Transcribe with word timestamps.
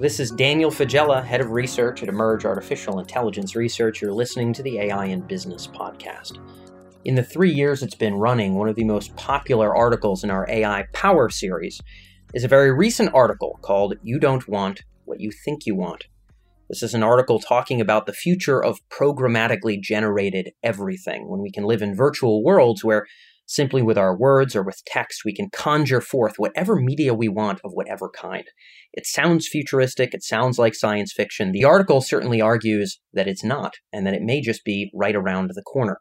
This 0.00 0.20
is 0.20 0.30
Daniel 0.30 0.70
Faggella, 0.70 1.24
head 1.24 1.40
of 1.40 1.50
research 1.50 2.04
at 2.04 2.08
Emerj 2.08 2.44
Artificial 2.44 3.00
Intelligence 3.00 3.56
Research. 3.56 4.00
You're 4.00 4.12
listening 4.12 4.52
to 4.52 4.62
the 4.62 4.78
AI 4.78 5.06
in 5.06 5.22
Business 5.22 5.66
podcast. 5.66 6.38
In 7.04 7.16
the 7.16 7.24
three 7.24 7.50
years 7.50 7.82
it's 7.82 7.96
been 7.96 8.14
running, 8.14 8.54
one 8.54 8.68
of 8.68 8.76
the 8.76 8.84
most 8.84 9.16
popular 9.16 9.74
articles 9.74 10.22
in 10.22 10.30
our 10.30 10.48
AI 10.48 10.84
Power 10.92 11.28
series 11.28 11.80
is 12.32 12.44
a 12.44 12.48
very 12.48 12.70
recent 12.70 13.12
article 13.12 13.58
called 13.60 13.94
You 14.04 14.20
Don't 14.20 14.46
Want 14.46 14.84
What 15.04 15.18
You 15.18 15.32
Think 15.32 15.66
You 15.66 15.74
Want. 15.74 16.06
This 16.68 16.84
is 16.84 16.94
an 16.94 17.02
article 17.02 17.40
talking 17.40 17.80
about 17.80 18.06
the 18.06 18.12
future 18.12 18.62
of 18.62 18.78
programmatically 18.90 19.80
generated 19.80 20.52
everything, 20.62 21.28
when 21.28 21.40
we 21.40 21.50
can 21.50 21.64
live 21.64 21.82
in 21.82 21.96
virtual 21.96 22.44
worlds 22.44 22.84
where 22.84 23.04
simply 23.48 23.80
with 23.80 23.96
our 23.96 24.16
words 24.16 24.54
or 24.54 24.62
with 24.62 24.84
text 24.86 25.22
we 25.24 25.34
can 25.34 25.48
conjure 25.50 26.02
forth 26.02 26.34
whatever 26.36 26.76
media 26.76 27.14
we 27.14 27.28
want 27.28 27.60
of 27.64 27.72
whatever 27.72 28.10
kind. 28.10 28.44
It 28.92 29.06
sounds 29.06 29.48
futuristic, 29.48 30.12
it 30.12 30.22
sounds 30.22 30.58
like 30.58 30.74
science 30.74 31.12
fiction. 31.12 31.52
The 31.52 31.64
article 31.64 32.00
certainly 32.02 32.40
argues 32.40 33.00
that 33.14 33.26
it's 33.26 33.42
not, 33.42 33.74
and 33.92 34.06
that 34.06 34.14
it 34.14 34.22
may 34.22 34.40
just 34.40 34.64
be 34.64 34.90
right 34.94 35.16
around 35.16 35.50
the 35.54 35.62
corner. 35.62 35.98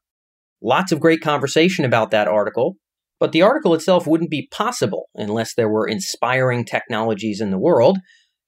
Lots 0.62 0.92
of 0.92 1.00
great 1.00 1.22
conversation 1.22 1.86
about 1.86 2.12
that 2.12 2.28
article, 2.28 2.76
but 3.20 3.32
the 3.32 3.42
article 3.42 3.74
itself 3.74 4.06
wouldn't 4.06 4.30
be 4.30 4.50
possible 4.52 5.06
unless 5.16 5.54
there 5.54 5.70
were 5.70 5.88
inspiring 5.88 6.66
technologies 6.66 7.40
in 7.40 7.52
the 7.52 7.60
world 7.60 7.98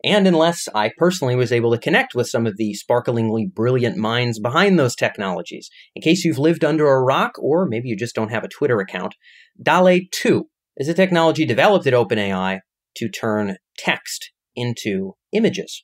and 0.04 0.28
unless 0.28 0.68
I 0.74 0.92
personally 0.98 1.36
was 1.36 1.52
able 1.52 1.72
to 1.72 1.78
connect 1.78 2.16
with 2.16 2.28
some 2.28 2.48
of 2.48 2.58
the 2.58 2.74
sparklingly 2.74 3.46
brilliant 3.46 3.98
minds 3.98 4.40
behind 4.40 4.80
those 4.80 4.96
technologies. 4.96 5.70
In 5.96 6.02
case 6.02 6.24
you've 6.24 6.40
lived 6.40 6.64
under 6.64 6.88
a 6.88 7.02
rock, 7.02 7.34
or 7.38 7.66
maybe 7.66 7.90
you 7.90 7.98
just 7.98 8.16
don't 8.16 8.32
have 8.32 8.44
a 8.44 8.50
Twitter 8.50 8.80
account, 8.80 9.16
DALL-E 9.62 10.10
2 10.12 10.46
is 10.78 10.88
a 10.88 10.94
technology 10.94 11.46
developed 11.46 11.86
at 11.86 11.94
OpenAI 11.94 12.60
to 12.96 13.10
turn 13.10 13.58
text 13.78 14.32
into 14.56 15.14
images. 15.34 15.84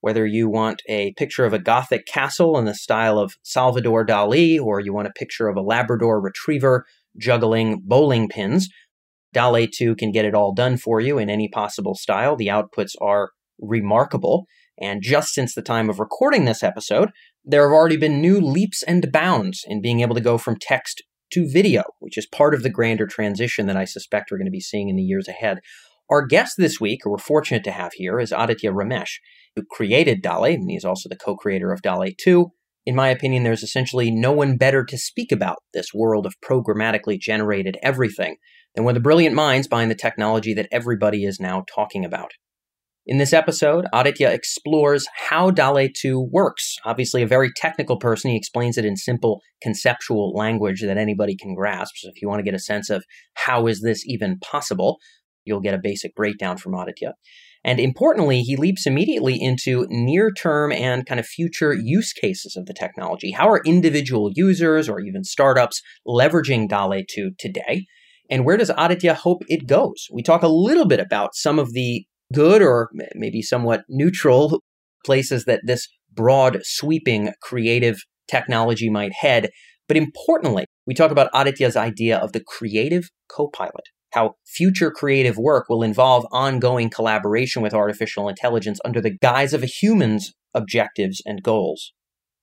Whether 0.00 0.26
you 0.26 0.50
want 0.50 0.82
a 0.86 1.14
picture 1.14 1.46
of 1.46 1.54
a 1.54 1.58
Gothic 1.58 2.06
castle 2.06 2.58
in 2.58 2.66
the 2.66 2.74
style 2.74 3.18
of 3.18 3.34
Salvador 3.42 4.04
Dali, 4.04 4.60
or 4.60 4.78
you 4.78 4.92
want 4.92 5.08
a 5.08 5.18
picture 5.18 5.48
of 5.48 5.56
a 5.56 5.62
Labrador 5.62 6.20
retriever 6.20 6.84
juggling 7.18 7.80
bowling 7.82 8.28
pins, 8.28 8.68
DALL-E 9.32 9.70
2 9.74 9.96
can 9.96 10.12
get 10.12 10.26
it 10.26 10.34
all 10.34 10.52
done 10.52 10.76
for 10.76 11.00
you 11.00 11.16
in 11.16 11.30
any 11.30 11.48
possible 11.48 11.94
style. 11.94 12.36
The 12.36 12.48
outputs 12.48 12.92
are 13.00 13.30
remarkable. 13.58 14.46
And 14.80 15.02
just 15.02 15.32
since 15.32 15.54
the 15.54 15.62
time 15.62 15.88
of 15.88 16.00
recording 16.00 16.44
this 16.44 16.62
episode, 16.62 17.10
there 17.44 17.68
have 17.68 17.74
already 17.74 17.96
been 17.96 18.20
new 18.20 18.40
leaps 18.40 18.82
and 18.82 19.12
bounds 19.12 19.64
in 19.66 19.80
being 19.80 20.00
able 20.00 20.14
to 20.14 20.20
go 20.20 20.38
from 20.38 20.56
text 20.60 21.02
to 21.32 21.48
video, 21.50 21.82
which 22.00 22.18
is 22.18 22.26
part 22.26 22.54
of 22.54 22.62
the 22.62 22.70
grander 22.70 23.06
transition 23.06 23.66
that 23.66 23.76
I 23.76 23.84
suspect 23.84 24.30
we're 24.30 24.38
going 24.38 24.46
to 24.46 24.50
be 24.50 24.60
seeing 24.60 24.88
in 24.88 24.96
the 24.96 25.02
years 25.02 25.28
ahead. 25.28 25.58
Our 26.10 26.26
guest 26.26 26.54
this 26.58 26.80
week, 26.80 27.00
who 27.02 27.10
we're 27.10 27.18
fortunate 27.18 27.64
to 27.64 27.70
have 27.70 27.92
here, 27.94 28.20
is 28.20 28.32
Aditya 28.32 28.72
Ramesh, 28.72 29.18
who 29.56 29.64
created 29.70 30.22
DALL-E, 30.22 30.54
and 30.54 30.70
he's 30.70 30.84
also 30.84 31.08
the 31.08 31.16
co 31.16 31.36
creator 31.36 31.72
of 31.72 31.82
DALL-E 31.82 32.14
2. 32.18 32.50
In 32.86 32.94
my 32.94 33.08
opinion, 33.08 33.42
there's 33.42 33.62
essentially 33.62 34.10
no 34.10 34.30
one 34.30 34.58
better 34.58 34.84
to 34.84 34.98
speak 34.98 35.32
about 35.32 35.56
this 35.72 35.94
world 35.94 36.26
of 36.26 36.34
programmatically 36.44 37.18
generated 37.18 37.78
everything 37.82 38.36
than 38.74 38.84
one 38.84 38.92
of 38.92 38.96
the 38.96 39.04
brilliant 39.04 39.34
minds 39.34 39.66
behind 39.66 39.90
the 39.90 39.94
technology 39.94 40.52
that 40.54 40.68
everybody 40.70 41.24
is 41.24 41.40
now 41.40 41.64
talking 41.74 42.04
about. 42.04 42.32
In 43.06 43.18
this 43.18 43.34
episode, 43.34 43.84
Aditya 43.92 44.30
explores 44.30 45.06
how 45.28 45.50
DALL-E 45.50 45.92
2 45.94 46.26
works. 46.32 46.76
Obviously, 46.86 47.20
a 47.20 47.26
very 47.26 47.50
technical 47.54 47.98
person, 47.98 48.30
he 48.30 48.36
explains 48.36 48.78
it 48.78 48.86
in 48.86 48.96
simple 48.96 49.42
conceptual 49.60 50.32
language 50.32 50.80
that 50.80 50.96
anybody 50.96 51.36
can 51.36 51.54
grasp. 51.54 51.96
So, 51.96 52.08
if 52.08 52.22
you 52.22 52.28
want 52.28 52.38
to 52.38 52.44
get 52.44 52.54
a 52.54 52.58
sense 52.58 52.88
of 52.88 53.04
how 53.34 53.66
is 53.66 53.82
this 53.82 54.04
even 54.06 54.38
possible, 54.38 55.00
you'll 55.44 55.60
get 55.60 55.74
a 55.74 55.80
basic 55.82 56.14
breakdown 56.14 56.56
from 56.56 56.72
Aditya. 56.72 57.12
And 57.62 57.78
importantly, 57.78 58.40
he 58.40 58.56
leaps 58.56 58.86
immediately 58.86 59.38
into 59.38 59.86
near 59.90 60.32
term 60.32 60.72
and 60.72 61.04
kind 61.04 61.20
of 61.20 61.26
future 61.26 61.74
use 61.74 62.14
cases 62.14 62.56
of 62.56 62.64
the 62.64 62.74
technology. 62.74 63.32
How 63.32 63.50
are 63.50 63.60
individual 63.66 64.30
users 64.34 64.88
or 64.88 65.00
even 65.00 65.24
startups 65.24 65.82
leveraging 66.08 66.70
DALL-E 66.70 67.04
2 67.10 67.32
today? 67.38 67.84
And 68.30 68.46
where 68.46 68.56
does 68.56 68.70
Aditya 68.74 69.12
hope 69.12 69.42
it 69.48 69.66
goes? 69.66 70.06
We 70.10 70.22
talk 70.22 70.42
a 70.42 70.48
little 70.48 70.86
bit 70.86 71.00
about 71.00 71.34
some 71.34 71.58
of 71.58 71.74
the 71.74 72.06
good 72.34 72.62
or 72.62 72.90
maybe 73.14 73.42
somewhat 73.42 73.84
neutral 73.88 74.60
places 75.04 75.44
that 75.44 75.60
this 75.64 75.88
broad, 76.12 76.58
sweeping, 76.62 77.32
creative 77.42 77.98
technology 78.28 78.90
might 78.90 79.12
head. 79.12 79.50
But 79.88 79.96
importantly, 79.96 80.64
we 80.86 80.94
talk 80.94 81.10
about 81.10 81.30
Aditya's 81.34 81.76
idea 81.76 82.18
of 82.18 82.32
the 82.32 82.42
creative 82.42 83.10
co 83.28 83.48
pilot, 83.48 83.84
how 84.12 84.34
future 84.46 84.90
creative 84.90 85.36
work 85.36 85.68
will 85.68 85.82
involve 85.82 86.26
ongoing 86.32 86.88
collaboration 86.90 87.62
with 87.62 87.74
artificial 87.74 88.28
intelligence 88.28 88.80
under 88.84 89.00
the 89.00 89.16
guise 89.18 89.52
of 89.52 89.62
a 89.62 89.66
human's 89.66 90.32
objectives 90.54 91.20
and 91.26 91.42
goals. 91.42 91.92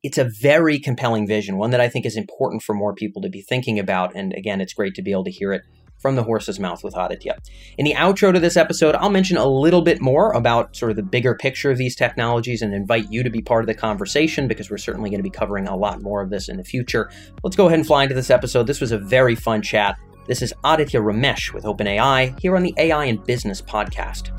It's 0.03 0.17
a 0.17 0.29
very 0.41 0.79
compelling 0.79 1.27
vision, 1.27 1.57
one 1.57 1.69
that 1.71 1.81
I 1.81 1.87
think 1.87 2.05
is 2.05 2.17
important 2.17 2.63
for 2.63 2.73
more 2.73 2.93
people 2.93 3.21
to 3.21 3.29
be 3.29 3.41
thinking 3.41 3.77
about. 3.77 4.15
And 4.15 4.33
again, 4.33 4.59
it's 4.59 4.73
great 4.73 4.95
to 4.95 5.03
be 5.03 5.11
able 5.11 5.25
to 5.25 5.31
hear 5.31 5.53
it 5.53 5.61
from 6.01 6.15
the 6.15 6.23
horse's 6.23 6.59
mouth 6.59 6.83
with 6.83 6.97
Aditya. 6.97 7.37
In 7.77 7.85
the 7.85 7.93
outro 7.93 8.33
to 8.33 8.39
this 8.39 8.57
episode, 8.57 8.95
I'll 8.95 9.09
mention 9.09 9.37
a 9.37 9.47
little 9.47 9.81
bit 9.81 10.01
more 10.01 10.31
about 10.31 10.75
sort 10.75 10.91
of 10.91 10.95
the 10.95 11.03
bigger 11.03 11.35
picture 11.35 11.71
of 11.71 11.77
these 11.77 11.95
technologies 11.95 12.61
and 12.61 12.73
invite 12.73 13.11
you 13.11 13.23
to 13.23 13.29
be 13.29 13.41
part 13.41 13.63
of 13.63 13.67
the 13.67 13.73
conversation 13.73 14.47
because 14.47 14.69
we're 14.69 14.77
certainly 14.77 15.09
going 15.09 15.19
to 15.19 15.23
be 15.23 15.29
covering 15.29 15.67
a 15.67 15.75
lot 15.75 16.01
more 16.01 16.21
of 16.21 16.29
this 16.29 16.49
in 16.49 16.57
the 16.57 16.63
future. 16.63 17.11
Let's 17.43 17.55
go 17.55 17.67
ahead 17.67 17.79
and 17.79 17.87
fly 17.87 18.03
into 18.03 18.15
this 18.15 18.29
episode. 18.29 18.67
This 18.67 18.81
was 18.81 18.91
a 18.91 18.97
very 18.97 19.35
fun 19.35 19.61
chat. 19.61 19.95
This 20.27 20.41
is 20.41 20.53
Aditya 20.63 20.99
Ramesh 20.99 21.53
with 21.53 21.63
OpenAI 21.65 22.39
here 22.39 22.55
on 22.55 22.63
the 22.63 22.73
AI 22.77 23.05
in 23.05 23.17
Business 23.17 23.61
podcast. 23.61 24.31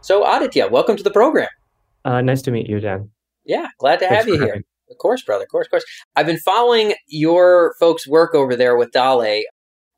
So, 0.00 0.24
Aditya, 0.24 0.68
welcome 0.68 0.96
to 0.96 1.02
the 1.02 1.10
program. 1.10 1.48
Uh, 2.04 2.22
nice 2.22 2.40
to 2.42 2.50
meet 2.50 2.66
you, 2.66 2.80
Dan. 2.80 3.10
Yeah, 3.48 3.68
glad 3.78 3.98
to 4.00 4.06
Thanks 4.06 4.24
have 4.24 4.28
you 4.28 4.40
here. 4.40 4.62
Of 4.90 4.98
course, 4.98 5.22
brother. 5.22 5.44
Of 5.44 5.50
course, 5.50 5.66
of 5.66 5.70
course. 5.70 5.84
I've 6.14 6.26
been 6.26 6.38
following 6.38 6.94
your 7.08 7.74
folks' 7.80 8.06
work 8.06 8.34
over 8.34 8.54
there 8.54 8.76
with 8.76 8.92
DALL-E 8.92 9.48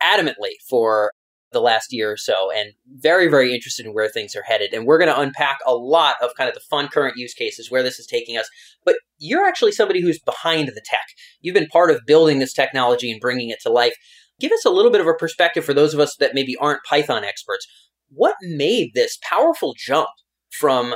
adamantly 0.02 0.52
for 0.68 1.12
the 1.52 1.60
last 1.60 1.92
year 1.92 2.12
or 2.12 2.16
so 2.16 2.52
and 2.52 2.74
very, 2.86 3.26
very 3.26 3.52
interested 3.52 3.84
in 3.84 3.92
where 3.92 4.08
things 4.08 4.36
are 4.36 4.42
headed. 4.42 4.72
And 4.72 4.86
we're 4.86 4.98
going 4.98 5.12
to 5.12 5.20
unpack 5.20 5.58
a 5.66 5.74
lot 5.74 6.14
of 6.22 6.30
kind 6.36 6.48
of 6.48 6.54
the 6.54 6.62
fun 6.70 6.86
current 6.86 7.16
use 7.16 7.34
cases, 7.34 7.70
where 7.70 7.82
this 7.82 7.98
is 7.98 8.06
taking 8.06 8.36
us. 8.36 8.48
But 8.84 8.94
you're 9.18 9.44
actually 9.44 9.72
somebody 9.72 10.00
who's 10.00 10.20
behind 10.20 10.68
the 10.68 10.82
tech. 10.84 11.06
You've 11.40 11.54
been 11.54 11.66
part 11.66 11.90
of 11.90 12.06
building 12.06 12.38
this 12.38 12.52
technology 12.52 13.10
and 13.10 13.20
bringing 13.20 13.50
it 13.50 13.58
to 13.62 13.68
life. 13.68 13.94
Give 14.38 14.52
us 14.52 14.64
a 14.64 14.70
little 14.70 14.92
bit 14.92 15.00
of 15.00 15.08
a 15.08 15.14
perspective 15.14 15.64
for 15.64 15.74
those 15.74 15.92
of 15.92 15.98
us 15.98 16.14
that 16.20 16.34
maybe 16.34 16.56
aren't 16.56 16.84
Python 16.84 17.24
experts. 17.24 17.66
What 18.10 18.36
made 18.42 18.92
this 18.94 19.18
powerful 19.22 19.74
jump 19.76 20.08
from 20.50 20.94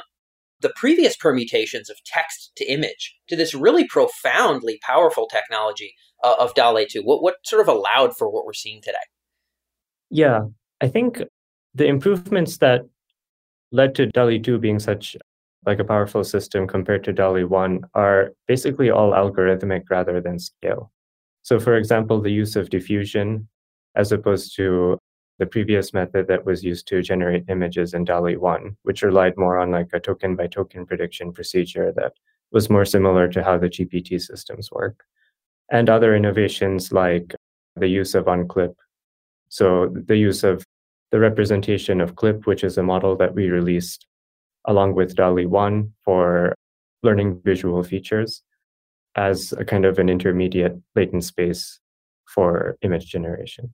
the 0.61 0.73
previous 0.77 1.17
permutations 1.17 1.91
of 1.91 1.97
text 2.05 2.53
to 2.57 2.65
image 2.65 3.17
to 3.29 3.37
this 3.37 3.55
really 3.55 3.87
profoundly 3.87 4.79
powerful 4.83 5.27
technology 5.27 5.95
uh, 6.23 6.35
of 6.39 6.55
DALL-E 6.55 6.87
2? 6.91 7.03
What, 7.03 7.23
what 7.23 7.37
sort 7.45 7.61
of 7.63 7.69
allowed 7.69 8.17
for 8.17 8.31
what 8.31 8.47
we're 8.47 8.53
seeing 8.53 8.81
today? 8.83 8.97
Yeah, 10.11 10.43
I 10.81 10.89
think 10.89 11.23
the 11.75 11.87
improvements 11.87 12.59
that 12.59 12.83
led 13.73 13.95
to 13.97 14.07
DALL-E 14.07 14.39
2 14.41 14.59
being 14.59 14.79
such 14.79 15.17
like 15.67 15.79
a 15.79 15.85
powerful 15.85 16.25
system 16.25 16.67
compared 16.67 17.05
to 17.05 17.13
DALL-E 17.13 17.45
1 17.45 17.81
are 17.95 18.33
basically 18.47 18.91
all 18.91 19.13
algorithmic 19.13 19.83
rather 19.91 20.21
than 20.21 20.39
scale. 20.39 20.93
So 21.43 21.59
for 21.59 21.77
example, 21.77 22.21
the 22.21 22.31
use 22.31 22.57
of 22.57 22.71
diffusion 22.71 23.49
as 23.97 24.13
opposed 24.13 24.57
to 24.57 24.99
the 25.39 25.47
previous 25.47 25.93
method 25.93 26.29
that 26.29 26.45
was 26.45 26.63
used 26.63 26.87
to 26.89 27.03
generate 27.03 27.45
images 27.49 27.95
in 27.95 28.05
DALL-E 28.05 28.37
1, 28.37 28.77
which 28.83 29.03
relied 29.03 29.37
more 29.37 29.59
on 29.59 29.71
like 29.71 29.89
a 29.93 30.01
token 30.01 30.37
by 30.37 30.47
token 30.47 30.87
prediction 30.87 31.33
procedure 31.33 31.93
that 31.97 32.13
was 32.53 32.71
more 32.71 32.85
similar 32.85 33.29
to 33.29 33.43
how 33.43 33.59
the 33.59 33.69
GPT 33.69 34.21
systems 34.21 34.71
work. 34.71 35.05
And 35.71 35.89
other 35.89 36.15
innovations 36.15 36.93
like 36.93 37.35
the 37.75 37.89
use 37.89 38.15
of 38.15 38.27
unCLIP. 38.27 38.75
So 39.49 39.93
the 40.07 40.17
use 40.17 40.45
of 40.45 40.65
the 41.11 41.19
representation 41.19 42.01
of 42.01 42.15
CLIP, 42.15 42.47
which 42.47 42.63
is 42.63 42.79
a 42.79 42.83
model 42.83 43.17
that 43.17 43.35
we 43.35 43.49
released 43.49 44.07
along 44.67 44.95
with 44.95 45.17
DALL-E 45.17 45.47
1 45.47 45.93
for 46.05 46.55
learning 47.03 47.41
visual 47.45 47.83
features 47.83 48.43
as 49.17 49.53
a 49.59 49.65
kind 49.65 49.85
of 49.85 49.99
an 49.99 50.09
intermediate 50.09 50.77
latent 50.95 51.25
space 51.25 51.81
for 52.25 52.77
image 52.83 53.07
generation 53.07 53.73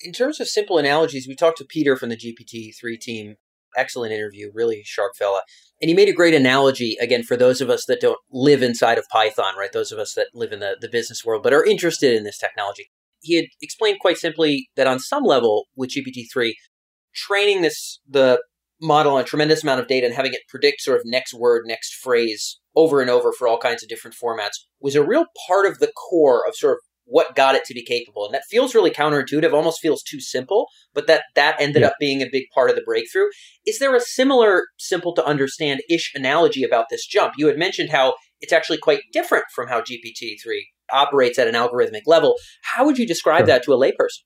in 0.00 0.12
terms 0.12 0.40
of 0.40 0.48
simple 0.48 0.78
analogies, 0.78 1.26
we 1.28 1.34
talked 1.34 1.58
to 1.58 1.64
Peter 1.64 1.96
from 1.96 2.08
the 2.08 2.16
GPT-3 2.16 3.00
team. 3.00 3.36
Excellent 3.76 4.12
interview, 4.12 4.50
really 4.54 4.82
sharp 4.84 5.12
fella. 5.18 5.42
And 5.82 5.88
he 5.90 5.94
made 5.94 6.08
a 6.08 6.14
great 6.14 6.34
analogy, 6.34 6.96
again, 7.00 7.22
for 7.22 7.36
those 7.36 7.60
of 7.60 7.68
us 7.68 7.84
that 7.86 8.00
don't 8.00 8.18
live 8.30 8.62
inside 8.62 8.96
of 8.96 9.08
Python, 9.10 9.54
right? 9.58 9.72
Those 9.72 9.92
of 9.92 9.98
us 9.98 10.14
that 10.14 10.28
live 10.32 10.52
in 10.52 10.60
the, 10.60 10.76
the 10.80 10.88
business 10.88 11.24
world, 11.24 11.42
but 11.42 11.52
are 11.52 11.64
interested 11.64 12.14
in 12.14 12.24
this 12.24 12.38
technology. 12.38 12.90
He 13.20 13.36
had 13.36 13.46
explained 13.60 13.98
quite 14.00 14.16
simply 14.16 14.70
that 14.76 14.86
on 14.86 14.98
some 14.98 15.24
level 15.24 15.66
with 15.76 15.90
GPT-3, 15.90 16.52
training 17.14 17.62
this, 17.62 18.00
the 18.08 18.40
model 18.80 19.14
on 19.14 19.22
a 19.22 19.24
tremendous 19.24 19.62
amount 19.62 19.80
of 19.80 19.88
data 19.88 20.06
and 20.06 20.14
having 20.14 20.32
it 20.32 20.40
predict 20.48 20.80
sort 20.80 20.98
of 20.98 21.02
next 21.04 21.34
word, 21.34 21.64
next 21.66 21.94
phrase 21.94 22.58
over 22.74 23.00
and 23.00 23.10
over 23.10 23.32
for 23.32 23.48
all 23.48 23.58
kinds 23.58 23.82
of 23.82 23.88
different 23.88 24.16
formats 24.22 24.64
was 24.80 24.94
a 24.94 25.04
real 25.04 25.24
part 25.46 25.66
of 25.66 25.78
the 25.78 25.90
core 26.10 26.44
of 26.46 26.54
sort 26.54 26.74
of 26.74 26.78
what 27.06 27.34
got 27.34 27.54
it 27.54 27.64
to 27.64 27.74
be 27.74 27.84
capable. 27.84 28.26
And 28.26 28.34
that 28.34 28.44
feels 28.50 28.74
really 28.74 28.90
counterintuitive, 28.90 29.52
almost 29.52 29.80
feels 29.80 30.02
too 30.02 30.20
simple, 30.20 30.66
but 30.92 31.06
that 31.06 31.24
that 31.34 31.60
ended 31.60 31.82
yeah. 31.82 31.88
up 31.88 31.94
being 31.98 32.20
a 32.20 32.28
big 32.30 32.44
part 32.52 32.68
of 32.68 32.76
the 32.76 32.82
breakthrough. 32.82 33.28
Is 33.64 33.78
there 33.78 33.94
a 33.94 34.00
similar 34.00 34.64
simple 34.78 35.14
to 35.14 35.24
understand 35.24 35.80
ish 35.88 36.12
analogy 36.14 36.62
about 36.62 36.86
this 36.90 37.06
jump? 37.06 37.34
You 37.38 37.46
had 37.46 37.58
mentioned 37.58 37.90
how 37.90 38.14
it's 38.40 38.52
actually 38.52 38.78
quite 38.78 39.00
different 39.12 39.44
from 39.54 39.68
how 39.68 39.80
GPT-3 39.80 40.60
operates 40.92 41.38
at 41.38 41.48
an 41.48 41.54
algorithmic 41.54 42.02
level. 42.06 42.34
How 42.62 42.84
would 42.84 42.98
you 42.98 43.06
describe 43.06 43.40
sure. 43.40 43.46
that 43.46 43.62
to 43.64 43.72
a 43.72 43.78
layperson? 43.78 44.24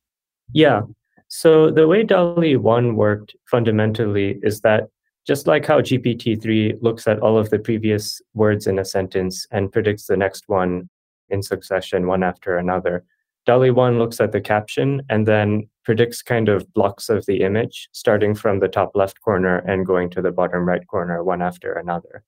Yeah. 0.53 0.81
So 1.29 1.71
the 1.71 1.87
way 1.87 2.03
DALL-E 2.03 2.57
1 2.57 2.97
worked 2.97 3.37
fundamentally 3.49 4.39
is 4.43 4.63
that 4.63 4.85
just 5.27 5.47
like 5.47 5.65
how 5.65 5.81
GPT-3 5.81 6.83
looks 6.83 7.07
at 7.07 7.21
all 7.21 7.39
of 7.39 7.51
the 7.51 7.59
previous 7.59 8.21
words 8.35 8.67
in 8.67 8.79
a 8.79 8.85
sentence 8.85 9.47
and 9.53 9.71
predicts 9.71 10.07
the 10.07 10.17
next 10.17 10.45
one 10.49 10.89
in 11.31 11.43
succession, 11.43 12.07
one 12.07 12.23
after 12.23 12.57
another, 12.57 13.05
DALL-E 13.47 13.71
1 13.71 13.99
looks 13.99 14.21
at 14.21 14.33
the 14.33 14.41
caption 14.41 15.03
and 15.09 15.27
then 15.27 15.69
predicts 15.85 16.23
kind 16.23 16.49
of 16.49 16.73
blocks 16.75 17.09
of 17.09 17.25
the 17.27 17.41
image, 17.41 17.89
starting 17.93 18.35
from 18.35 18.61
the 18.61 18.69
top 18.69 18.93
left 18.95 19.21
corner 19.23 19.59
and 19.59 19.87
going 19.87 20.11
to 20.11 20.23
the 20.23 20.31
bottom 20.31 20.69
right 20.69 20.87
corner, 20.87 21.25
one 21.25 21.43
after 21.43 21.73
another. 21.73 22.23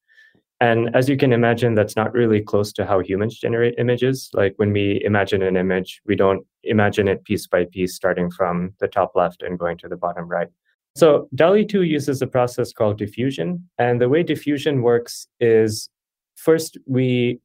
And 0.61 0.95
as 0.95 1.09
you 1.09 1.17
can 1.17 1.33
imagine, 1.33 1.75
that's 1.75 1.97
not 1.97 2.13
really 2.13 2.41
close 2.41 2.73
to 2.75 2.87
how 2.87 3.01
humans 3.01 3.39
generate 3.39 3.75
images. 3.79 4.31
Like 4.33 4.55
when 4.57 4.73
we 4.73 5.03
imagine 5.05 5.43
an 5.43 5.57
image, 5.57 6.01
we 6.07 6.17
don't 6.17 6.47
imagine 6.63 7.09
it 7.09 7.25
piece 7.25 7.47
by 7.47 7.67
piece, 7.67 7.95
starting 7.95 8.31
from 8.31 8.73
the 8.79 8.89
top 8.89 9.13
left 9.15 9.43
and 9.43 9.59
going 9.59 9.77
to 9.79 9.89
the 9.89 9.97
bottom 9.97 10.29
right. 10.29 10.49
So 10.95 11.29
DALL-E 11.35 11.67
2 11.67 11.83
uses 11.83 12.23
a 12.23 12.27
process 12.27 12.73
called 12.73 12.97
diffusion. 12.97 13.69
And 13.79 14.01
the 14.01 14.09
way 14.09 14.23
diffusion 14.23 14.83
works 14.83 15.27
is 15.41 15.91
first 16.37 16.79
we 16.87 17.41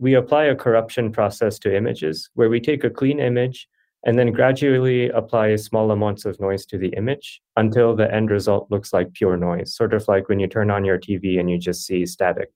we 0.00 0.14
apply 0.14 0.44
a 0.44 0.56
corruption 0.56 1.12
process 1.12 1.58
to 1.58 1.76
images 1.76 2.30
where 2.34 2.48
we 2.48 2.58
take 2.58 2.84
a 2.84 2.90
clean 2.90 3.20
image 3.20 3.68
and 4.06 4.18
then 4.18 4.32
gradually 4.32 5.10
apply 5.10 5.54
small 5.56 5.90
amounts 5.90 6.24
of 6.24 6.40
noise 6.40 6.64
to 6.64 6.78
the 6.78 6.88
image 6.96 7.42
until 7.56 7.94
the 7.94 8.12
end 8.12 8.30
result 8.30 8.66
looks 8.70 8.94
like 8.94 9.12
pure 9.12 9.36
noise, 9.36 9.74
sort 9.74 9.92
of 9.92 10.08
like 10.08 10.26
when 10.30 10.40
you 10.40 10.46
turn 10.46 10.70
on 10.70 10.86
your 10.86 10.98
TV 10.98 11.38
and 11.38 11.50
you 11.50 11.58
just 11.58 11.84
see 11.84 12.06
static. 12.06 12.50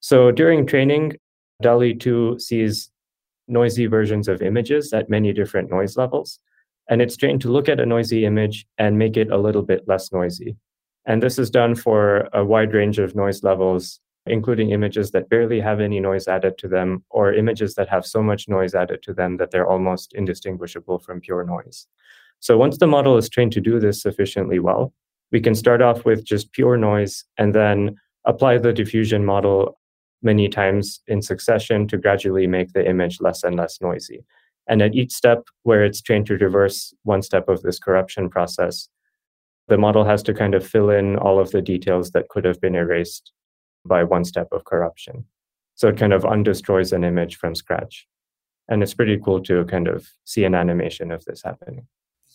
So 0.00 0.30
during 0.30 0.66
training, 0.66 1.16
DALL-E 1.62 1.94
2 1.94 2.38
sees 2.38 2.90
noisy 3.48 3.86
versions 3.86 4.28
of 4.28 4.42
images 4.42 4.92
at 4.92 5.08
many 5.08 5.32
different 5.32 5.70
noise 5.70 5.96
levels. 5.96 6.38
And 6.90 7.00
it's 7.00 7.16
trained 7.16 7.40
to 7.40 7.50
look 7.50 7.70
at 7.70 7.80
a 7.80 7.86
noisy 7.86 8.26
image 8.26 8.66
and 8.76 8.98
make 8.98 9.16
it 9.16 9.30
a 9.30 9.38
little 9.38 9.62
bit 9.62 9.84
less 9.88 10.12
noisy. 10.12 10.56
And 11.06 11.22
this 11.22 11.38
is 11.38 11.48
done 11.48 11.74
for 11.74 12.28
a 12.34 12.44
wide 12.44 12.74
range 12.74 12.98
of 12.98 13.16
noise 13.16 13.42
levels, 13.42 13.98
including 14.30 14.70
images 14.70 15.10
that 15.10 15.28
barely 15.28 15.60
have 15.60 15.80
any 15.80 16.00
noise 16.00 16.28
added 16.28 16.56
to 16.58 16.68
them, 16.68 17.04
or 17.10 17.34
images 17.34 17.74
that 17.74 17.88
have 17.88 18.06
so 18.06 18.22
much 18.22 18.48
noise 18.48 18.74
added 18.74 19.02
to 19.02 19.12
them 19.12 19.36
that 19.36 19.50
they're 19.50 19.68
almost 19.68 20.14
indistinguishable 20.14 20.98
from 20.98 21.20
pure 21.20 21.44
noise. 21.44 21.86
So 22.38 22.56
once 22.56 22.78
the 22.78 22.86
model 22.86 23.18
is 23.18 23.28
trained 23.28 23.52
to 23.52 23.60
do 23.60 23.78
this 23.78 24.00
sufficiently 24.00 24.58
well, 24.58 24.94
we 25.32 25.40
can 25.40 25.54
start 25.54 25.82
off 25.82 26.04
with 26.04 26.24
just 26.24 26.52
pure 26.52 26.76
noise 26.76 27.24
and 27.36 27.54
then 27.54 27.96
apply 28.24 28.58
the 28.58 28.72
diffusion 28.72 29.24
model 29.24 29.78
many 30.22 30.48
times 30.48 31.00
in 31.06 31.22
succession 31.22 31.86
to 31.88 31.98
gradually 31.98 32.46
make 32.46 32.72
the 32.72 32.88
image 32.88 33.20
less 33.20 33.42
and 33.42 33.56
less 33.56 33.80
noisy. 33.80 34.24
And 34.66 34.82
at 34.82 34.94
each 34.94 35.12
step 35.12 35.44
where 35.62 35.84
it's 35.84 36.00
trained 36.00 36.26
to 36.26 36.36
reverse 36.36 36.94
one 37.02 37.22
step 37.22 37.48
of 37.48 37.62
this 37.62 37.78
corruption 37.78 38.28
process, 38.28 38.88
the 39.68 39.78
model 39.78 40.04
has 40.04 40.22
to 40.24 40.34
kind 40.34 40.54
of 40.54 40.66
fill 40.66 40.90
in 40.90 41.16
all 41.16 41.38
of 41.38 41.50
the 41.50 41.62
details 41.62 42.10
that 42.10 42.28
could 42.28 42.44
have 42.44 42.60
been 42.60 42.74
erased 42.74 43.32
by 43.84 44.04
one 44.04 44.24
step 44.24 44.48
of 44.52 44.64
corruption. 44.64 45.24
So 45.74 45.88
it 45.88 45.96
kind 45.96 46.12
of 46.12 46.22
undestroys 46.22 46.92
an 46.92 47.04
image 47.04 47.36
from 47.36 47.54
scratch. 47.54 48.06
And 48.68 48.82
it's 48.82 48.94
pretty 48.94 49.18
cool 49.24 49.42
to 49.44 49.64
kind 49.64 49.88
of 49.88 50.08
see 50.24 50.44
an 50.44 50.54
animation 50.54 51.10
of 51.10 51.24
this 51.24 51.42
happening. 51.42 51.86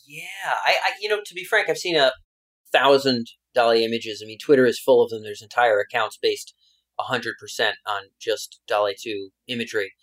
Yeah. 0.08 0.24
I, 0.66 0.72
I 0.84 0.92
you 1.02 1.10
know, 1.10 1.22
to 1.26 1.34
be 1.34 1.44
frank, 1.44 1.70
I've 1.70 1.78
seen 1.78 1.96
a 1.96 2.12
thousand 2.72 3.28
DALL-E 3.54 3.86
images. 3.86 4.22
I 4.24 4.28
mean, 4.28 4.38
Twitter 4.38 4.66
is 4.66 4.80
full 4.80 5.04
of 5.04 5.10
them. 5.10 5.24
There's 5.24 5.42
entire 5.42 5.80
accounts 5.80 6.18
based 6.22 6.54
100% 7.00 7.32
on 7.88 8.04
just 8.20 8.60
DALL-E 8.68 8.96
2 9.02 9.30
imagery. 9.48 9.94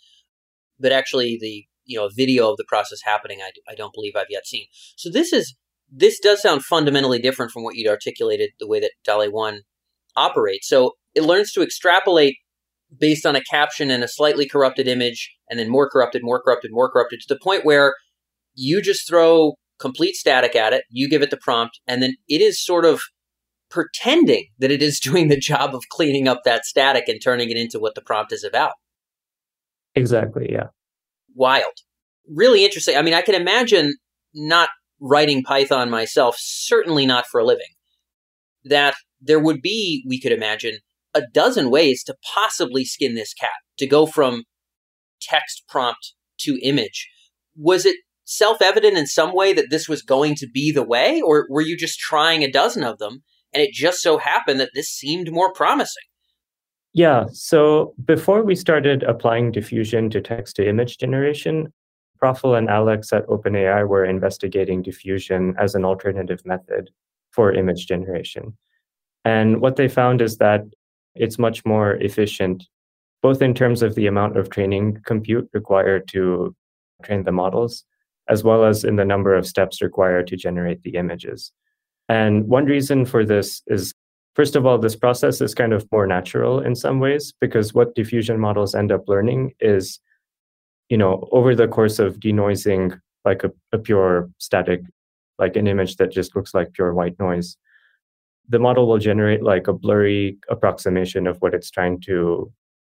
But 0.81 0.93
actually, 0.93 1.39
the 1.41 1.67
you 1.85 1.99
know 1.99 2.09
video 2.15 2.51
of 2.51 2.57
the 2.57 2.65
process 2.67 3.01
happening, 3.05 3.41
I, 3.43 3.51
I 3.71 3.75
don't 3.75 3.95
believe 3.95 4.15
I've 4.17 4.27
yet 4.31 4.47
seen. 4.47 4.67
So 4.97 5.11
this 5.11 5.33
is 5.33 5.55
this 5.91 6.19
does 6.19 6.41
sound 6.41 6.65
fundamentally 6.65 7.19
different 7.19 7.53
from 7.53 7.65
what 7.65 7.77
you'd 7.77 7.91
articulated 7.91 8.51
the 8.59 8.67
way 8.67 8.81
that 8.81 8.93
DALL-E 9.05 9.29
1 9.29 9.61
operates. 10.17 10.69
So 10.69 10.93
it 11.15 11.23
learns 11.23 11.53
to 11.53 11.63
extrapolate 11.63 12.37
based 12.99 13.25
on 13.25 13.37
a 13.37 13.43
caption 13.51 13.91
and 13.91 14.05
a 14.05 14.09
slightly 14.09 14.47
corrupted 14.47 14.87
image, 14.87 15.35
and 15.49 15.59
then 15.59 15.71
more 15.71 15.89
corrupted, 15.89 16.23
more 16.23 16.43
corrupted, 16.43 16.71
more 16.73 16.91
corrupted, 16.91 17.21
to 17.21 17.35
the 17.35 17.41
point 17.41 17.65
where 17.65 17.95
you 18.55 18.83
just 18.83 19.09
throw 19.09 19.55
complete 19.79 20.15
static 20.15 20.55
at 20.55 20.73
it, 20.73 20.85
you 20.91 21.09
give 21.09 21.23
it 21.23 21.31
the 21.31 21.37
prompt, 21.37 21.81
and 21.87 22.03
then 22.03 22.15
it 22.29 22.41
is 22.41 22.65
sort 22.65 22.85
of 22.85 23.01
pretending 23.71 24.47
that 24.59 24.71
it 24.71 24.83
is 24.83 25.01
doing 25.09 25.29
the 25.29 25.37
job 25.37 25.75
of 25.75 25.83
cleaning 25.91 26.29
up 26.29 26.43
that 26.45 26.65
static 26.65 27.09
and 27.09 27.21
turning 27.23 27.51
it 27.51 27.57
into 27.57 27.81
what 27.81 27.95
the 27.95 28.03
prompt 28.03 28.33
is 28.33 28.45
about. 28.45 28.73
Exactly, 29.95 30.49
yeah. 30.51 30.69
Wild. 31.35 31.73
Really 32.29 32.65
interesting. 32.65 32.97
I 32.97 33.03
mean, 33.03 33.15
I 33.15 33.23
can 33.23 33.35
imagine 33.35 33.95
not 34.35 34.69
writing 35.01 35.43
Python 35.43 35.91
myself, 35.91 36.37
certainly 36.39 37.05
not 37.05 37.27
for 37.27 37.41
a 37.41 37.45
living, 37.45 37.67
that 38.65 38.95
there 39.21 39.41
would 39.41 39.61
be, 39.61 40.05
we 40.07 40.21
could 40.21 40.33
imagine, 40.33 40.79
a 41.15 41.23
dozen 41.33 41.71
ways 41.71 42.03
to 42.05 42.17
possibly 42.35 42.85
skin 42.85 43.15
this 43.15 43.35
cat, 43.35 43.51
to 43.79 43.87
go 43.87 44.07
from 44.07 44.45
text 45.21 45.65
prompt 45.69 46.15
to 46.41 46.59
image. 46.63 47.09
Was 47.57 47.85
it 47.85 47.97
self 48.25 48.63
evident 48.63 48.97
in 48.97 49.07
some 49.07 49.35
way 49.35 49.53
that 49.53 49.71
this 49.71 49.89
was 49.89 50.03
going 50.03 50.35
to 50.37 50.49
be 50.53 50.73
the 50.73 50.85
way, 50.85 51.21
or 51.21 51.47
were 51.51 51.61
you 51.61 51.77
just 51.77 51.99
trying 51.99 52.43
a 52.43 52.51
dozen 52.51 52.83
of 52.83 52.99
them 52.99 53.23
and 53.53 53.63
it 53.63 53.73
just 53.73 54.03
so 54.03 54.19
happened 54.19 54.61
that 54.61 54.71
this 54.75 54.89
seemed 54.89 55.31
more 55.31 55.53
promising. 55.53 56.05
Yeah. 56.95 57.27
So 57.33 57.95
before 58.05 58.43
we 58.43 58.55
started 58.55 59.03
applying 59.03 59.53
diffusion 59.53 60.11
to 60.11 60.21
text 60.21 60.57
to 60.57 60.69
image 60.69 60.99
generation, 60.99 61.73
Praful 62.23 62.57
and 62.57 62.69
Alex 62.69 63.13
at 63.13 63.27
OpenAI 63.27 63.89
were 63.89 64.05
investigating 64.05 64.83
diffusion 64.83 65.55
as 65.59 65.75
an 65.75 65.85
alternative 65.85 66.41
method 66.45 66.91
for 67.31 67.53
image 67.53 67.87
generation. 67.87 68.57
And 69.25 69.61
what 69.61 69.77
they 69.77 69.89
found 69.89 70.21
is 70.21 70.37
that 70.37 70.63
it's 71.15 71.39
much 71.39 71.65
more 71.65 71.95
efficient, 71.95 72.65
both 73.23 73.43
in 73.43 73.55
terms 73.55 73.83
of 73.83 73.95
the 73.95 74.07
amount 74.07 74.37
of 74.37 74.51
training 74.51 75.01
compute 75.05 75.49
required 75.53 76.09
to 76.09 76.55
train 77.03 77.25
the 77.25 77.33
models, 77.33 77.85
as 78.29 78.45
well 78.45 78.65
as 78.65 78.85
in 78.85 78.97
the 78.97 79.05
number 79.05 79.35
of 79.35 79.47
steps 79.47 79.83
required 79.83 80.27
to 80.29 80.37
generate 80.37 80.83
the 80.83 80.97
images. 80.97 81.53
And 82.09 82.49
one 82.49 82.65
reason 82.65 83.05
for 83.05 83.25
this 83.25 83.63
is, 83.67 83.95
first 84.35 84.57
of 84.57 84.67
all, 84.67 84.79
this 84.79 84.97
process 84.97 85.41
is 85.41 85.55
kind 85.55 85.73
of 85.73 85.87
more 85.93 86.07
natural 86.07 86.61
in 86.61 86.75
some 86.75 87.01
ways 87.01 87.33
because 87.41 87.75
what 87.75 87.95
diffusion 87.95 88.39
models 88.39 88.75
end 88.75 88.93
up 88.93 89.09
learning 89.09 89.55
is, 89.61 90.01
you 90.89 90.97
know, 90.97 91.29
over 91.33 91.55
the 91.55 91.69
course 91.69 91.99
of 91.99 92.19
denoising 92.21 92.99
like 93.25 93.45
a, 93.45 93.53
a 93.73 93.79
pure 93.79 94.29
static, 94.39 94.83
like 95.39 95.57
an 95.57 95.67
image 95.67 95.97
that 95.97 96.11
just 96.11 96.35
looks 96.35 96.55
like 96.55 96.73
pure 96.73 96.93
white 96.93 97.19
noise, 97.19 97.57
the 98.49 98.59
model 98.59 98.87
will 98.87 98.99
generate 98.99 99.43
like 99.43 99.69
a 99.69 99.73
blurry 99.73 100.37
approximation 100.51 101.27
of 101.27 101.37
what 101.39 101.55
it's 101.55 101.71
trying 101.71 102.01
to 102.03 102.53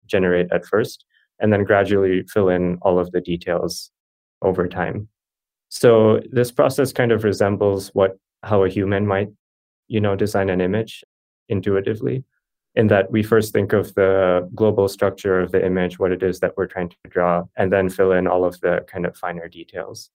generate 0.05 0.51
at 0.51 0.65
first, 0.65 1.05
and 1.39 1.51
then 1.51 1.63
gradually 1.63 2.23
fill 2.23 2.49
in 2.49 2.77
all 2.81 2.99
of 2.99 3.11
the 3.11 3.21
details 3.21 3.91
over 4.41 4.67
time. 4.67 5.07
So 5.69 6.21
this 6.31 6.51
process 6.51 6.93
kind 6.93 7.11
of 7.11 7.23
resembles 7.23 7.89
what 7.93 8.17
how 8.43 8.63
a 8.63 8.69
human 8.69 9.07
might, 9.07 9.29
you 9.87 9.99
know, 9.99 10.15
design 10.15 10.49
an 10.49 10.61
image 10.61 11.03
intuitively. 11.49 12.23
In 12.75 12.87
that 12.87 13.09
we 13.09 13.23
first 13.23 13.53
think 13.53 13.71
of 13.71 13.93
the 13.95 14.49
global 14.53 14.87
structure 14.89 15.39
of 15.39 15.51
the 15.51 15.65
image, 15.65 15.97
what 15.97 16.11
it 16.11 16.21
is 16.21 16.41
that 16.41 16.57
we're 16.57 16.67
trying 16.67 16.89
to 16.89 16.97
draw, 17.09 17.43
and 17.55 17.71
then 17.71 17.89
fill 17.89 18.11
in 18.11 18.27
all 18.27 18.43
of 18.43 18.59
the 18.59 18.85
kind 18.87 19.05
of 19.05 19.15
finer 19.15 19.47
details. 19.47 20.09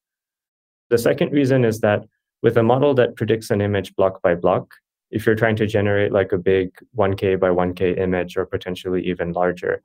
The 0.91 0.99
second 0.99 1.33
reason 1.33 1.65
is 1.65 1.81
that 1.81 2.05
with 2.43 2.57
a 2.59 2.63
model 2.63 2.95
that 2.95 3.17
predicts 3.17 3.51
an 3.51 3.61
image 3.61 3.95
block 3.97 4.21
by 4.23 4.35
block, 4.35 4.75
if 5.11 5.27
you're 5.27 5.35
trying 5.35 5.57
to 5.57 5.67
generate 5.67 6.13
like 6.13 6.33
a 6.33 6.39
big 6.39 6.71
1K 6.97 7.39
by 7.39 7.49
1K 7.49 7.99
image 7.99 8.37
or 8.37 8.47
potentially 8.47 9.03
even 9.07 9.33
larger, 9.33 9.83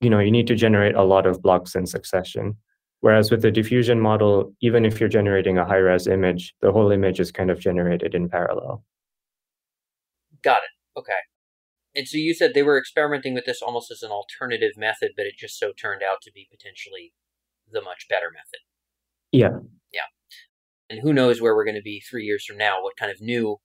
you 0.00 0.10
know, 0.10 0.18
you 0.18 0.30
need 0.30 0.46
to 0.48 0.54
generate 0.54 0.94
a 0.94 1.04
lot 1.04 1.26
of 1.26 1.40
blocks 1.42 1.74
in 1.74 1.86
succession. 1.86 2.56
Whereas 3.00 3.30
with 3.30 3.42
the 3.42 3.50
diffusion 3.50 4.00
model, 4.00 4.52
even 4.60 4.84
if 4.84 5.00
you're 5.00 5.08
generating 5.08 5.58
a 5.58 5.64
high 5.64 5.76
res 5.76 6.06
image, 6.06 6.54
the 6.60 6.70
whole 6.70 6.90
image 6.90 7.18
is 7.18 7.32
kind 7.32 7.50
of 7.50 7.58
generated 7.58 8.14
in 8.14 8.28
parallel. 8.28 8.84
Got 10.42 10.58
it. 10.58 10.98
Okay. 10.98 11.12
And 11.94 12.08
so 12.08 12.16
you 12.16 12.34
said 12.34 12.52
they 12.54 12.62
were 12.62 12.78
experimenting 12.78 13.34
with 13.34 13.44
this 13.44 13.60
almost 13.60 13.90
as 13.90 14.02
an 14.02 14.10
alternative 14.10 14.72
method, 14.76 15.12
but 15.16 15.26
it 15.26 15.34
just 15.36 15.58
so 15.58 15.72
turned 15.72 16.02
out 16.02 16.22
to 16.22 16.32
be 16.32 16.48
potentially 16.50 17.12
the 17.70 17.82
much 17.82 18.06
better 18.08 18.30
method. 18.32 18.60
Yeah. 19.30 19.58
Yeah. 19.92 20.08
And 20.88 21.00
who 21.00 21.12
knows 21.12 21.40
where 21.40 21.54
we're 21.54 21.64
going 21.64 21.76
to 21.76 21.82
be 21.82 22.00
three 22.00 22.24
years 22.24 22.44
from 22.44 22.56
now? 22.56 22.82
What 22.82 22.96
kind 22.96 23.10
of 23.10 23.20
new 23.20 23.58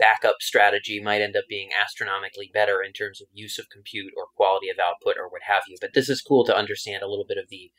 backup 0.00 0.36
strategy 0.40 1.00
might 1.00 1.20
end 1.20 1.36
up 1.36 1.44
being 1.48 1.68
astronomically 1.80 2.50
better 2.52 2.82
in 2.82 2.92
terms 2.92 3.20
of 3.20 3.28
use 3.32 3.58
of 3.58 3.68
compute 3.70 4.12
or 4.16 4.26
quality 4.34 4.68
of 4.68 4.78
output 4.78 5.16
or 5.16 5.28
what 5.28 5.42
have 5.46 5.62
you. 5.68 5.76
But 5.80 5.90
this 5.94 6.08
is 6.08 6.22
cool 6.22 6.44
to 6.46 6.56
understand 6.56 7.02
a 7.02 7.08
little 7.08 7.26
bit 7.28 7.38
of 7.38 7.48
the 7.50 7.70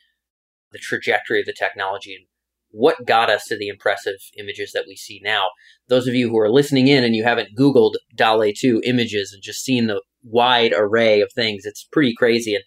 the 0.72 0.78
trajectory 0.78 1.40
of 1.40 1.46
the 1.46 1.52
technology 1.52 2.14
and 2.14 2.26
what 2.70 3.06
got 3.06 3.28
us 3.28 3.44
to 3.44 3.56
the 3.56 3.68
impressive 3.68 4.16
images 4.38 4.72
that 4.72 4.84
we 4.88 4.96
see 4.96 5.20
now. 5.22 5.48
Those 5.88 6.08
of 6.08 6.14
you 6.14 6.30
who 6.30 6.38
are 6.38 6.50
listening 6.50 6.88
in 6.88 7.04
and 7.04 7.14
you 7.14 7.22
haven't 7.22 7.54
Googled 7.56 7.94
DALL-E 8.16 8.54
2 8.58 8.80
images 8.84 9.32
and 9.32 9.42
just 9.42 9.62
seen 9.62 9.86
the 9.86 10.00
wide 10.24 10.72
array 10.74 11.20
of 11.20 11.30
things, 11.34 11.66
it's 11.66 11.86
pretty 11.92 12.14
crazy. 12.16 12.54
And 12.54 12.64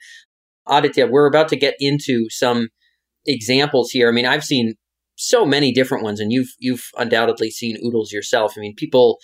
Aditya, 0.68 1.08
we're 1.08 1.26
about 1.26 1.50
to 1.50 1.56
get 1.56 1.74
into 1.80 2.30
some 2.30 2.70
examples 3.26 3.90
here. 3.92 4.08
I 4.08 4.12
mean, 4.12 4.28
I've 4.28 4.44
seen 4.44 4.76
so 5.15 5.45
many 5.45 5.72
different 5.72 6.03
ones, 6.03 6.19
and 6.19 6.31
you've 6.31 6.53
you've 6.60 6.86
undoubtedly 6.98 7.50
seen 7.50 7.77
oodles 7.86 8.12
yourself. 8.12 8.53
I 8.57 8.62
mean, 8.62 8.75
people 8.75 9.19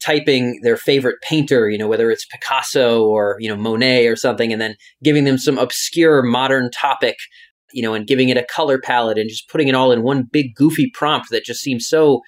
typing 0.00 0.60
their 0.62 0.76
favorite 0.76 1.16
painter, 1.22 1.70
you 1.70 1.78
know, 1.78 1.88
whether 1.88 2.10
it's 2.10 2.26
Picasso 2.26 3.04
or 3.04 3.36
you 3.40 3.48
know 3.48 3.56
Monet 3.56 4.06
or 4.06 4.16
something, 4.16 4.52
and 4.52 4.60
then 4.60 4.76
giving 5.02 5.24
them 5.24 5.38
some 5.38 5.58
obscure 5.58 6.22
modern 6.22 6.70
topic, 6.70 7.16
you 7.72 7.82
know, 7.82 7.94
and 7.94 8.06
giving 8.06 8.28
it 8.28 8.36
a 8.36 8.44
color 8.44 8.78
palette 8.80 9.18
and 9.18 9.30
just 9.30 9.48
putting 9.48 9.68
it 9.68 9.74
all 9.74 9.92
in 9.92 10.02
one 10.02 10.24
big 10.30 10.54
goofy 10.54 10.90
prompt 10.92 11.30
that 11.30 11.44
just 11.44 11.60
seems 11.60 11.86
so 11.88 12.20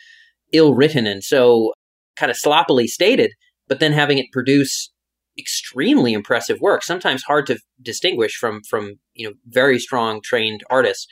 ill 0.53 0.75
written 0.75 1.07
and 1.07 1.23
so 1.23 1.73
kind 2.17 2.31
of 2.31 2.37
sloppily 2.37 2.87
stated, 2.87 3.33
but 3.69 3.81
then 3.81 3.93
having 3.93 4.19
it 4.19 4.27
produce 4.33 4.91
extremely 5.39 6.13
impressive 6.13 6.61
work, 6.61 6.83
sometimes 6.83 7.23
hard 7.23 7.47
to 7.47 7.59
distinguish 7.81 8.37
from 8.37 8.63
from 8.69 8.95
you 9.15 9.29
know 9.29 9.35
very 9.47 9.79
strong 9.79 10.21
trained 10.23 10.63
artists. 10.71 11.07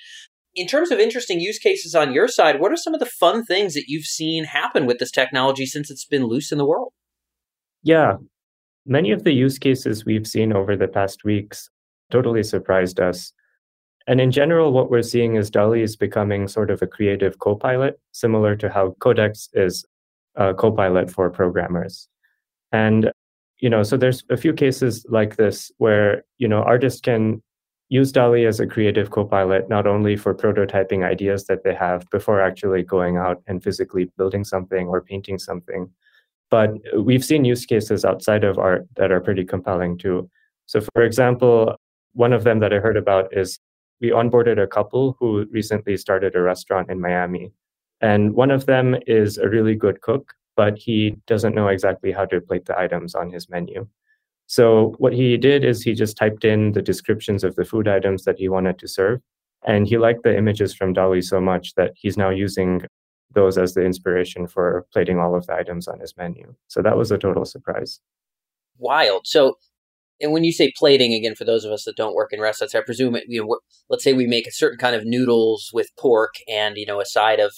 In 0.56 0.66
terms 0.66 0.90
of 0.90 0.98
interesting 0.98 1.38
use 1.38 1.58
cases 1.58 1.94
on 1.94 2.12
your 2.14 2.28
side, 2.28 2.60
what 2.60 2.72
are 2.72 2.76
some 2.76 2.94
of 2.94 3.00
the 3.00 3.06
fun 3.06 3.44
things 3.44 3.74
that 3.74 3.84
you've 3.88 4.06
seen 4.06 4.44
happen 4.44 4.86
with 4.86 4.98
this 4.98 5.10
technology 5.10 5.66
since 5.66 5.90
it's 5.90 6.06
been 6.06 6.24
loose 6.24 6.50
in 6.50 6.58
the 6.58 6.66
world? 6.66 6.92
Yeah, 7.82 8.14
many 8.86 9.12
of 9.12 9.24
the 9.24 9.32
use 9.32 9.58
cases 9.58 10.04
we've 10.04 10.26
seen 10.26 10.52
over 10.52 10.74
the 10.74 10.88
past 10.88 11.24
weeks 11.24 11.68
totally 12.10 12.42
surprised 12.42 13.00
us. 13.00 13.32
And 14.06 14.20
in 14.20 14.30
general, 14.30 14.72
what 14.72 14.90
we're 14.90 15.02
seeing 15.02 15.36
is 15.36 15.50
DALL-E 15.50 15.82
is 15.82 15.94
becoming 15.94 16.48
sort 16.48 16.70
of 16.70 16.80
a 16.80 16.86
creative 16.86 17.38
co-pilot, 17.38 18.00
similar 18.12 18.56
to 18.56 18.70
how 18.70 18.96
Codex 19.00 19.48
is 19.52 19.84
a 20.36 20.54
co-pilot 20.54 21.10
for 21.10 21.28
programmers. 21.28 22.08
And 22.72 23.10
you 23.58 23.70
know, 23.70 23.82
so 23.82 23.96
there's 23.96 24.22
a 24.30 24.36
few 24.36 24.52
cases 24.52 25.06
like 25.08 25.36
this 25.36 25.70
where, 25.78 26.24
you 26.38 26.46
know, 26.46 26.62
artists 26.62 27.00
can 27.00 27.42
use 27.88 28.10
DALL-E 28.10 28.46
as 28.46 28.60
a 28.60 28.66
creative 28.66 29.10
co-pilot, 29.10 29.68
not 29.68 29.86
only 29.86 30.16
for 30.16 30.34
prototyping 30.34 31.04
ideas 31.04 31.46
that 31.46 31.62
they 31.62 31.74
have 31.74 32.08
before 32.10 32.40
actually 32.40 32.82
going 32.82 33.16
out 33.16 33.42
and 33.46 33.62
physically 33.62 34.10
building 34.16 34.44
something 34.44 34.88
or 34.88 35.00
painting 35.00 35.38
something, 35.38 35.88
but 36.50 36.70
we've 36.98 37.24
seen 37.24 37.44
use 37.44 37.64
cases 37.64 38.04
outside 38.04 38.44
of 38.44 38.58
art 38.58 38.86
that 38.96 39.12
are 39.12 39.20
pretty 39.20 39.44
compelling 39.44 39.98
too. 39.98 40.28
So 40.66 40.80
for 40.80 41.02
example, 41.02 41.76
one 42.12 42.32
of 42.32 42.44
them 42.44 42.60
that 42.60 42.72
I 42.72 42.78
heard 42.78 42.96
about 42.96 43.36
is 43.36 43.58
we 44.00 44.10
onboarded 44.10 44.62
a 44.62 44.66
couple 44.66 45.16
who 45.18 45.46
recently 45.50 45.96
started 45.96 46.34
a 46.34 46.42
restaurant 46.42 46.90
in 46.90 47.00
Miami. 47.00 47.52
And 48.00 48.34
one 48.34 48.50
of 48.50 48.66
them 48.66 48.96
is 49.06 49.38
a 49.38 49.48
really 49.48 49.74
good 49.74 50.00
cook, 50.02 50.34
but 50.56 50.76
he 50.76 51.16
doesn't 51.26 51.54
know 51.54 51.68
exactly 51.68 52.12
how 52.12 52.26
to 52.26 52.40
plate 52.40 52.66
the 52.66 52.78
items 52.78 53.14
on 53.14 53.30
his 53.30 53.48
menu. 53.48 53.86
So 54.46 54.94
what 54.98 55.12
he 55.12 55.36
did 55.36 55.64
is 55.64 55.82
he 55.82 55.92
just 55.92 56.16
typed 56.16 56.44
in 56.44 56.72
the 56.72 56.82
descriptions 56.82 57.42
of 57.44 57.56
the 57.56 57.64
food 57.64 57.88
items 57.88 58.24
that 58.24 58.38
he 58.38 58.48
wanted 58.48 58.78
to 58.78 58.88
serve. 58.88 59.20
And 59.66 59.88
he 59.88 59.98
liked 59.98 60.22
the 60.22 60.36
images 60.36 60.74
from 60.74 60.92
DALL-E 60.92 61.22
so 61.22 61.40
much 61.40 61.74
that 61.74 61.92
he's 61.96 62.16
now 62.16 62.30
using 62.30 62.82
those 63.34 63.58
as 63.58 63.74
the 63.74 63.84
inspiration 63.84 64.46
for 64.46 64.86
plating 64.92 65.18
all 65.18 65.34
of 65.34 65.46
the 65.46 65.54
items 65.54 65.88
on 65.88 65.98
his 65.98 66.16
menu. 66.16 66.54
So 66.68 66.80
that 66.82 66.96
was 66.96 67.10
a 67.10 67.18
total 67.18 67.44
surprise. 67.44 68.00
Wild. 68.78 69.26
So, 69.26 69.58
and 70.20 70.32
when 70.32 70.44
you 70.44 70.52
say 70.52 70.72
plating, 70.76 71.12
again, 71.12 71.34
for 71.34 71.44
those 71.44 71.64
of 71.64 71.72
us 71.72 71.84
that 71.84 71.96
don't 71.96 72.14
work 72.14 72.32
in 72.32 72.40
restaurants, 72.40 72.74
I 72.74 72.82
presume, 72.82 73.16
it, 73.16 73.24
you 73.26 73.44
know, 73.44 73.58
let's 73.90 74.04
say 74.04 74.12
we 74.12 74.26
make 74.26 74.46
a 74.46 74.52
certain 74.52 74.78
kind 74.78 74.94
of 74.94 75.04
noodles 75.04 75.70
with 75.74 75.90
pork 75.98 76.34
and, 76.48 76.76
you 76.76 76.86
know, 76.86 77.00
a 77.00 77.04
side 77.04 77.40
of 77.40 77.52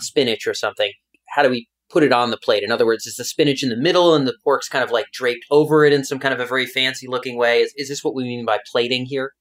spinach 0.00 0.46
or 0.46 0.54
something. 0.54 0.92
How 1.28 1.42
do 1.42 1.50
we 1.50 1.68
put 1.92 2.02
it 2.02 2.12
on 2.12 2.30
the 2.30 2.38
plate. 2.38 2.62
In 2.62 2.72
other 2.72 2.86
words, 2.86 3.06
is 3.06 3.16
the 3.16 3.24
spinach 3.24 3.62
in 3.62 3.68
the 3.68 3.76
middle 3.76 4.14
and 4.14 4.26
the 4.26 4.34
pork's 4.42 4.68
kind 4.68 4.82
of 4.82 4.90
like 4.90 5.06
draped 5.12 5.44
over 5.50 5.84
it 5.84 5.92
in 5.92 6.04
some 6.04 6.18
kind 6.18 6.32
of 6.32 6.40
a 6.40 6.46
very 6.46 6.66
fancy 6.66 7.06
looking 7.06 7.36
way? 7.36 7.60
Is, 7.60 7.74
is 7.76 7.88
this 7.88 8.02
what 8.02 8.14
we 8.14 8.24
mean 8.24 8.46
by 8.46 8.58
plating 8.70 9.04
here? 9.04 9.32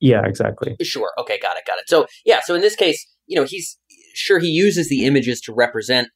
Yeah, 0.00 0.24
exactly. 0.24 0.76
Sure. 0.82 1.12
Okay, 1.18 1.38
got 1.40 1.56
it, 1.56 1.64
got 1.66 1.78
it. 1.78 1.88
So, 1.88 2.06
yeah, 2.24 2.40
so 2.44 2.54
in 2.54 2.60
this 2.60 2.76
case, 2.76 3.06
you 3.26 3.38
know, 3.38 3.44
he's 3.44 3.76
sure 4.14 4.38
he 4.38 4.48
uses 4.48 4.88
the 4.88 5.04
images 5.04 5.40
to 5.42 5.52
represent, 5.52 6.08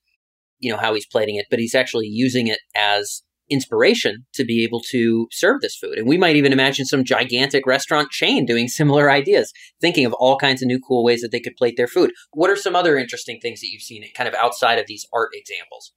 you 0.58 0.72
know, 0.72 0.78
how 0.78 0.94
he's 0.94 1.06
plating 1.06 1.36
it, 1.36 1.46
but 1.50 1.58
he's 1.58 1.74
actually 1.74 2.06
using 2.06 2.46
it 2.46 2.60
as 2.74 3.22
inspiration 3.52 4.24
to 4.32 4.44
be 4.44 4.64
able 4.64 4.80
to 4.80 5.28
serve 5.30 5.60
this 5.60 5.76
food. 5.76 5.98
And 5.98 6.08
we 6.08 6.18
might 6.18 6.36
even 6.36 6.52
imagine 6.52 6.84
some 6.84 7.04
gigantic 7.04 7.66
restaurant 7.66 8.10
chain 8.10 8.46
doing 8.46 8.68
similar 8.82 9.10
ideas, 9.10 9.52
thinking 9.80 10.04
of 10.06 10.12
all 10.14 10.36
kinds 10.36 10.62
of 10.62 10.66
new 10.66 10.80
cool 10.80 11.04
ways 11.04 11.20
that 11.20 11.30
they 11.30 11.40
could 11.40 11.56
plate 11.56 11.76
their 11.76 11.88
food. 11.88 12.12
What 12.32 12.50
are 12.50 12.56
some 12.56 12.76
other 12.76 12.96
interesting 12.96 13.38
things 13.40 13.60
that 13.60 13.68
you've 13.68 13.82
seen 13.82 14.04
kind 14.14 14.28
of 14.28 14.34
outside 14.34 14.78
of 14.78 14.86
these 14.86 15.06
art 15.12 15.30
examples? 15.34 15.92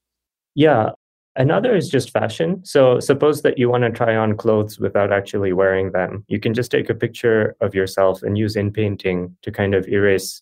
Yeah. 0.53 0.91
Another 1.37 1.75
is 1.75 1.89
just 1.89 2.11
fashion. 2.11 2.63
So 2.63 3.01
suppose 3.01 3.41
that 3.41 3.57
you 3.57 3.69
want 3.69 3.83
to 3.83 3.89
try 3.89 4.15
on 4.15 4.37
clothes 4.37 4.79
without 4.79 5.11
actually 5.11 5.51
wearing 5.51 5.91
them. 5.91 6.23
You 6.29 6.39
can 6.39 6.53
just 6.53 6.71
take 6.71 6.89
a 6.89 6.95
picture 6.95 7.57
of 7.59 7.75
yourself 7.75 8.23
and 8.23 8.37
use 8.37 8.55
inpainting 8.55 9.35
to 9.41 9.51
kind 9.51 9.75
of 9.75 9.85
erase 9.87 10.41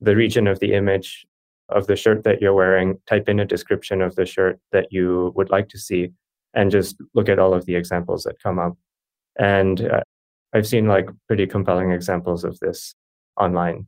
the 0.00 0.16
region 0.16 0.46
of 0.46 0.60
the 0.60 0.72
image 0.72 1.26
of 1.70 1.86
the 1.86 1.96
shirt 1.96 2.24
that 2.24 2.40
you're 2.40 2.54
wearing, 2.54 2.98
type 3.06 3.28
in 3.28 3.40
a 3.40 3.44
description 3.44 4.02
of 4.02 4.16
the 4.16 4.26
shirt 4.26 4.58
that 4.72 4.86
you 4.90 5.32
would 5.36 5.50
like 5.50 5.68
to 5.68 5.78
see, 5.78 6.10
and 6.54 6.70
just 6.70 6.96
look 7.14 7.28
at 7.28 7.38
all 7.38 7.54
of 7.54 7.66
the 7.66 7.76
examples 7.76 8.24
that 8.24 8.42
come 8.42 8.58
up. 8.58 8.76
And 9.38 9.80
uh, 9.80 10.00
I've 10.54 10.66
seen 10.66 10.86
like 10.86 11.08
pretty 11.26 11.46
compelling 11.46 11.92
examples 11.92 12.44
of 12.44 12.58
this 12.60 12.94
online. 13.38 13.86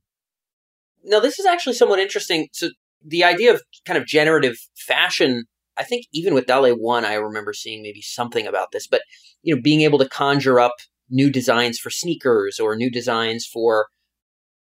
Now, 1.05 1.21
this 1.21 1.39
is 1.39 1.47
actually 1.47 1.75
somewhat 1.75 1.99
interesting. 1.99 2.49
So, 2.53 2.69
the 3.05 3.25
idea 3.25 3.53
of 3.53 3.63
kind 3.85 3.99
of 3.99 4.07
generative 4.07 4.57
fashion, 4.77 5.45
I 5.77 5.83
think 5.83 6.07
even 6.13 6.35
with 6.35 6.47
DALL-E 6.47 6.71
1, 6.71 7.05
I 7.05 7.15
remember 7.15 7.53
seeing 7.53 7.83
maybe 7.83 8.01
something 8.01 8.47
about 8.47 8.69
this, 8.73 8.87
but, 8.87 9.03
you 9.43 9.55
know, 9.55 9.61
being 9.61 9.81
able 9.81 9.99
to 9.99 10.09
conjure 10.09 10.61
up 10.61 10.75
new 11.11 11.29
designs 11.29 11.81
for 11.81 11.91
sneakers 11.91 12.61
or 12.61 12.77
new 12.77 12.91
designs 12.91 13.45
for 13.45 13.89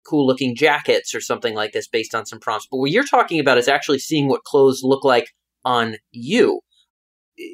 cool 0.04 0.26
looking 0.26 0.56
jackets 0.56 1.14
or 1.14 1.20
something 1.20 1.54
like 1.54 1.72
this 1.72 1.86
based 1.86 2.16
on 2.16 2.26
some 2.26 2.40
prompts. 2.40 2.66
But 2.68 2.78
what 2.78 2.90
you're 2.90 3.04
talking 3.04 3.38
about 3.38 3.58
is 3.58 3.68
actually 3.68 4.00
seeing 4.00 4.26
what 4.26 4.42
clothes 4.42 4.80
look 4.82 5.04
like 5.04 5.28
on 5.64 5.96
you 6.10 6.60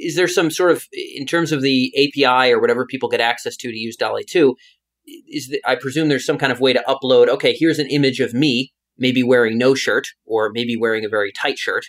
is 0.01 0.17
there 0.17 0.29
some 0.29 0.51
sort 0.51 0.71
of 0.71 0.87
in 0.93 1.27
terms 1.27 1.53
of 1.53 1.63
the 1.63 1.93
API 1.97 2.53
or 2.53 2.61
whatever 2.61 2.87
people 2.87 3.09
get 3.09 3.21
access 3.21 3.57
to 3.57 3.71
to 3.71 3.77
use 3.77 3.97
DALL-E 3.97 4.25
2 4.25 4.55
is 5.07 5.49
the, 5.49 5.61
I 5.67 5.75
presume 5.75 6.09
there's 6.09 6.27
some 6.27 6.39
kind 6.39 6.53
of 6.53 6.61
way 6.61 6.73
to 6.73 6.85
upload 6.87 7.29
okay 7.29 7.55
here's 7.55 7.79
an 7.79 7.89
image 7.89 8.21
of 8.21 8.35
me 8.35 8.73
maybe 8.97 9.23
wearing 9.23 9.59
no 9.59 9.75
shirt 9.75 10.09
or 10.27 10.51
maybe 10.53 10.77
wearing 10.77 11.05
a 11.05 11.09
very 11.09 11.33
tight 11.33 11.59
shirt 11.59 11.87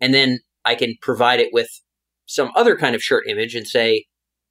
and 0.00 0.14
then 0.14 0.40
I 0.64 0.74
can 0.74 0.94
provide 1.00 1.40
it 1.40 1.52
with 1.52 1.68
some 2.26 2.50
other 2.54 2.76
kind 2.76 2.94
of 2.94 3.02
shirt 3.02 3.26
image 3.26 3.54
and 3.54 3.66
say 3.66 4.04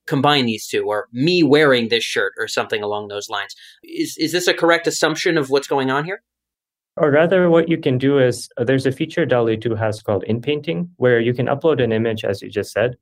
combine 0.07 0.45
these 0.45 0.67
two 0.67 0.85
or 0.85 1.07
me 1.11 1.43
wearing 1.43 1.89
this 1.89 2.03
shirt 2.03 2.33
or 2.37 2.47
something 2.47 2.81
along 2.81 3.07
those 3.07 3.29
lines. 3.29 3.55
Is 3.83 4.17
is 4.17 4.31
this 4.31 4.47
a 4.47 4.53
correct 4.53 4.87
assumption 4.87 5.37
of 5.37 5.49
what's 5.49 5.67
going 5.67 5.91
on 5.91 6.05
here 6.05 6.21
or 6.97 7.11
rather, 7.11 7.49
what 7.49 7.69
you 7.69 7.77
can 7.77 7.97
do 7.97 8.19
is 8.19 8.49
uh, 8.57 8.63
there's 8.63 8.85
a 8.85 8.91
feature 8.91 9.25
DALL-E 9.25 9.57
2 9.57 9.75
has 9.75 10.01
called 10.01 10.23
inpainting, 10.23 10.89
where 10.97 11.19
you 11.19 11.33
can 11.33 11.47
upload 11.47 11.83
an 11.83 11.91
image, 11.91 12.23
as 12.23 12.41
you 12.41 12.49
just 12.49 12.71
said, 12.71 12.95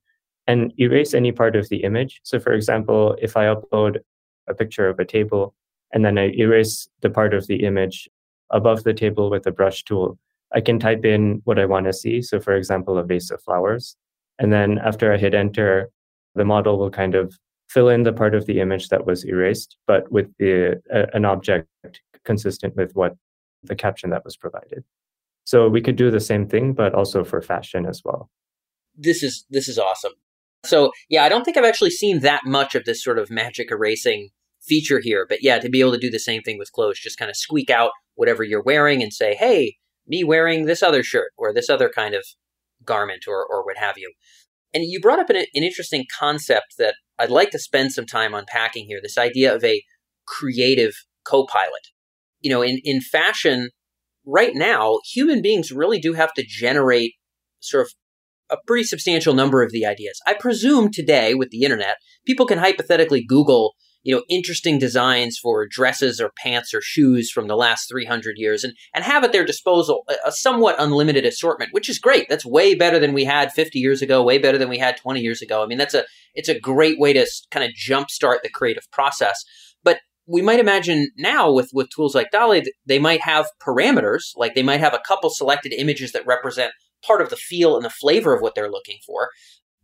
and 0.47 0.73
erase 0.79 1.13
any 1.13 1.31
part 1.31 1.55
of 1.55 1.69
the 1.69 1.83
image. 1.83 2.21
So, 2.23 2.39
for 2.39 2.53
example, 2.53 3.15
if 3.21 3.37
I 3.37 3.45
upload 3.45 3.99
a 4.47 4.53
picture 4.53 4.87
of 4.89 4.99
a 4.99 5.05
table 5.05 5.55
and 5.91 6.03
then 6.03 6.17
I 6.17 6.29
erase 6.31 6.87
the 7.01 7.09
part 7.09 7.33
of 7.33 7.47
the 7.47 7.63
image 7.63 8.09
above 8.51 8.83
the 8.83 8.93
table 8.93 9.29
with 9.29 9.47
a 9.47 9.51
brush 9.51 9.83
tool, 9.83 10.19
I 10.53 10.61
can 10.61 10.79
type 10.79 11.05
in 11.05 11.41
what 11.45 11.59
I 11.59 11.65
want 11.65 11.85
to 11.85 11.93
see. 11.93 12.21
So, 12.21 12.39
for 12.39 12.55
example, 12.55 12.97
a 12.97 13.03
vase 13.03 13.31
of 13.31 13.41
flowers. 13.41 13.95
And 14.39 14.51
then 14.51 14.77
after 14.79 15.13
I 15.13 15.17
hit 15.17 15.33
enter, 15.33 15.89
the 16.35 16.45
model 16.45 16.77
will 16.77 16.91
kind 16.91 17.15
of 17.15 17.37
fill 17.69 17.89
in 17.89 18.03
the 18.03 18.13
part 18.13 18.35
of 18.35 18.45
the 18.45 18.59
image 18.59 18.89
that 18.89 19.05
was 19.05 19.23
erased, 19.23 19.77
but 19.87 20.11
with 20.11 20.31
the, 20.37 20.81
uh, 20.93 21.05
an 21.13 21.25
object 21.25 21.67
consistent 22.23 22.75
with 22.75 22.91
what 22.93 23.15
the 23.67 23.75
caption 23.75 24.09
that 24.11 24.25
was 24.25 24.37
provided. 24.37 24.83
So 25.45 25.69
we 25.69 25.81
could 25.81 25.95
do 25.95 26.09
the 26.09 26.19
same 26.19 26.47
thing, 26.47 26.73
but 26.73 26.93
also 26.93 27.23
for 27.23 27.41
fashion 27.41 27.85
as 27.85 28.01
well. 28.03 28.29
This 28.95 29.23
is 29.23 29.45
this 29.49 29.67
is 29.67 29.77
awesome. 29.77 30.13
So 30.65 30.91
yeah, 31.09 31.23
I 31.23 31.29
don't 31.29 31.43
think 31.43 31.57
I've 31.57 31.65
actually 31.65 31.91
seen 31.91 32.21
that 32.21 32.41
much 32.45 32.75
of 32.75 32.85
this 32.85 33.03
sort 33.03 33.19
of 33.19 33.29
magic 33.29 33.71
erasing 33.71 34.29
feature 34.63 34.99
here, 34.99 35.25
but 35.29 35.43
yeah, 35.43 35.59
to 35.59 35.69
be 35.69 35.79
able 35.79 35.91
to 35.91 35.99
do 35.99 36.09
the 36.09 36.19
same 36.19 36.41
thing 36.41 36.57
with 36.57 36.71
clothes, 36.71 36.99
just 36.99 37.19
kind 37.19 37.29
of 37.29 37.37
squeak 37.37 37.69
out 37.69 37.91
whatever 38.15 38.43
you're 38.43 38.63
wearing 38.63 39.03
and 39.03 39.13
say, 39.13 39.35
"Hey, 39.35 39.77
me 40.07 40.23
wearing 40.23 40.65
this 40.65 40.81
other 40.81 41.03
shirt 41.03 41.31
or 41.37 41.53
this 41.53 41.69
other 41.69 41.89
kind 41.89 42.15
of 42.15 42.25
garment 42.83 43.25
or 43.27 43.45
or 43.45 43.63
what 43.63 43.77
have 43.77 43.97
you." 43.97 44.13
And 44.73 44.83
you 44.85 44.99
brought 44.99 45.19
up 45.19 45.29
an, 45.29 45.37
an 45.37 45.45
interesting 45.63 46.05
concept 46.17 46.75
that 46.79 46.95
I'd 47.19 47.29
like 47.29 47.51
to 47.51 47.59
spend 47.59 47.93
some 47.93 48.05
time 48.05 48.33
unpacking 48.33 48.87
here. 48.87 48.99
This 49.01 49.17
idea 49.17 49.53
of 49.53 49.63
a 49.63 49.83
creative 50.25 50.95
co-pilot 51.23 51.91
you 52.45 52.51
know, 52.51 52.61
in, 52.61 52.79
in 52.83 53.01
fashion, 53.01 53.71
right 54.23 54.53
now, 54.53 54.99
human 55.11 55.41
beings 55.41 55.71
really 55.71 55.99
do 55.99 56.13
have 56.13 56.31
to 56.35 56.45
generate 56.47 57.13
sort 57.59 57.87
of 57.87 57.91
a 58.51 58.57
pretty 58.67 58.83
substantial 58.83 59.33
number 59.33 59.63
of 59.63 59.71
the 59.71 59.83
ideas. 59.83 60.21
I 60.27 60.35
presume 60.35 60.91
today 60.91 61.33
with 61.33 61.49
the 61.49 61.63
internet, 61.63 61.95
people 62.23 62.45
can 62.45 62.59
hypothetically 62.59 63.25
Google, 63.27 63.73
you 64.03 64.13
know, 64.15 64.21
interesting 64.29 64.77
designs 64.77 65.39
for 65.41 65.65
dresses 65.67 66.21
or 66.21 66.33
pants 66.37 66.71
or 66.71 66.81
shoes 66.83 67.31
from 67.31 67.47
the 67.47 67.55
last 67.55 67.89
300 67.89 68.35
years 68.37 68.63
and, 68.63 68.73
and 68.93 69.03
have 69.03 69.23
at 69.23 69.31
their 69.31 69.43
disposal 69.43 70.03
a, 70.07 70.27
a 70.27 70.31
somewhat 70.31 70.75
unlimited 70.77 71.25
assortment, 71.25 71.73
which 71.73 71.89
is 71.89 71.97
great. 71.97 72.29
That's 72.29 72.45
way 72.45 72.75
better 72.75 72.99
than 72.99 73.13
we 73.13 73.25
had 73.25 73.53
50 73.53 73.79
years 73.79 74.03
ago, 74.03 74.21
way 74.21 74.37
better 74.37 74.59
than 74.59 74.69
we 74.69 74.77
had 74.77 74.97
20 74.97 75.19
years 75.19 75.41
ago. 75.41 75.63
I 75.63 75.65
mean, 75.65 75.79
that's 75.79 75.95
a, 75.95 76.05
it's 76.35 76.49
a 76.49 76.59
great 76.59 76.99
way 76.99 77.11
to 77.13 77.25
kind 77.49 77.65
of 77.65 77.71
jumpstart 77.71 78.43
the 78.43 78.49
creative 78.49 78.83
process. 78.91 79.43
We 80.27 80.41
might 80.41 80.59
imagine 80.59 81.09
now 81.17 81.51
with, 81.51 81.69
with 81.73 81.89
tools 81.89 82.15
like 82.15 82.31
DALL-E, 82.31 82.63
they 82.85 82.99
might 82.99 83.21
have 83.21 83.47
parameters, 83.61 84.31
like 84.35 84.55
they 84.55 84.63
might 84.63 84.79
have 84.79 84.93
a 84.93 85.01
couple 85.07 85.29
selected 85.29 85.73
images 85.73 86.11
that 86.13 86.25
represent 86.25 86.71
part 87.05 87.21
of 87.21 87.29
the 87.29 87.35
feel 87.35 87.75
and 87.75 87.85
the 87.85 87.89
flavor 87.89 88.33
of 88.33 88.41
what 88.41 88.55
they're 88.55 88.71
looking 88.71 88.97
for. 89.05 89.29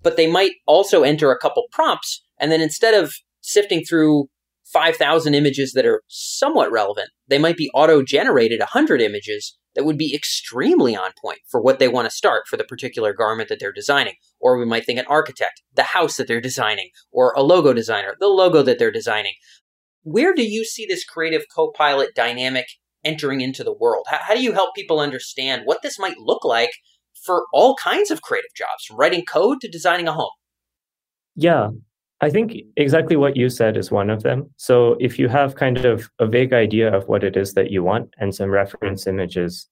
But 0.01 0.17
they 0.17 0.29
might 0.29 0.53
also 0.65 1.03
enter 1.03 1.31
a 1.31 1.37
couple 1.37 1.65
prompts. 1.71 2.23
And 2.39 2.51
then 2.51 2.61
instead 2.61 2.95
of 2.95 3.13
sifting 3.41 3.83
through 3.83 4.29
5,000 4.71 5.33
images 5.33 5.73
that 5.73 5.85
are 5.85 6.01
somewhat 6.07 6.71
relevant. 6.71 7.09
They 7.27 7.37
might 7.37 7.57
be 7.57 7.69
auto 7.73 8.03
generated 8.03 8.59
100 8.59 9.01
images 9.01 9.57
that 9.75 9.85
would 9.85 9.97
be 9.97 10.13
extremely 10.13 10.95
on 10.95 11.11
point 11.21 11.39
for 11.49 11.61
what 11.61 11.79
they 11.79 11.87
want 11.87 12.09
to 12.09 12.15
start 12.15 12.43
for 12.47 12.57
the 12.57 12.63
particular 12.63 13.13
garment 13.13 13.49
that 13.49 13.59
they're 13.59 13.71
designing. 13.71 14.15
Or 14.39 14.57
we 14.57 14.65
might 14.65 14.85
think 14.85 14.99
an 14.99 15.05
architect, 15.07 15.61
the 15.73 15.83
house 15.83 16.17
that 16.17 16.27
they're 16.27 16.41
designing, 16.41 16.89
or 17.11 17.33
a 17.35 17.41
logo 17.41 17.73
designer, 17.73 18.15
the 18.19 18.27
logo 18.27 18.61
that 18.63 18.79
they're 18.79 18.91
designing. 18.91 19.33
Where 20.03 20.33
do 20.33 20.43
you 20.43 20.65
see 20.65 20.85
this 20.85 21.05
creative 21.05 21.45
co 21.53 21.71
pilot 21.71 22.15
dynamic 22.15 22.67
entering 23.03 23.41
into 23.41 23.63
the 23.63 23.73
world? 23.73 24.05
How, 24.09 24.19
how 24.21 24.35
do 24.35 24.41
you 24.41 24.53
help 24.53 24.75
people 24.75 24.99
understand 24.99 25.63
what 25.65 25.81
this 25.81 25.99
might 25.99 26.17
look 26.17 26.43
like 26.43 26.71
for 27.25 27.45
all 27.53 27.75
kinds 27.75 28.11
of 28.11 28.21
creative 28.21 28.53
jobs, 28.55 28.85
from 28.87 28.97
writing 28.97 29.25
code 29.25 29.61
to 29.61 29.69
designing 29.69 30.07
a 30.07 30.13
home? 30.13 30.31
Yeah, 31.35 31.69
I 32.21 32.29
think 32.29 32.53
exactly 32.77 33.15
what 33.15 33.35
you 33.35 33.49
said 33.49 33.77
is 33.77 33.91
one 33.91 34.09
of 34.09 34.23
them. 34.23 34.49
So 34.57 34.95
if 34.99 35.17
you 35.17 35.27
have 35.27 35.55
kind 35.55 35.83
of 35.85 36.09
a 36.19 36.27
vague 36.27 36.53
idea 36.53 36.95
of 36.95 37.07
what 37.07 37.23
it 37.23 37.35
is 37.35 37.53
that 37.53 37.71
you 37.71 37.83
want 37.83 38.13
and 38.19 38.33
some 38.33 38.49
reference 38.49 39.07
images, 39.07 39.67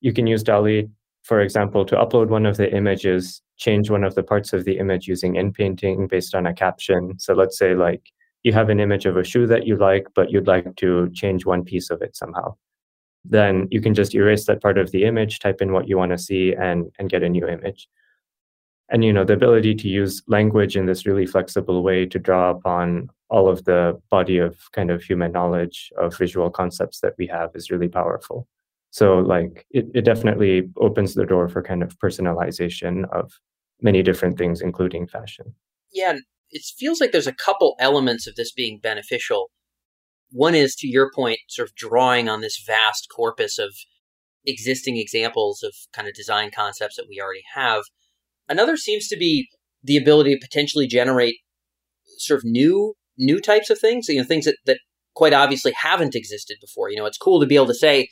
you 0.00 0.12
can 0.12 0.26
use 0.26 0.42
DALL-E, 0.42 0.88
for 1.22 1.40
example, 1.40 1.84
to 1.86 1.94
upload 1.94 2.28
one 2.28 2.46
of 2.46 2.56
the 2.56 2.74
images, 2.74 3.42
change 3.58 3.90
one 3.90 4.02
of 4.02 4.16
the 4.16 4.24
parts 4.24 4.52
of 4.52 4.64
the 4.64 4.78
image 4.78 5.06
using 5.06 5.36
inpainting 5.36 6.08
based 6.08 6.34
on 6.34 6.46
a 6.46 6.54
caption. 6.54 7.18
So 7.18 7.32
let's 7.32 7.56
say 7.56 7.74
like 7.76 8.10
you 8.42 8.52
have 8.52 8.68
an 8.68 8.80
image 8.80 9.06
of 9.06 9.16
a 9.16 9.24
shoe 9.24 9.46
that 9.46 9.66
you 9.66 9.76
like, 9.76 10.06
but 10.14 10.30
you'd 10.30 10.46
like 10.46 10.76
to 10.76 11.10
change 11.12 11.46
one 11.46 11.64
piece 11.64 11.90
of 11.90 12.02
it 12.02 12.16
somehow. 12.16 12.56
Then 13.24 13.68
you 13.70 13.80
can 13.80 13.94
just 13.94 14.14
erase 14.14 14.46
that 14.46 14.60
part 14.60 14.78
of 14.78 14.90
the 14.90 15.04
image, 15.04 15.38
type 15.38 15.62
in 15.62 15.72
what 15.72 15.88
you 15.88 15.96
want 15.96 16.10
to 16.12 16.18
see, 16.18 16.54
and, 16.54 16.90
and 16.98 17.08
get 17.08 17.22
a 17.22 17.28
new 17.28 17.46
image 17.46 17.88
and 18.92 19.04
you 19.04 19.12
know 19.12 19.24
the 19.24 19.32
ability 19.32 19.74
to 19.74 19.88
use 19.88 20.22
language 20.28 20.76
in 20.76 20.86
this 20.86 21.06
really 21.06 21.26
flexible 21.26 21.82
way 21.82 22.06
to 22.06 22.18
draw 22.18 22.50
upon 22.50 23.08
all 23.30 23.48
of 23.48 23.64
the 23.64 24.00
body 24.10 24.38
of 24.38 24.58
kind 24.72 24.90
of 24.90 25.02
human 25.02 25.32
knowledge 25.32 25.90
of 25.98 26.16
visual 26.16 26.50
concepts 26.50 27.00
that 27.00 27.14
we 27.18 27.26
have 27.26 27.50
is 27.54 27.70
really 27.70 27.88
powerful 27.88 28.46
so 28.90 29.18
like 29.18 29.66
it, 29.70 29.86
it 29.94 30.02
definitely 30.02 30.70
opens 30.76 31.14
the 31.14 31.26
door 31.26 31.48
for 31.48 31.62
kind 31.62 31.82
of 31.82 31.98
personalization 31.98 33.08
of 33.10 33.32
many 33.80 34.02
different 34.02 34.38
things 34.38 34.60
including 34.60 35.06
fashion 35.06 35.54
yeah 35.92 36.16
it 36.52 36.62
feels 36.78 37.00
like 37.00 37.12
there's 37.12 37.26
a 37.26 37.34
couple 37.34 37.74
elements 37.78 38.26
of 38.26 38.36
this 38.36 38.52
being 38.52 38.78
beneficial 38.82 39.50
one 40.30 40.54
is 40.54 40.74
to 40.74 40.88
your 40.88 41.10
point 41.14 41.38
sort 41.48 41.68
of 41.68 41.74
drawing 41.74 42.28
on 42.28 42.40
this 42.40 42.62
vast 42.66 43.08
corpus 43.14 43.58
of 43.58 43.74
existing 44.46 44.96
examples 44.96 45.62
of 45.62 45.74
kind 45.92 46.08
of 46.08 46.14
design 46.14 46.50
concepts 46.54 46.96
that 46.96 47.06
we 47.08 47.20
already 47.20 47.42
have 47.54 47.82
Another 48.48 48.76
seems 48.76 49.08
to 49.08 49.16
be 49.16 49.48
the 49.82 49.96
ability 49.96 50.34
to 50.34 50.40
potentially 50.40 50.86
generate 50.86 51.36
sort 52.18 52.38
of 52.38 52.44
new 52.44 52.94
new 53.18 53.40
types 53.40 53.70
of 53.70 53.78
things, 53.78 54.08
you 54.08 54.18
know, 54.18 54.24
things 54.24 54.46
that, 54.46 54.56
that 54.66 54.78
quite 55.14 55.32
obviously 55.32 55.72
haven't 55.72 56.14
existed 56.14 56.56
before. 56.60 56.90
You 56.90 56.96
know, 56.96 57.06
it's 57.06 57.18
cool 57.18 57.40
to 57.40 57.46
be 57.46 57.56
able 57.56 57.66
to 57.66 57.74
say, 57.74 58.08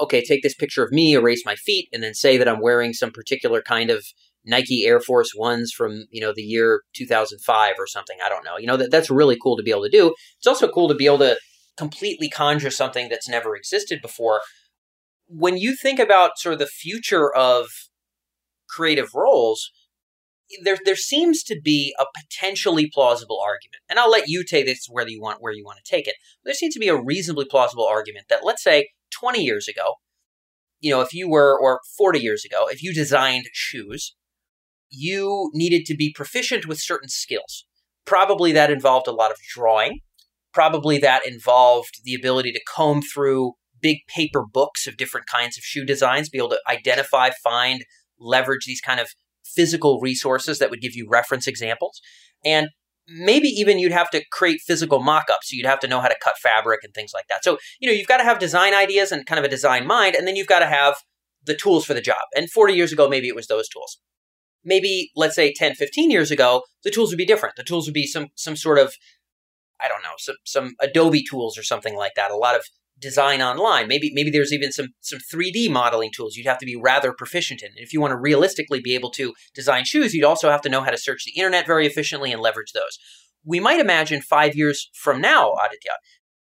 okay, 0.00 0.22
take 0.22 0.42
this 0.42 0.54
picture 0.54 0.84
of 0.84 0.92
me, 0.92 1.14
erase 1.14 1.42
my 1.46 1.54
feet, 1.54 1.88
and 1.92 2.02
then 2.02 2.14
say 2.14 2.36
that 2.36 2.48
I'm 2.48 2.60
wearing 2.60 2.92
some 2.92 3.12
particular 3.12 3.62
kind 3.62 3.90
of 3.90 4.04
Nike 4.44 4.84
Air 4.84 5.00
Force 5.00 5.32
Ones 5.34 5.72
from, 5.72 6.04
you 6.10 6.20
know, 6.20 6.32
the 6.34 6.42
year 6.42 6.82
2005 6.94 7.74
or 7.78 7.86
something. 7.86 8.18
I 8.24 8.28
don't 8.28 8.44
know. 8.44 8.58
You 8.58 8.66
know, 8.66 8.76
that, 8.76 8.90
that's 8.90 9.10
really 9.10 9.38
cool 9.42 9.56
to 9.56 9.62
be 9.62 9.70
able 9.70 9.84
to 9.84 9.90
do. 9.90 10.14
It's 10.36 10.46
also 10.46 10.68
cool 10.68 10.88
to 10.88 10.94
be 10.94 11.06
able 11.06 11.18
to 11.18 11.38
completely 11.76 12.28
conjure 12.28 12.70
something 12.70 13.08
that's 13.08 13.28
never 13.28 13.56
existed 13.56 14.00
before. 14.02 14.40
When 15.26 15.56
you 15.56 15.74
think 15.74 15.98
about 15.98 16.38
sort 16.38 16.54
of 16.54 16.58
the 16.58 16.66
future 16.66 17.34
of 17.34 17.68
creative 18.68 19.08
roles, 19.14 19.70
there 20.62 20.78
there 20.84 20.96
seems 20.96 21.42
to 21.44 21.58
be 21.60 21.94
a 21.98 22.04
potentially 22.14 22.90
plausible 22.92 23.40
argument, 23.40 23.82
and 23.88 23.98
I'll 23.98 24.10
let 24.10 24.28
you 24.28 24.44
take 24.44 24.66
this 24.66 24.86
where 24.90 25.08
you 25.08 25.20
want 25.20 25.38
where 25.40 25.52
you 25.52 25.64
want 25.64 25.78
to 25.82 25.90
take 25.90 26.06
it. 26.06 26.16
There 26.44 26.54
seems 26.54 26.74
to 26.74 26.80
be 26.80 26.88
a 26.88 27.00
reasonably 27.00 27.46
plausible 27.46 27.86
argument 27.86 28.26
that 28.28 28.44
let's 28.44 28.62
say 28.62 28.90
20 29.18 29.42
years 29.42 29.68
ago, 29.68 29.94
you 30.80 30.90
know, 30.90 31.00
if 31.00 31.14
you 31.14 31.28
were 31.28 31.58
or 31.58 31.80
40 31.96 32.18
years 32.20 32.44
ago, 32.44 32.68
if 32.68 32.82
you 32.82 32.92
designed 32.92 33.46
shoes, 33.52 34.14
you 34.96 35.50
needed 35.52 35.84
to 35.86 35.96
be 35.96 36.12
proficient 36.14 36.66
with 36.66 36.80
certain 36.80 37.08
skills. 37.08 37.66
Probably 38.04 38.52
that 38.52 38.70
involved 38.70 39.06
a 39.06 39.12
lot 39.12 39.30
of 39.30 39.38
drawing. 39.54 40.00
Probably 40.52 40.98
that 40.98 41.26
involved 41.26 42.00
the 42.04 42.14
ability 42.14 42.52
to 42.52 42.60
comb 42.72 43.02
through 43.02 43.52
big 43.80 43.98
paper 44.08 44.44
books 44.50 44.86
of 44.86 44.96
different 44.96 45.26
kinds 45.26 45.58
of 45.58 45.64
shoe 45.64 45.84
designs, 45.84 46.28
be 46.28 46.38
able 46.38 46.50
to 46.50 46.60
identify, 46.68 47.30
find 47.42 47.84
leverage 48.18 48.64
these 48.66 48.80
kind 48.80 49.00
of 49.00 49.08
physical 49.44 50.00
resources 50.00 50.58
that 50.58 50.70
would 50.70 50.80
give 50.80 50.94
you 50.94 51.06
reference 51.10 51.46
examples. 51.46 52.00
And 52.44 52.68
maybe 53.06 53.48
even 53.48 53.78
you'd 53.78 53.92
have 53.92 54.10
to 54.10 54.24
create 54.32 54.60
physical 54.66 55.02
mock-ups. 55.02 55.50
So 55.50 55.56
you'd 55.56 55.66
have 55.66 55.80
to 55.80 55.88
know 55.88 56.00
how 56.00 56.08
to 56.08 56.16
cut 56.22 56.38
fabric 56.42 56.80
and 56.82 56.94
things 56.94 57.12
like 57.12 57.26
that. 57.28 57.44
So, 57.44 57.58
you 57.80 57.88
know, 57.88 57.94
you've 57.94 58.08
got 58.08 58.18
to 58.18 58.24
have 58.24 58.38
design 58.38 58.74
ideas 58.74 59.12
and 59.12 59.26
kind 59.26 59.38
of 59.38 59.44
a 59.44 59.48
design 59.48 59.86
mind, 59.86 60.14
and 60.14 60.26
then 60.26 60.36
you've 60.36 60.46
got 60.46 60.60
to 60.60 60.66
have 60.66 60.96
the 61.44 61.54
tools 61.54 61.84
for 61.84 61.94
the 61.94 62.00
job. 62.00 62.16
And 62.34 62.50
40 62.50 62.72
years 62.74 62.92
ago, 62.92 63.08
maybe 63.08 63.28
it 63.28 63.34
was 63.34 63.46
those 63.46 63.68
tools. 63.68 64.00
Maybe, 64.64 65.10
let's 65.14 65.34
say 65.34 65.52
10, 65.52 65.74
15 65.74 66.10
years 66.10 66.30
ago, 66.30 66.62
the 66.82 66.90
tools 66.90 67.10
would 67.10 67.18
be 67.18 67.26
different. 67.26 67.56
The 67.56 67.64
tools 67.64 67.86
would 67.86 67.94
be 67.94 68.06
some 68.06 68.28
some 68.34 68.56
sort 68.56 68.78
of, 68.78 68.94
I 69.80 69.88
don't 69.88 70.02
know, 70.02 70.14
some, 70.18 70.36
some 70.44 70.74
Adobe 70.80 71.22
tools 71.22 71.58
or 71.58 71.62
something 71.62 71.96
like 71.96 72.12
that. 72.16 72.30
A 72.30 72.36
lot 72.36 72.56
of 72.56 72.64
design 72.98 73.42
online. 73.42 73.88
Maybe 73.88 74.10
maybe 74.14 74.30
there's 74.30 74.52
even 74.52 74.72
some 74.72 74.88
some 75.00 75.18
3D 75.18 75.70
modeling 75.70 76.10
tools 76.14 76.36
you'd 76.36 76.46
have 76.46 76.58
to 76.58 76.66
be 76.66 76.76
rather 76.76 77.12
proficient 77.12 77.62
in. 77.62 77.68
and 77.68 77.78
if 77.78 77.92
you 77.92 78.00
want 78.00 78.12
to 78.12 78.16
realistically 78.16 78.80
be 78.80 78.94
able 78.94 79.10
to 79.12 79.34
design 79.54 79.84
shoes, 79.84 80.14
you'd 80.14 80.24
also 80.24 80.50
have 80.50 80.62
to 80.62 80.68
know 80.68 80.82
how 80.82 80.90
to 80.90 80.98
search 80.98 81.24
the 81.24 81.32
internet 81.32 81.66
very 81.66 81.86
efficiently 81.86 82.32
and 82.32 82.40
leverage 82.40 82.72
those. 82.72 82.98
We 83.44 83.60
might 83.60 83.80
imagine 83.80 84.22
5 84.22 84.56
years 84.56 84.88
from 84.94 85.20
now, 85.20 85.52
Aditya, 85.62 85.92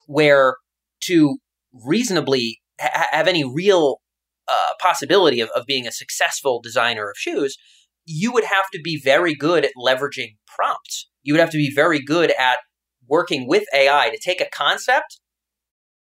where 0.07 0.57
to 1.05 1.39
reasonably 1.73 2.61
ha- 2.79 3.09
have 3.11 3.29
any 3.29 3.45
real 3.45 4.01
uh, 4.49 4.73
possibility 4.81 5.41
of, 5.41 5.49
of 5.51 5.65
being 5.67 5.87
a 5.87 5.93
successful 5.93 6.61
designer 6.61 7.09
of 7.09 7.17
shoes, 7.17 7.57
you 8.07 8.33
would 8.33 8.45
have 8.45 8.67
to 8.73 8.81
be 8.83 9.01
very 9.03 9.35
good 9.35 9.65
at 9.65 9.73
leveraging 9.77 10.37
prompts. 10.47 11.09
You 11.23 11.35
would 11.35 11.41
have 11.41 11.51
to 11.51 11.59
be 11.59 11.73
very 11.75 12.01
good 12.01 12.33
at 12.39 12.59
working 13.09 13.49
with 13.49 13.65
AI 13.75 14.11
to 14.11 14.19
take 14.19 14.41
a 14.41 14.49
concept 14.53 15.21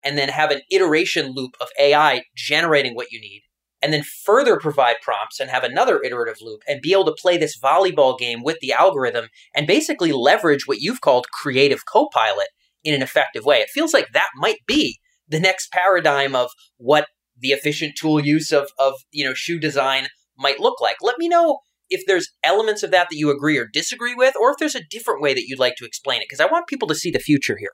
and 0.03 0.19
then 0.19 0.29
have 0.29 0.51
an 0.51 0.61
iteration 0.71 1.33
loop 1.35 1.55
of 1.61 1.69
AI 1.79 2.25
generating 2.37 2.95
what 2.95 3.11
you 3.11 3.21
need, 3.21 3.43
and 3.81 3.93
then 3.93 4.03
further 4.03 4.59
provide 4.59 4.97
prompts 5.03 5.41
and 5.41 5.51
have 5.51 5.65
another 5.65 6.03
iterative 6.03 6.37
loop 6.41 6.61
and 6.69 6.83
be 6.83 6.93
able 6.93 7.07
to 7.07 7.17
play 7.19 7.37
this 7.39 7.59
volleyball 7.59 8.19
game 8.19 8.43
with 8.43 8.59
the 8.61 8.73
algorithm 8.73 9.29
and 9.55 9.67
basically 9.67 10.13
leverage 10.13 10.67
what 10.67 10.81
you've 10.81 11.01
called 11.01 11.27
creative 11.43 11.87
copilot 11.87 12.49
in 12.83 12.95
an 12.95 13.03
effective 13.03 13.45
way. 13.45 13.59
It 13.59 13.71
feels 13.71 13.95
like 13.95 14.09
that 14.13 14.29
might 14.37 14.59
be 14.67 15.01
the 15.27 15.41
next 15.41 15.73
paradigm 15.73 16.35
of 16.35 16.51
what 16.77 17.07
the 17.39 17.49
efficient 17.49 17.97
tool 17.97 18.21
use 18.21 18.53
of, 18.53 18.69
of 18.79 18.95
you 19.11 19.25
know 19.25 19.35
shoe 19.35 19.59
design 19.59 20.09
might 20.37 20.61
look 20.61 20.81
like. 20.81 20.97
Let 21.01 21.19
me 21.19 21.29
know 21.29 21.61
if 21.91 22.03
there's 22.07 22.31
elements 22.43 22.83
of 22.83 22.91
that 22.91 23.09
that 23.11 23.17
you 23.17 23.31
agree 23.31 23.59
or 23.59 23.67
disagree 23.73 24.15
with, 24.15 24.35
or 24.41 24.51
if 24.51 24.57
there's 24.59 24.75
a 24.75 24.85
different 24.91 25.21
way 25.21 25.35
that 25.35 25.47
you'd 25.47 25.59
like 25.59 25.77
to 25.77 25.85
explain 25.85 26.21
it, 26.21 26.27
because 26.29 26.41
I 26.41 26.51
want 26.51 26.67
people 26.67 26.89
to 26.89 26.95
see 26.95 27.11
the 27.11 27.19
future 27.19 27.57
here. 27.57 27.73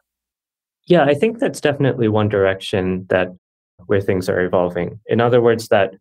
Yeah, 0.86 1.04
I 1.04 1.14
think 1.14 1.38
that's 1.38 1.60
definitely 1.60 2.08
one 2.08 2.28
direction 2.28 3.06
that 3.10 3.28
where 3.86 4.00
things 4.00 4.28
are 4.28 4.40
evolving. 4.40 4.98
In 5.06 5.20
other 5.20 5.40
words, 5.40 5.68
that 5.68 5.94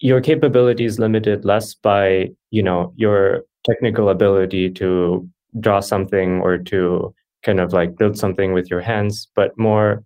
your 0.00 0.20
capability 0.20 0.84
is 0.84 0.98
limited 0.98 1.44
less 1.44 1.74
by, 1.74 2.28
you 2.50 2.62
know, 2.62 2.92
your 2.96 3.42
technical 3.64 4.08
ability 4.08 4.70
to 4.70 5.28
draw 5.60 5.80
something 5.80 6.40
or 6.40 6.58
to 6.58 7.14
kind 7.42 7.60
of 7.60 7.72
like 7.72 7.96
build 7.96 8.18
something 8.18 8.52
with 8.52 8.70
your 8.70 8.80
hands, 8.80 9.28
but 9.34 9.56
more 9.58 10.04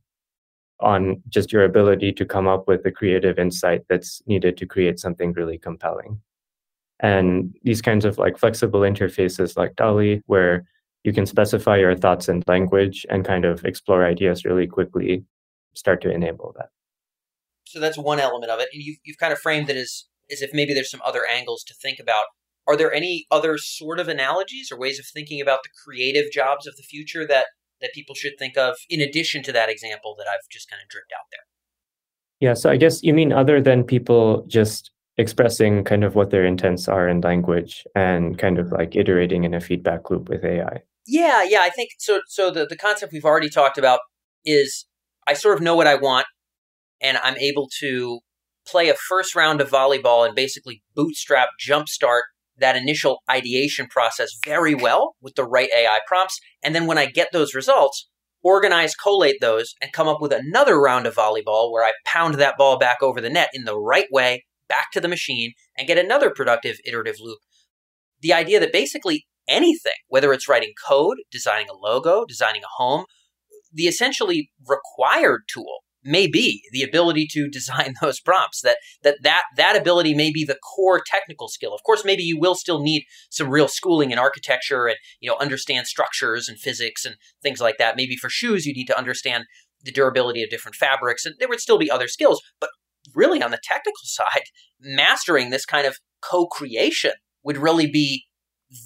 on 0.81 1.23
just 1.29 1.53
your 1.53 1.65
ability 1.65 2.13
to 2.13 2.25
come 2.25 2.49
up 2.49 2.67
with 2.67 2.83
the 2.83 2.91
creative 2.91 3.39
insight 3.39 3.83
that's 3.89 4.21
needed 4.27 4.57
to 4.57 4.67
create 4.67 4.99
something 4.99 5.33
really 5.33 5.59
compelling. 5.59 6.21
And 7.03 7.55
these 7.63 7.83
kinds 7.83 8.05
of 8.05 8.17
like 8.17 8.39
flexible 8.39 8.81
interfaces 8.81 9.57
like 9.57 9.75
DALL-E, 9.77 10.23
where 10.27 10.65
you 11.03 11.13
can 11.13 11.27
specify 11.27 11.77
your 11.77 11.97
thoughts 11.97 12.29
in 12.29 12.45
language 12.47 13.05
and 13.11 13.25
kind 13.25 13.45
of 13.45 13.65
explore 13.65 14.07
ideas 14.07 14.45
really 14.45 14.69
quickly, 14.69 15.25
start 15.75 16.01
to 16.03 16.11
enable 16.11 16.55
that. 16.57 16.69
So 17.67 17.81
that's 17.81 17.99
one 17.99 18.21
element 18.21 18.53
of 18.53 18.61
it. 18.61 18.69
And 18.73 18.83
you've, 18.83 18.99
you've 19.05 19.19
kind 19.19 19.33
of 19.33 19.41
framed 19.41 19.69
it 19.69 19.77
as, 19.77 20.05
as 20.31 20.43
if 20.43 20.51
maybe 20.53 20.75
there's 20.75 20.91
some 20.91 21.03
other 21.05 21.23
angles 21.29 21.65
to 21.65 21.75
think 21.75 21.99
about. 21.99 22.27
are 22.67 22.77
there 22.77 22.93
any 22.93 23.27
other 23.31 23.59
sort 23.59 23.99
of 23.99 24.09
analogies 24.09 24.71
or 24.71 24.79
ways 24.79 24.99
of 24.99 25.07
thinking 25.07 25.41
about 25.41 25.61
the 25.63 25.71
creative 25.85 26.31
jobs 26.31 26.67
of 26.67 26.77
the 26.77 26.83
future 26.83 27.27
that 27.27 27.47
that 27.81 27.93
people 27.93 28.15
should 28.15 28.35
think 28.39 28.57
of 28.57 28.77
in 28.89 29.01
addition 29.01 29.43
to 29.43 29.53
that 29.53 29.69
example 29.69 30.15
that 30.17 30.27
I've 30.29 30.49
just 30.51 30.71
kind 30.71 30.81
of 30.81 30.89
dripped 30.89 31.13
out 31.13 31.27
there? 31.33 31.41
Yeah, 32.39 32.55
so 32.55 32.71
I 32.71 32.77
guess 32.77 33.03
you 33.03 33.13
mean 33.13 33.33
other 33.33 33.61
than 33.61 33.83
people 33.85 34.45
just 34.47 34.93
expressing 35.23 35.85
kind 35.85 36.05
of 36.05 36.15
what 36.15 36.31
their 36.31 36.45
intents 36.45 36.89
are 36.89 37.09
in 37.09 37.21
language 37.23 37.85
and 37.95 38.39
kind 38.39 38.59
of 38.59 38.71
like 38.73 38.95
iterating 38.95 39.45
in 39.45 39.55
a 39.55 39.61
feedback 39.61 40.11
loop 40.11 40.29
with 40.29 40.45
AI. 40.45 40.83
Yeah, 41.07 41.43
yeah, 41.43 41.61
I 41.63 41.71
think 41.71 41.91
so 41.99 42.21
so 42.27 42.51
the 42.51 42.67
the 42.67 42.77
concept 42.77 43.13
we've 43.13 43.25
already 43.25 43.49
talked 43.49 43.79
about 43.79 44.01
is 44.45 44.87
I 45.27 45.35
sort 45.35 45.57
of 45.57 45.63
know 45.63 45.75
what 45.75 45.87
I 45.87 45.95
want 45.95 46.27
and 47.01 47.17
I'm 47.19 47.37
able 47.39 47.69
to 47.81 48.21
play 48.67 48.89
a 48.89 48.95
first 48.95 49.35
round 49.35 49.61
of 49.61 49.71
volleyball 49.71 50.27
and 50.27 50.35
basically 50.35 50.83
bootstrap 50.95 51.49
jumpstart 51.67 52.23
that 52.59 52.77
initial 52.77 53.23
ideation 53.31 53.87
process 53.87 54.31
very 54.45 54.75
well 54.75 55.17
with 55.21 55.35
the 55.35 55.45
right 55.45 55.71
AI 55.75 56.01
prompts. 56.07 56.39
And 56.63 56.75
then 56.75 56.87
when 56.87 56.99
I 56.99 57.07
get 57.07 57.29
those 57.33 57.55
results, 57.55 58.09
organize, 58.43 58.95
collate 58.95 59.41
those, 59.41 59.75
and 59.81 59.93
come 59.93 60.09
up 60.09 60.21
with 60.21 60.33
another 60.33 60.81
round 60.81 61.07
of 61.07 61.15
volleyball 61.15 61.73
where 61.73 61.85
I 61.85 61.93
pound 62.05 62.35
that 62.35 62.57
ball 62.59 62.79
back 62.79 62.99
over 63.03 63.21
the 63.21 63.31
net 63.31 63.51
in 63.53 63.65
the 63.65 63.79
right 63.79 64.07
way, 64.11 64.45
back 64.73 64.91
to 64.93 65.01
the 65.01 65.09
machine, 65.09 65.53
and 65.77 65.87
get 65.87 65.99
another 65.99 66.31
productive 66.31 66.79
iterative 66.87 67.17
loop. 67.21 67.39
The 68.23 68.33
idea 68.33 68.59
that 68.61 68.73
basically 68.73 69.27
anything, 69.47 70.01
whether 70.09 70.33
it's 70.33 70.49
writing 70.49 70.73
code, 70.89 71.19
designing 71.31 71.69
a 71.69 71.77
logo, 71.77 72.25
designing 72.25 72.63
a 72.63 72.83
home, 72.83 73.05
the 73.73 73.85
essentially 73.85 74.51
required 74.67 75.43
tool 75.53 75.81
may 76.05 76.27
be 76.27 76.63
the 76.73 76.83
ability 76.83 77.27
to 77.31 77.49
design 77.49 77.95
those 78.03 78.21
prompts 78.21 78.61
that 78.63 78.79
that 79.03 79.17
that 79.23 79.43
that 79.57 79.77
ability 79.77 80.15
may 80.15 80.33
be 80.33 80.45
the 80.45 80.59
core 80.75 81.01
technical 81.05 81.49
skill 81.49 81.73
of 81.73 81.83
course 81.85 82.05
maybe 82.05 82.23
you 82.23 82.39
will 82.39 82.57
still 82.57 82.83
need 82.83 83.05
some 83.31 83.49
real 83.49 83.69
schooling 83.69 84.11
in 84.11 84.19
architecture 84.19 84.87
and 84.87 84.97
you 85.21 85.31
know 85.31 85.37
understand 85.39 85.87
structures 85.87 86.49
and 86.49 86.59
physics 86.59 87.05
and 87.05 87.17
things 87.43 87.61
like 87.61 87.79
that 87.79 87.97
maybe 87.97 88.17
for 88.17 88.29
shoes 88.29 88.67
you 88.67 88.75
need 88.75 88.87
to 88.87 88.99
understand 88.99 89.45
the 89.85 89.93
durability 89.93 90.43
of 90.43 90.51
different 90.51 90.75
fabrics 90.75 91.25
and 91.25 91.37
there 91.39 91.49
would 91.49 91.61
still 91.61 91.79
be 91.79 91.91
other 91.91 92.09
skills 92.09 92.41
but 92.61 92.71
really 93.15 93.43
on 93.43 93.51
the 93.51 93.61
technical 93.63 94.05
side 94.05 94.45
mastering 94.81 95.51
this 95.51 95.65
kind 95.65 95.87
of 95.87 95.97
co-creation 96.21 97.13
would 97.45 97.59
really 97.59 97.87
be 97.91 98.25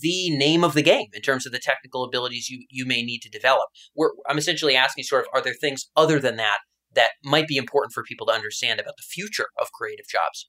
the 0.02 0.30
name 0.36 0.64
of 0.64 0.74
the 0.74 0.82
game 0.82 1.06
in 1.12 1.22
terms 1.22 1.46
of 1.46 1.52
the 1.52 1.58
technical 1.58 2.02
abilities 2.02 2.48
you, 2.48 2.64
you 2.70 2.84
may 2.84 3.02
need 3.02 3.20
to 3.20 3.30
develop. 3.30 3.68
We're, 3.94 4.10
I'm 4.28 4.38
essentially 4.38 4.74
asking 4.74 5.04
sort 5.04 5.22
of, 5.22 5.28
are 5.32 5.40
there 5.40 5.54
things 5.54 5.88
other 5.96 6.18
than 6.18 6.36
that 6.36 6.58
that 6.94 7.10
might 7.22 7.46
be 7.46 7.56
important 7.56 7.92
for 7.92 8.02
people 8.02 8.26
to 8.26 8.32
understand 8.32 8.80
about 8.80 8.96
the 8.96 9.02
future 9.02 9.48
of 9.60 9.70
creative 9.72 10.06
jobs? 10.08 10.48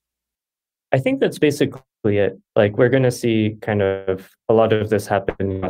I 0.91 0.99
think 0.99 1.19
that's 1.19 1.37
basically 1.37 1.83
it. 2.03 2.39
Like 2.55 2.77
we're 2.77 2.89
going 2.89 3.03
to 3.03 3.11
see 3.11 3.57
kind 3.61 3.81
of 3.81 4.31
a 4.49 4.53
lot 4.53 4.73
of 4.73 4.89
this 4.89 5.05
happen 5.05 5.63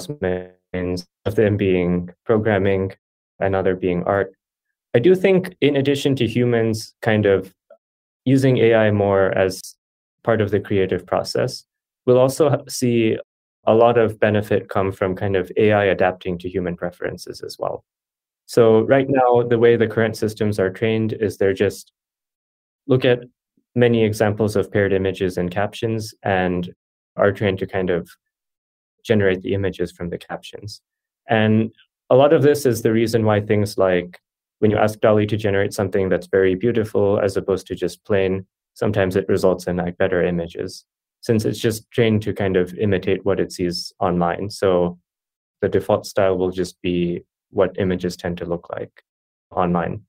in 0.74 0.96
of 1.26 1.36
them 1.36 1.58
being 1.58 2.10
programming, 2.26 2.94
another 3.40 3.76
being 3.76 4.04
art. 4.04 4.32
I 4.94 5.00
do 5.00 5.16
think, 5.16 5.56
in 5.62 5.76
addition 5.76 6.16
to 6.18 6.28
humans 6.28 6.94
kind 7.02 7.26
of 7.26 7.54
using 8.28 8.58
AI 8.58 8.92
more 8.92 9.32
as 9.38 9.78
part 10.22 10.42
of 10.42 10.52
the 10.52 10.60
creative 10.60 11.06
process, 11.06 11.64
we'll 12.06 12.18
also 12.18 12.62
see 12.68 13.18
a 13.66 13.74
lot 13.74 13.98
of 13.98 14.20
benefit 14.20 14.68
come 14.68 14.92
from 14.92 15.16
kind 15.16 15.38
of 15.38 15.50
AI 15.56 15.86
adapting 15.86 16.38
to 16.40 16.50
human 16.50 16.76
preferences 16.76 17.40
as 17.40 17.56
well. 17.58 17.86
So 18.46 18.82
right 18.82 19.08
now, 19.08 19.44
the 19.48 19.58
way 19.58 19.78
the 19.78 19.88
current 19.88 20.18
systems 20.18 20.60
are 20.60 20.70
trained 20.70 21.14
is 21.14 21.38
they're 21.38 21.54
just 21.54 21.94
look 22.86 23.06
at 23.06 23.20
many 23.76 24.04
examples 24.04 24.58
of 24.58 24.72
paired 24.74 24.92
images 24.92 25.38
and 25.38 25.50
captions 25.50 26.14
and 26.24 26.74
are 27.16 27.32
trained 27.32 27.60
to 27.60 27.66
kind 27.66 27.90
of 27.90 28.10
generate 29.06 29.42
the 29.42 29.54
images 29.54 29.94
from 29.94 30.10
the 30.10 30.18
captions. 30.18 30.82
And 31.30 31.72
a 32.10 32.16
lot 32.16 32.34
of 32.34 32.42
this 32.42 32.66
is 32.66 32.82
the 32.82 32.92
reason 32.92 33.24
why 33.24 33.40
things 33.40 33.78
like 33.78 34.20
when 34.60 34.72
you 34.72 34.78
ask 34.78 35.00
DALL-E 35.00 35.26
to 35.28 35.38
generate 35.38 35.74
something 35.74 36.10
that's 36.10 36.28
very 36.28 36.56
beautiful 36.56 37.20
as 37.20 37.38
opposed 37.38 37.68
to 37.68 37.76
just 37.76 38.04
plain, 38.06 38.46
sometimes 38.74 39.16
it 39.16 39.28
results 39.28 39.68
in 39.68 39.78
like 39.78 39.98
better 39.98 40.24
images 40.24 40.86
since 41.22 41.46
it's 41.46 41.60
just 41.60 41.90
trained 41.92 42.22
to 42.22 42.34
kind 42.34 42.56
of 42.56 42.74
imitate 42.76 43.26
what 43.26 43.40
it 43.40 43.52
sees 43.52 43.92
online. 44.00 44.50
So 44.50 45.00
the 45.62 45.70
default 45.70 46.06
style 46.06 46.38
will 46.38 46.52
just 46.52 46.82
be 46.82 47.24
what 47.50 47.76
images 47.80 48.16
tend 48.16 48.38
to 48.38 48.46
look 48.46 48.70
like 48.70 49.04
online. 49.52 50.04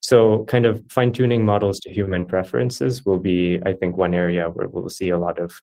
So, 0.00 0.44
kind 0.44 0.66
of 0.66 0.84
fine 0.88 1.12
tuning 1.12 1.44
models 1.44 1.80
to 1.80 1.92
human 1.92 2.26
preferences 2.26 3.04
will 3.04 3.18
be, 3.18 3.60
I 3.66 3.72
think, 3.72 3.96
one 3.96 4.14
area 4.14 4.48
where 4.50 4.68
we'll 4.68 4.88
see 4.88 5.08
a 5.08 5.18
lot 5.18 5.38
of. 5.38 5.60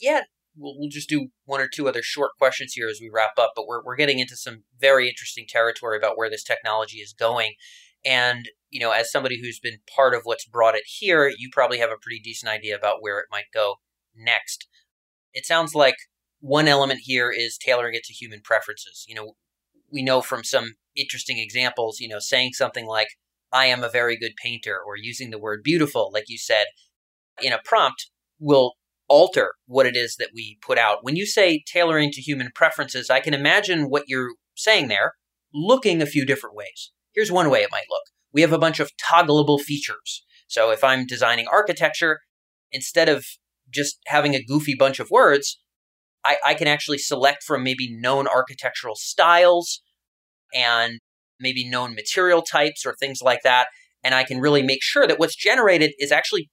Yeah, 0.00 0.22
we'll, 0.56 0.78
we'll 0.78 0.88
just 0.88 1.08
do 1.08 1.28
one 1.44 1.60
or 1.60 1.68
two 1.72 1.88
other 1.88 2.02
short 2.02 2.32
questions 2.38 2.72
here 2.74 2.88
as 2.88 2.98
we 3.00 3.10
wrap 3.12 3.32
up, 3.38 3.52
but 3.56 3.66
we're, 3.66 3.82
we're 3.84 3.96
getting 3.96 4.18
into 4.18 4.36
some 4.36 4.64
very 4.78 5.08
interesting 5.08 5.46
territory 5.48 5.96
about 5.96 6.16
where 6.16 6.30
this 6.30 6.44
technology 6.44 6.98
is 6.98 7.12
going. 7.12 7.54
And, 8.04 8.50
you 8.70 8.80
know, 8.80 8.90
as 8.90 9.10
somebody 9.10 9.40
who's 9.40 9.58
been 9.58 9.78
part 9.94 10.14
of 10.14 10.22
what's 10.24 10.46
brought 10.46 10.74
it 10.74 10.84
here, 10.86 11.32
you 11.36 11.48
probably 11.52 11.78
have 11.78 11.90
a 11.90 12.00
pretty 12.00 12.20
decent 12.20 12.52
idea 12.52 12.76
about 12.76 12.98
where 13.00 13.18
it 13.18 13.26
might 13.30 13.46
go 13.52 13.76
next. 14.14 14.68
It 15.32 15.46
sounds 15.46 15.74
like 15.74 15.96
one 16.40 16.68
element 16.68 17.00
here 17.04 17.30
is 17.30 17.56
tailoring 17.56 17.94
it 17.94 18.04
to 18.04 18.12
human 18.12 18.40
preferences. 18.42 19.04
You 19.08 19.14
know, 19.14 19.32
we 19.90 20.02
know 20.02 20.20
from 20.20 20.44
some 20.44 20.74
interesting 20.94 21.38
examples, 21.38 21.98
you 21.98 22.08
know, 22.08 22.18
saying 22.18 22.52
something 22.52 22.86
like, 22.86 23.08
I 23.52 23.66
am 23.66 23.82
a 23.84 23.88
very 23.88 24.18
good 24.18 24.32
painter, 24.42 24.76
or 24.84 24.96
using 24.96 25.30
the 25.30 25.38
word 25.38 25.62
beautiful, 25.62 26.10
like 26.12 26.24
you 26.26 26.38
said, 26.38 26.66
in 27.40 27.52
a 27.52 27.60
prompt 27.64 28.10
will 28.40 28.74
alter 29.08 29.54
what 29.66 29.86
it 29.86 29.96
is 29.96 30.16
that 30.16 30.30
we 30.34 30.58
put 30.62 30.78
out. 30.78 30.98
When 31.02 31.16
you 31.16 31.26
say 31.26 31.62
tailoring 31.66 32.10
to 32.12 32.20
human 32.20 32.50
preferences, 32.54 33.10
I 33.10 33.20
can 33.20 33.34
imagine 33.34 33.90
what 33.90 34.04
you're 34.06 34.34
saying 34.54 34.88
there 34.88 35.14
looking 35.52 36.02
a 36.02 36.06
few 36.06 36.24
different 36.24 36.56
ways. 36.56 36.92
Here's 37.14 37.30
one 37.30 37.50
way 37.50 37.60
it 37.60 37.70
might 37.70 37.86
look. 37.90 38.02
We 38.32 38.40
have 38.40 38.52
a 38.52 38.58
bunch 38.58 38.80
of 38.80 38.90
toggleable 38.96 39.60
features. 39.60 40.24
So 40.48 40.70
if 40.70 40.82
I'm 40.82 41.06
designing 41.06 41.46
architecture, 41.46 42.20
instead 42.72 43.08
of 43.08 43.24
just 43.72 43.98
having 44.06 44.34
a 44.34 44.42
goofy 44.42 44.74
bunch 44.76 44.98
of 44.98 45.10
words, 45.10 45.60
I, 46.24 46.36
I 46.44 46.54
can 46.54 46.66
actually 46.66 46.98
select 46.98 47.42
from 47.42 47.62
maybe 47.62 47.94
known 47.94 48.26
architectural 48.26 48.94
styles 48.96 49.80
and 50.52 50.98
maybe 51.38 51.68
known 51.68 51.94
material 51.94 52.42
types 52.42 52.84
or 52.84 52.94
things 52.94 53.20
like 53.22 53.42
that. 53.44 53.68
And 54.02 54.14
I 54.14 54.24
can 54.24 54.40
really 54.40 54.62
make 54.62 54.82
sure 54.82 55.06
that 55.06 55.18
what's 55.18 55.36
generated 55.36 55.92
is 55.98 56.12
actually 56.12 56.50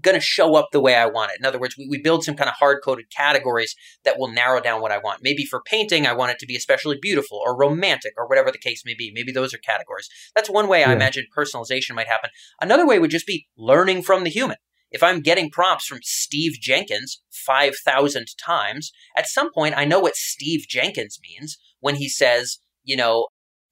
going 0.00 0.14
to 0.14 0.20
show 0.20 0.54
up 0.54 0.68
the 0.72 0.80
way 0.80 0.94
I 0.94 1.06
want 1.06 1.32
it. 1.32 1.38
In 1.38 1.44
other 1.44 1.58
words, 1.58 1.76
we, 1.76 1.86
we 1.88 1.98
build 1.98 2.24
some 2.24 2.36
kind 2.36 2.48
of 2.48 2.56
hard 2.56 2.78
coded 2.82 3.06
categories 3.10 3.74
that 4.04 4.18
will 4.18 4.28
narrow 4.28 4.60
down 4.60 4.80
what 4.80 4.92
I 4.92 4.98
want. 4.98 5.22
Maybe 5.22 5.44
for 5.44 5.60
painting, 5.60 6.06
I 6.06 6.14
want 6.14 6.32
it 6.32 6.38
to 6.38 6.46
be 6.46 6.56
especially 6.56 6.98
beautiful 7.00 7.40
or 7.44 7.56
romantic 7.56 8.14
or 8.16 8.26
whatever 8.26 8.50
the 8.50 8.58
case 8.58 8.82
may 8.84 8.94
be. 8.94 9.12
Maybe 9.14 9.32
those 9.32 9.52
are 9.52 9.58
categories. 9.58 10.08
That's 10.34 10.50
one 10.50 10.68
way 10.68 10.80
yeah. 10.80 10.90
I 10.90 10.94
imagine 10.94 11.26
personalization 11.36 11.94
might 11.94 12.08
happen. 12.08 12.30
Another 12.60 12.86
way 12.86 12.98
would 12.98 13.10
just 13.10 13.26
be 13.26 13.48
learning 13.56 14.02
from 14.02 14.24
the 14.24 14.30
human. 14.30 14.56
If 14.90 15.02
I'm 15.02 15.20
getting 15.20 15.50
prompts 15.50 15.86
from 15.86 16.00
Steve 16.02 16.58
Jenkins 16.60 17.22
5,000 17.30 18.26
times, 18.42 18.92
at 19.16 19.26
some 19.26 19.52
point 19.52 19.74
I 19.76 19.84
know 19.84 20.00
what 20.00 20.16
Steve 20.16 20.66
Jenkins 20.68 21.18
means 21.22 21.58
when 21.80 21.96
he 21.96 22.08
says, 22.08 22.58
you 22.84 22.96
know, 22.96 23.28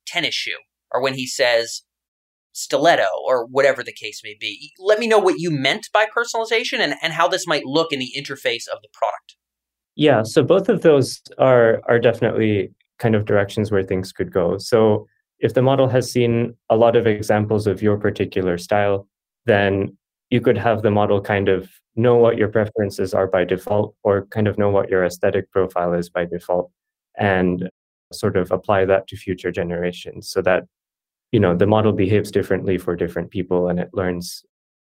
tennis 0.06 0.34
shoe 0.34 0.58
or 0.90 1.02
when 1.02 1.14
he 1.14 1.26
says 1.26 1.82
stiletto 2.52 3.06
or 3.26 3.46
whatever 3.46 3.82
the 3.82 3.92
case 3.92 4.20
may 4.24 4.36
be. 4.38 4.72
Let 4.78 4.98
me 4.98 5.06
know 5.06 5.18
what 5.18 5.38
you 5.38 5.50
meant 5.50 5.88
by 5.92 6.06
personalization 6.06 6.78
and, 6.80 6.94
and 7.02 7.12
how 7.12 7.28
this 7.28 7.46
might 7.46 7.64
look 7.64 7.92
in 7.92 7.98
the 7.98 8.12
interface 8.16 8.66
of 8.72 8.80
the 8.82 8.88
product. 8.92 9.36
Yeah, 9.96 10.22
so 10.22 10.42
both 10.42 10.68
of 10.68 10.82
those 10.82 11.20
are 11.38 11.82
are 11.88 11.98
definitely 11.98 12.72
kind 12.98 13.14
of 13.14 13.24
directions 13.24 13.70
where 13.70 13.82
things 13.82 14.12
could 14.12 14.32
go. 14.32 14.58
So 14.58 15.06
if 15.40 15.54
the 15.54 15.62
model 15.62 15.88
has 15.88 16.10
seen 16.10 16.54
a 16.68 16.76
lot 16.76 16.96
of 16.96 17.06
examples 17.06 17.66
of 17.66 17.82
your 17.82 17.96
particular 17.96 18.58
style, 18.58 19.08
then 19.46 19.96
you 20.30 20.40
could 20.40 20.58
have 20.58 20.82
the 20.82 20.90
model 20.90 21.20
kind 21.20 21.48
of 21.48 21.68
know 21.96 22.16
what 22.16 22.36
your 22.36 22.48
preferences 22.48 23.12
are 23.14 23.26
by 23.26 23.44
default 23.44 23.94
or 24.04 24.26
kind 24.26 24.46
of 24.46 24.58
know 24.58 24.70
what 24.70 24.88
your 24.88 25.04
aesthetic 25.04 25.50
profile 25.50 25.92
is 25.92 26.08
by 26.08 26.24
default 26.24 26.70
and 27.18 27.68
sort 28.12 28.36
of 28.36 28.50
apply 28.50 28.84
that 28.84 29.06
to 29.08 29.16
future 29.16 29.50
generations 29.50 30.30
so 30.30 30.40
that 30.42 30.64
you 31.32 31.40
know 31.40 31.54
the 31.54 31.66
model 31.66 31.92
behaves 31.92 32.30
differently 32.30 32.78
for 32.78 32.96
different 32.96 33.30
people 33.30 33.68
and 33.68 33.78
it 33.78 33.90
learns 33.92 34.44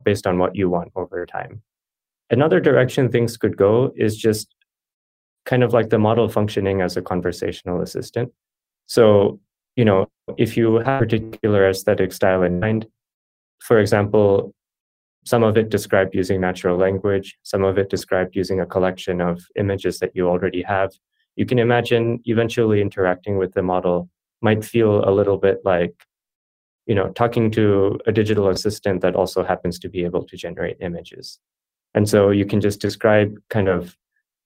based 0.04 0.26
on 0.26 0.38
what 0.38 0.56
you 0.56 0.70
want 0.70 0.92
over 0.96 1.26
time 1.26 1.62
another 2.30 2.60
direction 2.60 3.10
things 3.10 3.38
could 3.38 3.58
go 3.58 3.92
is 3.96 4.18
just 4.18 4.54
kind 5.46 5.64
of 5.64 5.74
like 5.74 5.90
the 5.90 6.00
model 6.00 6.30
functioning 6.30 6.82
as 6.82 6.98
a 6.98 7.02
conversational 7.02 7.82
assistant 7.82 8.32
so 8.86 9.40
you 9.76 9.86
know 9.86 10.08
if 10.38 10.56
you 10.56 10.76
have 10.76 11.02
a 11.02 11.06
particular 11.06 11.70
aesthetic 11.70 12.14
style 12.14 12.44
in 12.44 12.60
mind 12.60 12.86
for 13.60 13.80
example 13.80 14.54
some 15.26 15.44
of 15.44 15.58
it 15.58 15.70
described 15.70 16.16
using 16.16 16.42
natural 16.42 16.78
language, 16.78 17.38
some 17.44 17.64
of 17.64 17.78
it 17.78 17.90
described 17.90 18.36
using 18.36 18.62
a 18.62 18.66
collection 18.66 19.22
of 19.22 19.44
images 19.56 20.00
that 20.00 20.12
you 20.16 20.28
already 20.28 20.62
have. 20.62 20.92
You 21.36 21.46
can 21.46 21.60
imagine 21.60 22.22
eventually 22.26 22.82
interacting 22.82 23.38
with 23.38 23.54
the 23.54 23.62
model 23.62 24.10
might 24.42 24.64
feel 24.64 25.08
a 25.08 25.12
little 25.12 25.38
bit 25.38 25.60
like, 25.64 25.94
you 26.90 26.96
know, 26.96 27.10
talking 27.12 27.52
to 27.52 28.00
a 28.08 28.12
digital 28.12 28.50
assistant 28.50 29.02
that 29.02 29.16
also 29.16 29.44
happens 29.44 29.78
to 29.78 29.88
be 29.88 30.04
able 30.04 30.24
to 30.24 30.36
generate 30.36 30.76
images. 30.82 31.40
And 31.94 32.10
so 32.10 32.32
you 32.32 32.48
can 32.48 32.62
just 32.62 32.82
describe 32.82 33.36
kind 33.52 33.68
of 33.68 33.96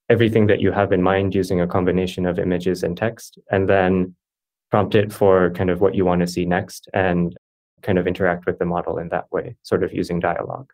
everything 0.09 0.47
that 0.47 0.59
you 0.59 0.73
have 0.73 0.91
in 0.91 1.01
mind 1.01 1.33
using 1.33 1.61
a 1.61 1.67
combination 1.67 2.25
of 2.25 2.37
images 2.37 2.83
and 2.83 2.97
text, 2.97 3.39
and 3.49 3.69
then 3.69 4.13
prompt 4.71 4.93
it 4.93 5.13
for 5.13 5.51
kind 5.51 5.69
of 5.69 5.79
what 5.79 5.95
you 5.95 6.03
want 6.03 6.19
to 6.19 6.27
see 6.27 6.43
next 6.43 6.89
and 6.93 7.33
kind 7.81 7.97
of 7.97 8.07
interact 8.07 8.45
with 8.45 8.59
the 8.59 8.65
model 8.65 8.97
in 8.97 9.07
that 9.07 9.31
way, 9.31 9.55
sort 9.63 9.81
of 9.81 9.93
using 9.93 10.19
dialogue. 10.19 10.69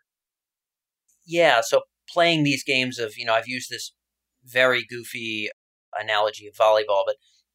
Yeah. 1.24 1.60
So 1.62 1.82
playing 2.08 2.42
these 2.42 2.64
games 2.64 2.98
of, 2.98 3.16
you 3.16 3.24
know, 3.24 3.34
I've 3.34 3.46
used 3.46 3.70
this 3.70 3.92
very 4.44 4.84
goofy 4.90 5.50
analogy 5.96 6.48
of 6.48 6.54
volleyball, 6.54 7.04
but 7.06 7.14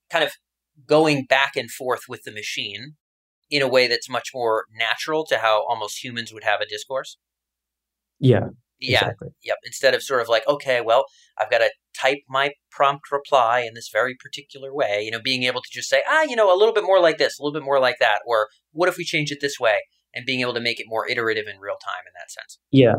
kind 0.09 0.23
of 0.23 0.31
going 0.87 1.25
back 1.25 1.57
and 1.57 1.69
forth 1.69 2.03
with 2.07 2.23
the 2.23 2.31
machine 2.31 2.93
in 3.55 3.61
a 3.61 3.67
way 3.67 3.87
that's 3.87 4.09
much 4.09 4.31
more 4.33 4.65
natural 4.77 5.25
to 5.25 5.37
how 5.37 5.65
almost 5.67 6.03
humans 6.03 6.33
would 6.33 6.43
have 6.43 6.59
a 6.59 6.65
discourse. 6.65 7.17
Yeah. 8.19 8.47
Yeah. 8.79 8.99
Exactly. 8.99 9.29
Yep. 9.43 9.57
Instead 9.63 9.93
of 9.93 10.03
sort 10.03 10.21
of 10.21 10.27
like, 10.27 10.45
okay, 10.47 10.81
well, 10.81 11.05
I've 11.39 11.49
got 11.49 11.59
to 11.59 11.69
type 11.97 12.19
my 12.27 12.51
prompt 12.69 13.11
reply 13.11 13.61
in 13.61 13.73
this 13.73 13.89
very 13.91 14.15
particular 14.21 14.73
way, 14.73 15.01
you 15.03 15.11
know, 15.11 15.21
being 15.23 15.43
able 15.43 15.61
to 15.61 15.69
just 15.71 15.89
say, 15.89 16.01
ah, 16.09 16.23
you 16.23 16.35
know, 16.35 16.53
a 16.53 16.57
little 16.57 16.73
bit 16.73 16.83
more 16.83 16.99
like 16.99 17.17
this, 17.17 17.39
a 17.39 17.43
little 17.43 17.57
bit 17.57 17.65
more 17.65 17.79
like 17.79 17.97
that, 17.99 18.19
or 18.27 18.49
what 18.73 18.89
if 18.89 18.97
we 18.97 19.05
change 19.05 19.31
it 19.31 19.39
this 19.39 19.59
way? 19.59 19.77
And 20.13 20.25
being 20.25 20.41
able 20.41 20.53
to 20.53 20.61
make 20.61 20.79
it 20.79 20.85
more 20.87 21.07
iterative 21.09 21.45
in 21.47 21.59
real 21.59 21.77
time 21.83 22.03
in 22.05 22.13
that 22.19 22.31
sense. 22.31 22.59
Yeah. 22.71 22.95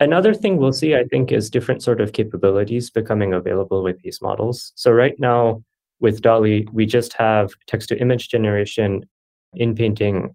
Another 0.00 0.34
thing 0.34 0.56
we'll 0.56 0.72
see, 0.72 0.94
I 0.94 1.04
think, 1.04 1.30
is 1.30 1.50
different 1.50 1.82
sort 1.82 2.00
of 2.00 2.12
capabilities 2.12 2.90
becoming 2.90 3.32
available 3.32 3.82
with 3.82 4.00
these 4.02 4.18
models. 4.22 4.72
So 4.74 4.90
right 4.90 5.14
now 5.18 5.62
with 6.00 6.22
DALL-E, 6.22 6.66
we 6.72 6.86
just 6.86 7.12
have 7.14 7.52
text 7.66 7.88
to 7.90 8.00
image 8.00 8.28
generation 8.30 9.02
inpainting, 9.54 10.34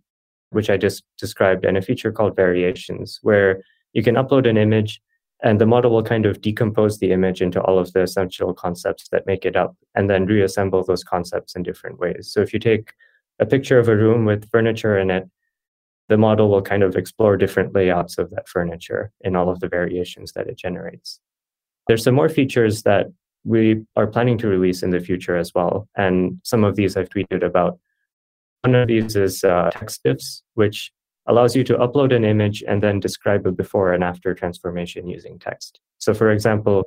which 0.51 0.69
I 0.69 0.77
just 0.77 1.03
described, 1.17 1.65
and 1.65 1.77
a 1.77 1.81
feature 1.81 2.11
called 2.11 2.35
variations, 2.35 3.19
where 3.21 3.61
you 3.93 4.03
can 4.03 4.15
upload 4.15 4.47
an 4.49 4.57
image 4.57 5.01
and 5.43 5.59
the 5.59 5.65
model 5.65 5.91
will 5.91 6.03
kind 6.03 6.25
of 6.25 6.41
decompose 6.41 6.99
the 6.99 7.11
image 7.11 7.41
into 7.41 7.61
all 7.61 7.77
of 7.77 7.91
the 7.93 8.01
essential 8.01 8.53
concepts 8.53 9.09
that 9.09 9.27
make 9.27 9.45
it 9.45 9.55
up 9.55 9.75
and 9.93 10.09
then 10.09 10.25
reassemble 10.25 10.83
those 10.83 11.03
concepts 11.03 11.55
in 11.55 11.63
different 11.63 11.99
ways. 11.99 12.31
So 12.31 12.41
if 12.41 12.53
you 12.53 12.59
take 12.59 12.93
a 13.39 13.45
picture 13.45 13.77
of 13.77 13.89
a 13.89 13.95
room 13.95 14.25
with 14.25 14.49
furniture 14.49 14.97
in 14.97 15.11
it, 15.11 15.29
the 16.07 16.17
model 16.17 16.49
will 16.49 16.61
kind 16.61 16.83
of 16.83 16.95
explore 16.95 17.35
different 17.35 17.73
layouts 17.73 18.17
of 18.17 18.29
that 18.31 18.47
furniture 18.47 19.11
in 19.21 19.35
all 19.35 19.49
of 19.49 19.59
the 19.59 19.67
variations 19.67 20.31
that 20.33 20.47
it 20.47 20.57
generates. 20.57 21.19
There's 21.87 22.03
some 22.03 22.15
more 22.15 22.29
features 22.29 22.83
that 22.83 23.07
we 23.43 23.83
are 23.95 24.07
planning 24.07 24.37
to 24.39 24.47
release 24.47 24.83
in 24.83 24.91
the 24.91 24.99
future 24.99 25.35
as 25.35 25.53
well. 25.53 25.87
And 25.95 26.39
some 26.43 26.63
of 26.63 26.75
these 26.75 26.95
I've 26.95 27.09
tweeted 27.09 27.43
about. 27.43 27.79
One 28.65 28.73
of 28.73 28.87
these 28.87 29.15
is 29.15 29.43
uh, 29.43 29.69
text 29.71 30.07
which 30.55 30.91
allows 31.27 31.55
you 31.55 31.63
to 31.65 31.75
upload 31.77 32.15
an 32.15 32.25
image 32.25 32.63
and 32.67 32.81
then 32.81 32.99
describe 32.99 33.45
a 33.45 33.51
before 33.51 33.93
and 33.93 34.03
after 34.03 34.33
transformation 34.33 35.07
using 35.07 35.37
text. 35.37 35.79
So, 35.99 36.15
for 36.15 36.31
example, 36.31 36.83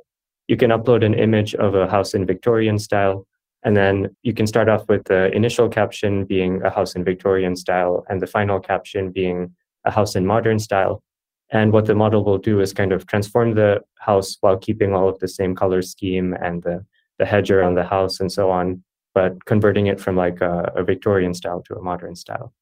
you 0.49 0.57
can 0.57 0.71
upload 0.71 1.05
an 1.05 1.13
image 1.13 1.55
of 1.55 1.75
a 1.75 1.87
house 1.89 2.13
in 2.13 2.25
Victorian 2.25 2.79
style, 2.79 3.25
and 3.63 3.77
then 3.77 4.13
you 4.23 4.33
can 4.33 4.45
start 4.45 4.67
off 4.67 4.89
with 4.89 5.05
the 5.05 5.33
initial 5.33 5.69
caption 5.69 6.25
being 6.25 6.61
a 6.63 6.69
house 6.69 6.95
in 6.95 7.05
Victorian 7.05 7.55
style 7.55 8.05
and 8.09 8.21
the 8.21 8.27
final 8.27 8.59
caption 8.59 9.11
being 9.11 9.55
a 9.85 9.91
house 9.91 10.17
in 10.17 10.25
modern 10.25 10.59
style. 10.59 11.01
And 11.49 11.71
what 11.71 11.85
the 11.85 11.95
model 11.95 12.25
will 12.25 12.39
do 12.39 12.59
is 12.59 12.73
kind 12.73 12.91
of 12.91 13.07
transform 13.07 13.55
the 13.55 13.79
house 13.99 14.37
while 14.41 14.57
keeping 14.57 14.93
all 14.93 15.07
of 15.07 15.19
the 15.19 15.29
same 15.29 15.55
color 15.55 15.81
scheme 15.81 16.33
and 16.41 16.61
the, 16.61 16.85
the 17.19 17.25
hedge 17.25 17.51
around 17.51 17.75
the 17.75 17.85
house 17.85 18.19
and 18.19 18.29
so 18.29 18.51
on, 18.51 18.83
but 19.19 19.43
converting 19.43 19.87
it 19.87 19.99
from 19.99 20.15
like 20.15 20.39
a, 20.39 20.71
a 20.77 20.81
Victorian 20.81 21.33
style 21.33 21.61
to 21.67 21.75
a 21.75 21.81
modern 21.81 22.15
style. 22.15 22.53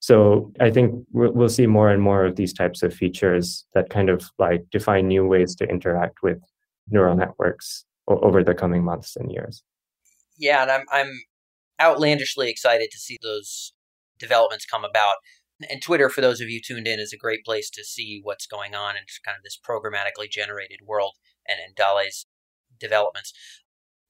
So 0.00 0.52
I 0.60 0.70
think 0.70 1.02
we'll 1.12 1.48
see 1.48 1.66
more 1.66 1.88
and 1.88 2.02
more 2.02 2.26
of 2.26 2.36
these 2.36 2.52
types 2.52 2.82
of 2.82 2.92
features 2.92 3.64
that 3.72 3.88
kind 3.88 4.10
of 4.10 4.28
like 4.38 4.64
define 4.70 5.08
new 5.08 5.26
ways 5.26 5.54
to 5.56 5.64
interact 5.64 6.18
with 6.22 6.42
neural 6.90 7.16
networks 7.16 7.86
over 8.06 8.44
the 8.44 8.52
coming 8.52 8.84
months 8.84 9.16
and 9.16 9.32
years. 9.32 9.62
Yeah, 10.36 10.60
and 10.60 10.70
I'm 10.70 10.84
I'm 10.92 11.12
outlandishly 11.80 12.50
excited 12.50 12.90
to 12.90 12.98
see 12.98 13.16
those 13.22 13.72
developments 14.18 14.66
come 14.66 14.84
about. 14.84 15.16
And 15.70 15.80
Twitter, 15.80 16.10
for 16.10 16.20
those 16.20 16.42
of 16.42 16.50
you 16.50 16.60
tuned 16.60 16.86
in, 16.86 17.00
is 17.00 17.14
a 17.14 17.24
great 17.24 17.42
place 17.46 17.70
to 17.70 17.82
see 17.82 18.20
what's 18.22 18.46
going 18.46 18.74
on 18.74 18.96
in 18.96 19.04
kind 19.24 19.38
of 19.38 19.42
this 19.42 19.58
programmatically 19.58 20.28
generated 20.30 20.80
world 20.84 21.14
and 21.48 21.58
in 21.66 21.72
DALL-E's 21.74 22.26
developments. 22.78 23.32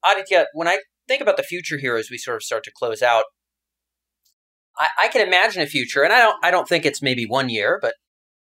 Aditya, 0.04 0.46
when 0.54 0.66
I 0.66 0.78
think 1.08 1.22
about 1.22 1.36
the 1.36 1.42
future 1.42 1.78
here 1.78 1.96
as 1.96 2.10
we 2.10 2.18
sort 2.18 2.36
of 2.36 2.42
start 2.42 2.64
to 2.64 2.72
close 2.74 3.02
out, 3.02 3.24
I, 4.76 4.88
I 4.98 5.08
can 5.08 5.26
imagine 5.26 5.62
a 5.62 5.66
future, 5.66 6.02
and 6.02 6.12
I 6.12 6.20
don't 6.20 6.36
I 6.42 6.50
don't 6.50 6.68
think 6.68 6.84
it's 6.84 7.02
maybe 7.02 7.26
one 7.26 7.48
year, 7.48 7.78
but 7.80 7.94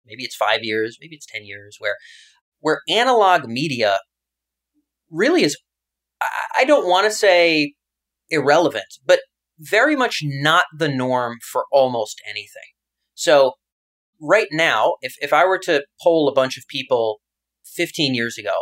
maybe 0.07 0.25
it's 0.25 0.37
five 0.37 0.61
years, 0.63 0.99
maybe 1.01 1.17
it's 1.17 1.27
ten 1.27 1.45
years, 1.45 1.77
where 1.79 1.97
where 2.61 2.81
analog 2.89 3.47
media 3.47 3.99
really 5.11 5.43
is 5.43 5.57
I, 6.57 6.65
don't 6.65 6.87
want 6.87 7.07
to 7.07 7.11
say 7.11 7.75
irrelevant, 8.29 8.85
but 9.07 9.21
very 9.59 9.97
much 9.97 10.21
not 10.23 10.65
the 10.77 10.89
norm 10.89 11.39
for 11.51 11.65
almost 11.73 12.21
anything. 12.29 12.75
So 13.15 13.53
right 14.21 14.49
now, 14.53 14.95
if, 15.01 15.15
if 15.21 15.33
I 15.33 15.45
were 15.45 15.59
to 15.61 15.85
poll 16.03 16.29
a 16.29 16.35
bunch 16.35 16.57
of 16.57 16.65
people 16.69 17.21
15 17.75 18.15
years 18.15 18.39
ago 18.39 18.53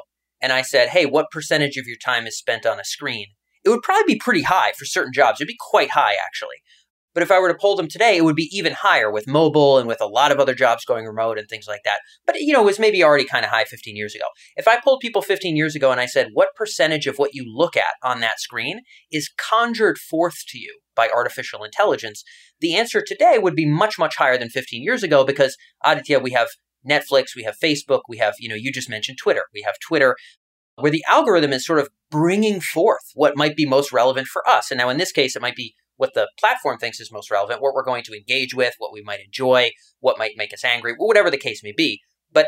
and 0.41 0.53
I 0.53 0.63
said, 0.63 0.91
hey, 0.91 1.07
what 1.07 1.31
percentage 1.31 1.77
of 1.77 1.87
your 1.87 1.97
time 2.05 2.27
is 2.27 2.39
spent 2.39 2.67
on 2.67 2.79
a 2.79 2.85
screen? 2.85 3.27
It 3.65 3.71
would 3.71 3.83
probably 3.83 4.15
be 4.15 4.21
pretty 4.21 4.43
high 4.43 4.73
for 4.73 4.85
certain 4.85 5.13
jobs. 5.13 5.41
It'd 5.41 5.49
be 5.49 5.57
quite 5.59 5.91
high, 5.91 6.15
actually. 6.25 6.57
But 7.15 7.23
if 7.23 7.33
I 7.33 7.41
were 7.41 7.49
to 7.49 7.59
poll 7.59 7.75
them 7.75 7.89
today, 7.89 8.17
it 8.17 8.25
would 8.25 8.37
be 8.37 8.49
even 8.53 8.75
higher 8.75 9.11
with 9.11 9.27
mobile 9.27 9.79
and 9.79 9.89
with 9.89 10.01
a 10.01 10.07
lot 10.07 10.31
of 10.31 10.39
other 10.39 10.55
jobs 10.55 10.85
going 10.85 11.05
remote 11.05 11.37
and 11.37 11.49
things 11.49 11.67
like 11.67 11.81
that. 11.85 11.99
But, 12.27 12.37
you 12.39 12.53
know, 12.53 12.63
it 12.63 12.67
was 12.67 12.79
maybe 12.79 13.03
already 13.03 13.25
kind 13.25 13.45
of 13.45 13.51
high 13.51 13.65
15 13.65 13.97
years 13.97 14.15
ago. 14.15 14.27
If 14.57 14.69
I 14.69 14.79
polled 14.79 15.01
people 15.01 15.21
15 15.21 15.57
years 15.57 15.75
ago 15.75 15.91
and 15.91 16.01
I 16.01 16.07
said, 16.07 16.29
what 16.33 16.55
percentage 16.55 17.09
of 17.09 17.17
what 17.17 17.35
you 17.35 17.45
look 17.47 17.77
at 17.77 17.95
on 18.05 18.21
that 18.21 18.39
screen 18.39 18.83
is 19.11 19.33
conjured 19.37 19.99
forth 19.99 20.45
to 20.49 20.59
you 20.59 20.79
by 20.95 21.09
artificial 21.09 21.65
intelligence, 21.65 22.23
the 22.61 22.77
answer 22.77 23.03
today 23.05 23.39
would 23.39 23.57
be 23.57 23.67
much, 23.67 23.99
much 23.99 24.17
higher 24.17 24.39
than 24.39 24.51
15 24.51 24.83
years 24.83 25.03
ago 25.03 25.25
because, 25.25 25.57
Aditya, 25.85 26.21
we 26.21 26.31
have 26.31 26.49
Netflix, 26.89 27.35
we 27.35 27.43
have 27.43 27.57
Facebook, 27.61 28.03
we 28.09 28.19
have, 28.19 28.35
you 28.39 28.49
know, 28.49 28.55
you 28.55 28.71
just 28.71 28.89
mentioned 28.89 29.19
Twitter. 29.19 29.43
We 29.53 29.63
have 29.63 29.75
Twitter, 29.81 30.15
where 30.81 30.93
the 30.93 31.05
algorithm 31.09 31.53
is 31.53 31.67
sort 31.67 31.79
of 31.79 31.89
bringing 32.11 32.61
forth 32.61 33.11
what 33.15 33.37
might 33.37 33.57
be 33.57 33.67
most 33.67 33.93
relevant 33.93 34.29
for 34.29 34.49
us. 34.49 34.71
And 34.71 34.79
now 34.79 34.89
in 34.89 34.99
this 34.99 35.13
case, 35.13 35.37
it 35.37 35.43
might 35.43 35.57
be 35.57 35.75
what 35.97 36.15
the 36.15 36.29
platform 36.39 36.79
thinks 36.79 37.01
is 37.01 37.13
most 37.13 37.31
relevant, 37.31 37.61
what 37.61 37.75
we're 37.75 37.85
going 37.85 38.05
to 38.05 38.17
engage 38.17 38.55
with, 38.55 38.75
what 38.79 38.93
we 38.93 39.03
might 39.03 39.21
enjoy, 39.21 39.71
what 40.01 40.19
might 40.19 40.37
make 40.37 40.55
us 40.55 40.65
angry, 40.65 40.95
whatever 40.97 41.31
the 41.31 41.37
case 41.37 41.63
may 41.63 41.73
be. 41.77 42.01
But 42.33 42.47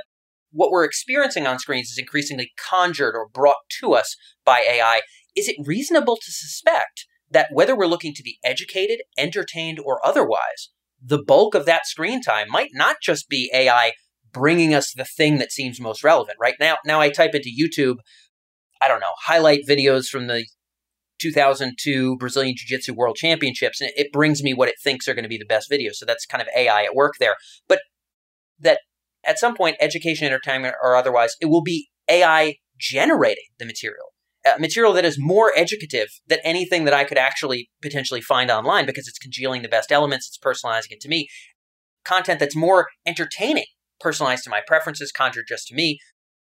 what 0.53 0.71
we're 0.71 0.85
experiencing 0.85 1.47
on 1.47 1.59
screens 1.59 1.91
is 1.91 1.99
increasingly 1.99 2.53
conjured 2.57 3.15
or 3.15 3.29
brought 3.29 3.57
to 3.81 3.95
us 3.95 4.17
by 4.45 4.61
AI. 4.61 5.01
Is 5.37 5.49
it 5.49 5.57
reasonable 5.65 6.17
to 6.17 6.31
suspect 6.31 7.07
that 7.31 7.49
whether 7.53 7.77
we're 7.77 7.87
looking 7.87 8.15
to 8.15 8.23
be 8.23 8.39
educated, 8.45 9.01
entertained, 9.17 9.79
or 9.85 10.05
otherwise, 10.05 10.71
the 11.03 11.23
bulk 11.23 11.55
of 11.55 11.67
that 11.67 11.87
screen 11.87 12.21
time 12.21 12.49
might 12.51 12.71
not 12.73 12.97
just 13.03 13.29
be 13.29 13.51
AI 13.55 13.93
bringing 14.33 14.75
us 14.75 14.93
the 14.93 15.05
thing 15.05 15.39
that 15.39 15.53
seems 15.53 15.81
most 15.81 16.05
relevant, 16.05 16.37
right? 16.41 16.55
Now, 16.61 16.77
now 16.85 17.01
I 17.01 17.11
type 17.11 17.35
into 17.35 17.51
YouTube, 17.51 17.97
I 18.81 18.89
don't 18.89 19.01
know, 19.01 19.13
highlight 19.25 19.67
videos 19.69 20.07
from 20.07 20.27
the 20.27 20.47
2002 21.21 22.17
Brazilian 22.17 22.55
Jiu 22.57 22.77
Jitsu 22.77 22.95
World 22.95 23.17
Championships, 23.17 23.81
and 23.81 23.91
it 23.97 24.13
brings 24.13 24.43
me 24.43 24.55
what 24.55 24.69
it 24.69 24.77
thinks 24.83 25.07
are 25.07 25.15
going 25.15 25.25
to 25.25 25.29
be 25.29 25.39
the 25.39 25.45
best 25.45 25.71
videos. 25.71 25.95
So 25.95 26.07
that's 26.07 26.27
kind 26.27 26.43
of 26.43 26.49
AI 26.57 26.85
at 26.85 26.95
work 26.95 27.15
there. 27.21 27.37
But 27.69 27.81
that 28.59 28.81
at 29.25 29.39
some 29.39 29.55
point, 29.55 29.77
education, 29.81 30.27
entertainment, 30.27 30.77
or 30.83 30.97
otherwise, 30.97 31.35
it 31.41 31.47
will 31.47 31.63
be 31.63 31.89
AI 32.09 32.57
generating 32.79 33.45
the 33.59 33.67
material. 33.67 34.07
Uh, 34.47 34.53
material 34.59 34.95
that 34.95 35.05
is 35.05 35.19
more 35.19 35.53
educative 35.55 36.09
than 36.27 36.39
anything 36.43 36.85
that 36.85 36.95
I 36.95 37.05
could 37.05 37.19
actually 37.19 37.69
potentially 37.83 38.23
find 38.23 38.51
online 38.51 38.87
because 38.87 39.07
it's 39.07 39.19
congealing 39.19 39.61
the 39.61 39.69
best 39.69 39.93
elements, 39.93 40.27
it's 40.27 40.39
personalizing 40.39 40.93
it 40.93 41.01
to 41.01 41.09
me. 41.09 41.29
Content 42.07 42.41
that's 42.41 42.57
more 42.57 42.89
entertaining, 43.05 43.67
personalized 44.01 44.45
to 44.45 44.51
my 44.51 44.61
preferences, 44.67 45.13
conjured 45.13 45.47
just 45.49 45.69
to 45.69 45.75
me, 45.75 45.99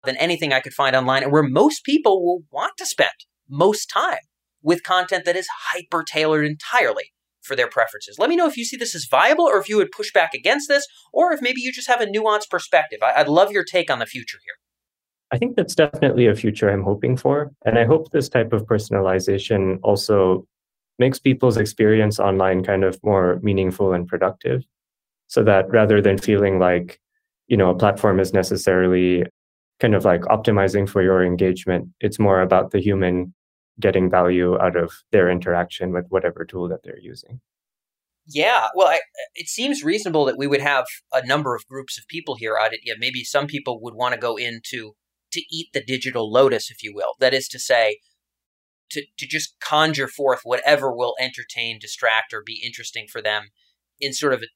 than 0.03 0.17
anything 0.17 0.51
I 0.51 0.61
could 0.61 0.73
find 0.73 0.95
online, 0.95 1.23
and 1.23 1.31
where 1.31 1.43
most 1.43 1.83
people 1.83 2.23
will 2.25 2.43
want 2.51 2.73
to 2.77 2.85
spend 2.85 3.11
most 3.49 3.87
time 3.87 4.19
with 4.63 4.83
content 4.83 5.25
that 5.25 5.35
is 5.35 5.47
hyper 5.71 6.03
tailored 6.03 6.45
entirely 6.45 7.11
for 7.41 7.55
their 7.55 7.67
preferences. 7.67 8.17
Let 8.19 8.29
me 8.29 8.35
know 8.35 8.47
if 8.47 8.55
you 8.55 8.63
see 8.63 8.77
this 8.77 8.95
as 8.95 9.07
viable 9.09 9.45
or 9.45 9.59
if 9.59 9.67
you 9.67 9.77
would 9.77 9.91
push 9.91 10.11
back 10.13 10.33
against 10.33 10.67
this, 10.67 10.85
or 11.11 11.33
if 11.33 11.41
maybe 11.41 11.61
you 11.61 11.71
just 11.71 11.87
have 11.87 12.01
a 12.01 12.05
nuanced 12.05 12.49
perspective. 12.49 12.99
I'd 13.03 13.27
love 13.27 13.51
your 13.51 13.63
take 13.63 13.89
on 13.89 13.99
the 13.99 14.05
future 14.05 14.37
here. 14.43 14.53
I 15.31 15.37
think 15.37 15.55
that's 15.55 15.75
definitely 15.75 16.27
a 16.27 16.35
future 16.35 16.69
I'm 16.69 16.83
hoping 16.83 17.17
for. 17.17 17.51
And 17.65 17.79
I 17.79 17.85
hope 17.85 18.11
this 18.11 18.29
type 18.29 18.53
of 18.53 18.65
personalization 18.65 19.79
also 19.81 20.45
makes 20.99 21.19
people's 21.19 21.57
experience 21.57 22.19
online 22.19 22.63
kind 22.63 22.83
of 22.83 22.99
more 23.03 23.39
meaningful 23.41 23.93
and 23.93 24.07
productive. 24.07 24.63
So 25.27 25.43
that 25.43 25.69
rather 25.69 26.01
than 26.01 26.17
feeling 26.17 26.59
like, 26.59 26.99
you 27.51 27.57
know, 27.57 27.69
a 27.69 27.75
platform 27.75 28.17
is 28.21 28.33
necessarily 28.33 29.25
kind 29.81 29.93
of 29.93 30.05
like 30.05 30.21
optimizing 30.21 30.87
for 30.87 31.03
your 31.03 31.21
engagement, 31.21 31.89
it's 31.99 32.17
more 32.17 32.41
about 32.41 32.71
the 32.71 32.79
human 32.79 33.33
getting 33.77 34.09
value 34.09 34.57
out 34.57 34.77
of 34.77 34.93
their 35.11 35.29
interaction 35.29 35.91
with 35.91 36.05
whatever 36.07 36.45
tool 36.45 36.69
that 36.69 36.79
they're 36.83 36.99
using. 37.01 37.41
Yeah, 38.25 38.69
well, 38.73 38.87
I, 38.87 39.01
it 39.35 39.49
seems 39.49 39.83
reasonable 39.83 40.23
that 40.25 40.37
we 40.37 40.47
would 40.47 40.61
have 40.61 40.85
a 41.11 41.25
number 41.25 41.53
of 41.53 41.67
groups 41.67 41.97
of 41.97 42.07
people 42.07 42.35
here. 42.35 42.57
Yeah, 42.83 42.93
maybe 42.97 43.25
some 43.25 43.47
people 43.47 43.81
would 43.81 43.95
want 43.95 44.13
to 44.13 44.19
go 44.19 44.37
into 44.37 44.93
to 45.33 45.41
eat 45.51 45.73
the 45.73 45.83
digital 45.83 46.31
lotus, 46.31 46.71
if 46.71 46.81
you 46.81 46.93
will. 46.95 47.15
That 47.19 47.33
is 47.33 47.49
to 47.49 47.59
say, 47.59 47.97
to, 48.91 49.03
to 49.17 49.27
just 49.27 49.59
conjure 49.59 50.07
forth 50.07 50.41
whatever 50.45 50.95
will 50.95 51.15
entertain, 51.19 51.79
distract, 51.81 52.33
or 52.33 52.43
be 52.45 52.61
interesting 52.63 53.07
for 53.11 53.21
them 53.21 53.49
in 53.99 54.13
sort 54.13 54.33
of 54.33 54.41
a 54.41 54.47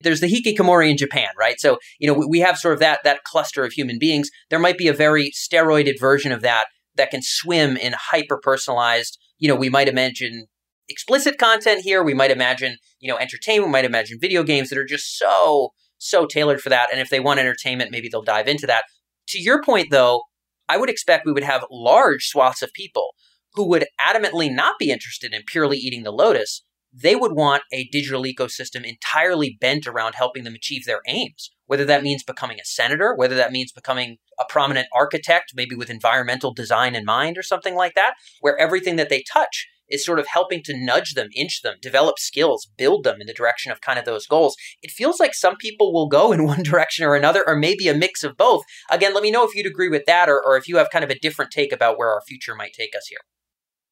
there's 0.00 0.20
the 0.20 0.28
hikikomori 0.28 0.90
in 0.90 0.96
Japan, 0.96 1.28
right? 1.38 1.58
So, 1.58 1.78
you 1.98 2.06
know, 2.06 2.26
we, 2.28 2.40
have 2.40 2.58
sort 2.58 2.74
of 2.74 2.80
that 2.80 3.00
that 3.04 3.24
cluster 3.24 3.64
of 3.64 3.72
human 3.72 3.98
beings. 3.98 4.28
There 4.50 4.58
might 4.58 4.78
be 4.78 4.88
a 4.88 4.92
very 4.92 5.32
steroided 5.32 5.98
version 5.98 6.32
of 6.32 6.42
that 6.42 6.66
that 6.96 7.10
can 7.10 7.20
swim 7.22 7.76
in 7.76 7.94
hyper 7.96 8.38
personalized, 8.42 9.18
you 9.38 9.48
know, 9.48 9.54
we 9.54 9.68
might 9.68 9.88
imagine 9.88 10.46
explicit 10.88 11.38
content 11.38 11.82
here. 11.82 12.02
We 12.02 12.14
might 12.14 12.30
imagine, 12.30 12.76
you 13.00 13.10
know, 13.10 13.18
entertainment, 13.18 13.68
we 13.68 13.72
might 13.72 13.84
imagine 13.84 14.18
video 14.20 14.42
games 14.42 14.70
that 14.70 14.78
are 14.78 14.84
just 14.84 15.18
so, 15.18 15.70
so 15.98 16.26
tailored 16.26 16.60
for 16.60 16.68
that. 16.70 16.88
And 16.90 17.00
if 17.00 17.10
they 17.10 17.20
want 17.20 17.40
entertainment, 17.40 17.90
maybe 17.90 18.08
they'll 18.08 18.22
dive 18.22 18.48
into 18.48 18.66
that. 18.66 18.84
To 19.28 19.40
your 19.40 19.62
point, 19.62 19.88
though, 19.90 20.22
I 20.68 20.76
would 20.76 20.90
expect 20.90 21.26
we 21.26 21.32
would 21.32 21.42
have 21.44 21.64
large 21.70 22.26
swaths 22.26 22.62
of 22.62 22.72
people 22.72 23.10
who 23.54 23.68
would 23.68 23.86
adamantly 24.00 24.52
not 24.52 24.78
be 24.78 24.90
interested 24.90 25.32
in 25.32 25.42
purely 25.46 25.78
eating 25.78 26.02
the 26.02 26.12
lotus. 26.12 26.62
They 26.98 27.14
would 27.14 27.32
want 27.32 27.62
a 27.72 27.88
digital 27.92 28.22
ecosystem 28.22 28.82
entirely 28.82 29.58
bent 29.60 29.86
around 29.86 30.14
helping 30.14 30.44
them 30.44 30.54
achieve 30.54 30.86
their 30.86 31.02
aims, 31.06 31.50
whether 31.66 31.84
that 31.84 32.02
means 32.02 32.22
becoming 32.22 32.58
a 32.58 32.64
senator, 32.64 33.14
whether 33.14 33.34
that 33.34 33.52
means 33.52 33.70
becoming 33.70 34.16
a 34.38 34.44
prominent 34.48 34.88
architect, 34.94 35.52
maybe 35.54 35.74
with 35.74 35.90
environmental 35.90 36.54
design 36.54 36.94
in 36.94 37.04
mind 37.04 37.36
or 37.36 37.42
something 37.42 37.74
like 37.74 37.94
that, 37.96 38.14
where 38.40 38.58
everything 38.58 38.96
that 38.96 39.10
they 39.10 39.22
touch 39.30 39.66
is 39.90 40.04
sort 40.04 40.18
of 40.18 40.26
helping 40.26 40.62
to 40.62 40.76
nudge 40.76 41.12
them, 41.12 41.28
inch 41.36 41.60
them, 41.62 41.76
develop 41.82 42.18
skills, 42.18 42.66
build 42.78 43.04
them 43.04 43.20
in 43.20 43.26
the 43.26 43.34
direction 43.34 43.70
of 43.70 43.82
kind 43.82 43.98
of 43.98 44.04
those 44.04 44.26
goals. 44.26 44.56
It 44.82 44.90
feels 44.90 45.20
like 45.20 45.34
some 45.34 45.56
people 45.56 45.92
will 45.92 46.08
go 46.08 46.32
in 46.32 46.46
one 46.46 46.62
direction 46.62 47.04
or 47.04 47.14
another, 47.14 47.44
or 47.46 47.56
maybe 47.56 47.88
a 47.88 47.94
mix 47.94 48.24
of 48.24 48.38
both. 48.38 48.64
Again, 48.90 49.12
let 49.12 49.22
me 49.22 49.30
know 49.30 49.44
if 49.44 49.54
you'd 49.54 49.66
agree 49.66 49.90
with 49.90 50.04
that 50.06 50.28
or, 50.30 50.42
or 50.42 50.56
if 50.56 50.66
you 50.66 50.78
have 50.78 50.90
kind 50.90 51.04
of 51.04 51.10
a 51.10 51.18
different 51.18 51.50
take 51.50 51.72
about 51.72 51.98
where 51.98 52.08
our 52.08 52.22
future 52.26 52.54
might 52.54 52.72
take 52.72 52.96
us 52.96 53.06
here. 53.08 53.20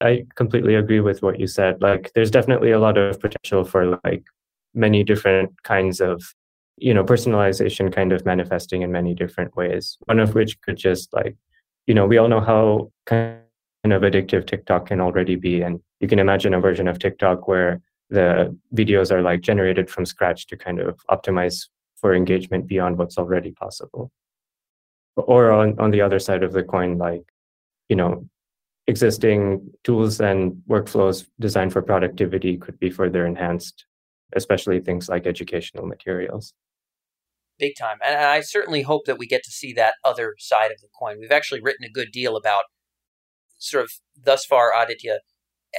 I 0.01 0.27
completely 0.35 0.75
agree 0.75 1.01
with 1.01 1.23
what 1.23 1.39
you 1.39 1.47
said. 1.47 1.81
Like, 1.81 2.13
there's 2.15 2.31
definitely 2.31 2.73
a 2.73 2.79
lot 2.79 2.99
of 2.99 3.21
potential 3.21 3.65
for 3.65 3.99
like 4.05 4.25
many 4.75 5.05
different 5.05 5.63
kinds 5.63 6.01
of, 6.01 6.23
you 6.77 6.93
know, 6.93 7.05
personalization 7.05 7.93
kind 7.93 8.13
of 8.13 8.27
manifesting 8.27 8.83
in 8.83 8.93
many 8.93 9.15
different 9.15 9.57
ways. 9.57 9.97
One 10.07 10.19
of 10.19 10.35
which 10.35 10.61
could 10.63 10.77
just 10.77 11.13
like, 11.13 11.37
you 11.87 11.95
know, 11.95 12.07
we 12.07 12.19
all 12.19 12.29
know 12.29 12.41
how 12.41 12.91
kind 13.07 13.39
of 13.85 14.03
addictive 14.03 14.47
TikTok 14.47 14.87
can 14.87 15.01
already 15.01 15.37
be. 15.37 15.63
And 15.63 15.81
you 16.01 16.09
can 16.09 16.19
imagine 16.19 16.55
a 16.55 16.61
version 16.61 16.89
of 16.89 16.99
TikTok 16.99 17.47
where 17.47 17.81
the 18.11 18.57
videos 18.75 19.11
are 19.11 19.23
like 19.23 19.41
generated 19.41 19.89
from 19.89 20.05
scratch 20.05 20.47
to 20.49 20.57
kind 20.57 20.81
of 20.81 20.99
optimize 21.11 21.69
for 21.97 22.15
engagement 22.15 22.67
beyond 22.67 22.99
what's 22.99 23.17
already 23.17 23.53
possible. 23.53 24.11
Or 25.17 25.53
on, 25.53 25.79
on 25.79 25.91
the 25.93 26.01
other 26.01 26.19
side 26.19 26.43
of 26.43 26.53
the 26.53 26.65
coin, 26.65 26.99
like, 26.99 27.23
you 27.89 27.97
know, 27.97 28.29
existing 28.87 29.71
tools 29.83 30.21
and 30.21 30.53
workflows 30.69 31.27
designed 31.41 31.73
for 31.73 31.83
productivity 31.83 32.57
could 32.59 32.79
be 32.79 32.91
further 32.91 33.27
enhanced, 33.27 33.87
especially 34.35 34.81
things 34.81 35.09
like 35.09 35.27
educational 35.27 35.87
materials. 35.87 36.53
Big 37.59 37.75
time. 37.79 37.99
And 38.05 38.17
I 38.17 38.41
certainly 38.41 38.83
hope 38.83 39.07
that 39.07 39.19
we 39.19 39.27
get 39.27 39.45
to 39.45 39.51
see 39.51 39.73
that 39.75 39.95
other 40.05 40.35
side 40.39 40.71
of 40.73 40.81
the 40.81 40.89
coin. 40.99 41.19
We've 41.21 41.31
actually 41.31 41.61
written 41.63 41.85
a 41.85 41.91
good 41.91 42.11
deal 42.13 42.37
about 42.37 42.65
sort 43.59 43.85
of 43.85 43.93
thus 44.21 44.45
far, 44.45 44.73
Aditya, 44.77 45.21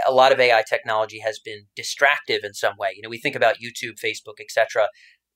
a 0.08 0.12
lot 0.12 0.32
of 0.32 0.40
AI 0.40 0.64
technology 0.68 1.20
has 1.20 1.40
been 1.40 1.66
distractive 1.76 2.42
in 2.44 2.54
some 2.54 2.76
way. 2.78 2.94
You 2.96 3.02
know, 3.02 3.10
we 3.10 3.20
think 3.20 3.36
about 3.36 3.58
YouTube, 3.64 4.00
Facebook, 4.04 4.40
etc. 4.40 4.88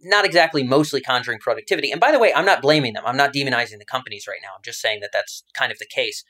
Not 0.02 0.26
exactly 0.26 0.64
mostly 0.64 1.02
conjuring 1.02 1.40
productivity. 1.40 1.92
And 1.92 2.02
by 2.02 2.12
the 2.12 2.20
way, 2.20 2.34
I'm 2.34 2.46
not 2.46 2.62
blaming 2.62 2.94
them. 2.94 3.04
I'm 3.06 3.18
not 3.18 3.34
demonizing 3.34 3.80
the 3.80 3.86
companies 3.86 4.26
right 4.28 4.40
now. 4.42 4.50
I'm 4.56 4.64
just 4.64 4.82
saying 4.82 5.02
that 5.02 5.12
that's 5.14 5.44
kind 5.54 5.72
of 5.72 5.78
the 5.78 5.86
case. 5.86 6.24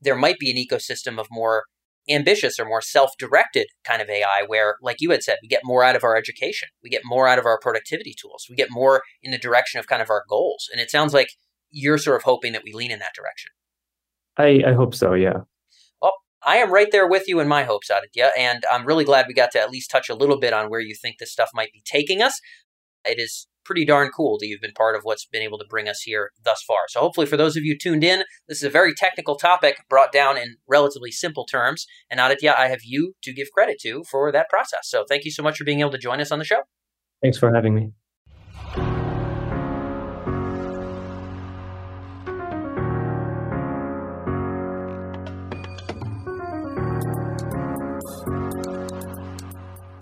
There 0.00 0.16
might 0.16 0.38
be 0.38 0.50
an 0.50 0.56
ecosystem 0.56 1.18
of 1.18 1.26
more 1.30 1.64
ambitious 2.08 2.58
or 2.58 2.64
more 2.64 2.80
self-directed 2.80 3.66
kind 3.84 4.00
of 4.00 4.08
AI 4.08 4.42
where 4.46 4.76
like 4.82 4.96
you 5.00 5.10
had 5.10 5.22
said 5.22 5.36
we 5.42 5.48
get 5.48 5.60
more 5.62 5.84
out 5.84 5.94
of 5.94 6.02
our 6.02 6.16
education 6.16 6.66
we 6.82 6.88
get 6.88 7.02
more 7.04 7.28
out 7.28 7.38
of 7.38 7.44
our 7.44 7.58
productivity 7.60 8.14
tools 8.18 8.46
we 8.48 8.56
get 8.56 8.68
more 8.70 9.02
in 9.22 9.30
the 9.30 9.38
direction 9.38 9.78
of 9.78 9.86
kind 9.86 10.00
of 10.00 10.08
our 10.08 10.24
goals 10.28 10.66
and 10.72 10.80
it 10.80 10.90
sounds 10.90 11.12
like 11.12 11.28
you're 11.70 11.98
sort 11.98 12.16
of 12.16 12.22
hoping 12.22 12.54
that 12.54 12.64
we 12.64 12.72
lean 12.72 12.90
in 12.90 12.98
that 12.98 13.14
direction 13.14 13.50
I, 14.40 14.62
I 14.66 14.72
hope 14.72 14.94
so, 14.94 15.12
yeah. 15.12 15.40
Well, 16.00 16.14
I 16.44 16.56
am 16.56 16.72
right 16.72 16.90
there 16.90 17.06
with 17.06 17.28
you 17.28 17.40
in 17.40 17.48
my 17.48 17.64
hopes, 17.64 17.90
Aditya, 17.90 18.32
and 18.36 18.64
I'm 18.70 18.86
really 18.86 19.04
glad 19.04 19.26
we 19.28 19.34
got 19.34 19.50
to 19.52 19.60
at 19.60 19.70
least 19.70 19.90
touch 19.90 20.08
a 20.08 20.14
little 20.14 20.38
bit 20.38 20.52
on 20.52 20.70
where 20.70 20.80
you 20.80 20.94
think 20.94 21.18
this 21.18 21.32
stuff 21.32 21.50
might 21.54 21.72
be 21.72 21.82
taking 21.84 22.22
us. 22.22 22.40
It 23.04 23.18
is 23.18 23.46
pretty 23.64 23.84
darn 23.84 24.10
cool 24.10 24.38
that 24.38 24.46
you've 24.46 24.60
been 24.60 24.72
part 24.72 24.96
of 24.96 25.02
what's 25.02 25.26
been 25.26 25.42
able 25.42 25.58
to 25.58 25.64
bring 25.68 25.88
us 25.88 26.02
here 26.02 26.30
thus 26.42 26.62
far. 26.66 26.80
So, 26.88 27.00
hopefully, 27.00 27.26
for 27.26 27.36
those 27.36 27.56
of 27.56 27.64
you 27.64 27.76
tuned 27.76 28.04
in, 28.04 28.24
this 28.48 28.58
is 28.58 28.64
a 28.64 28.70
very 28.70 28.94
technical 28.94 29.36
topic 29.36 29.76
brought 29.88 30.12
down 30.12 30.36
in 30.36 30.56
relatively 30.68 31.10
simple 31.10 31.44
terms. 31.44 31.86
And 32.10 32.20
Aditya, 32.20 32.54
I 32.56 32.68
have 32.68 32.80
you 32.84 33.14
to 33.22 33.32
give 33.32 33.48
credit 33.52 33.78
to 33.82 34.04
for 34.10 34.32
that 34.32 34.48
process. 34.48 34.82
So, 34.84 35.04
thank 35.08 35.24
you 35.24 35.30
so 35.30 35.42
much 35.42 35.58
for 35.58 35.64
being 35.64 35.80
able 35.80 35.92
to 35.92 35.98
join 35.98 36.20
us 36.20 36.32
on 36.32 36.38
the 36.38 36.44
show. 36.44 36.62
Thanks 37.22 37.38
for 37.38 37.52
having 37.54 37.74
me. 37.74 37.92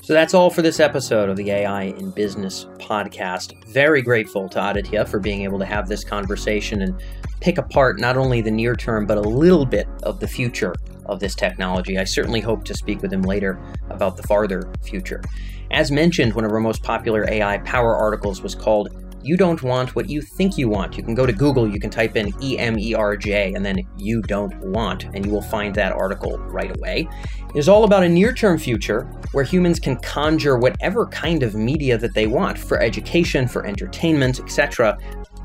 So 0.09 0.15
that's 0.15 0.33
all 0.33 0.49
for 0.49 0.63
this 0.63 0.81
episode 0.81 1.29
of 1.29 1.37
the 1.37 1.51
AI 1.51 1.83
in 1.83 2.11
Business 2.13 2.67
podcast. 2.89 3.63
Very 3.67 4.01
grateful 4.01 4.49
to 4.49 4.71
Aditya 4.71 5.05
for 5.07 5.21
being 5.21 5.43
able 5.43 5.59
to 5.59 5.65
have 5.67 5.89
this 5.89 6.05
conversation 6.05 6.83
and 6.83 7.01
pick 7.41 7.59
apart 7.59 8.01
not 8.01 8.17
only 8.17 8.41
the 8.41 8.51
near 8.51 8.75
term, 8.75 9.07
but 9.07 9.19
a 9.19 9.23
little 9.23 9.67
bit 9.67 9.87
of 10.03 10.21
the 10.21 10.27
future 10.27 10.75
of 11.07 11.21
this 11.21 11.35
technology. 11.35 11.99
I 11.99 12.05
certainly 12.05 12.41
hope 12.41 12.65
to 12.65 12.75
speak 12.75 13.03
with 13.03 13.13
him 13.13 13.23
later 13.23 13.61
about 13.91 14.17
the 14.17 14.23
farther 14.25 14.71
future. 14.83 15.23
As 15.71 15.91
mentioned, 15.91 16.35
one 16.35 16.45
of 16.45 16.53
our 16.53 16.61
most 16.61 16.83
popular 16.83 17.29
AI 17.29 17.59
power 17.59 17.95
articles 17.95 18.43
was 18.43 18.55
called 18.55 18.89
you 19.23 19.37
don't 19.37 19.63
want 19.63 19.95
what 19.95 20.09
you 20.09 20.23
think 20.23 20.57
you 20.57 20.69
want. 20.69 20.97
You 20.97 21.03
can 21.03 21.15
go 21.15 21.27
to 21.27 21.33
Google, 21.33 21.69
you 21.69 21.81
can 21.81 21.91
type 21.91 22.17
in 22.17 22.33
E 22.43 22.59
M 22.59 22.79
E 22.79 22.95
R 22.95 23.17
J 23.17 23.53
and 23.55 23.65
then 23.65 23.79
you 23.97 24.23
don't 24.23 24.57
want, 24.61 25.05
and 25.05 25.25
you 25.25 25.33
will 25.33 25.43
find 25.43 25.75
that 25.75 25.93
article 25.93 26.39
right 26.39 26.75
away. 26.77 27.09
It 27.55 27.59
is 27.59 27.69
all 27.69 27.85
about 27.85 28.03
a 28.03 28.09
near 28.09 28.33
term 28.33 28.59
future 28.59 29.03
where 29.33 29.45
humans 29.45 29.81
can 29.81 29.97
conjure 29.97 30.59
whatever 30.59 31.07
kind 31.07 31.43
of 31.43 31.55
media 31.55 31.99
that 31.99 32.15
they 32.15 32.27
want 32.27 32.59
for 32.59 32.81
education, 32.81 33.49
for 33.49 33.67
entertainment, 33.67 34.41
etc., 34.41 34.97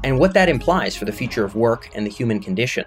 and 0.04 0.20
what 0.20 0.34
that 0.34 0.50
implies 0.50 0.96
for 0.96 1.06
the 1.06 1.12
future 1.12 1.46
of 1.46 1.56
work 1.56 1.90
and 1.96 2.06
the 2.06 2.12
human 2.12 2.42
condition. 2.42 2.84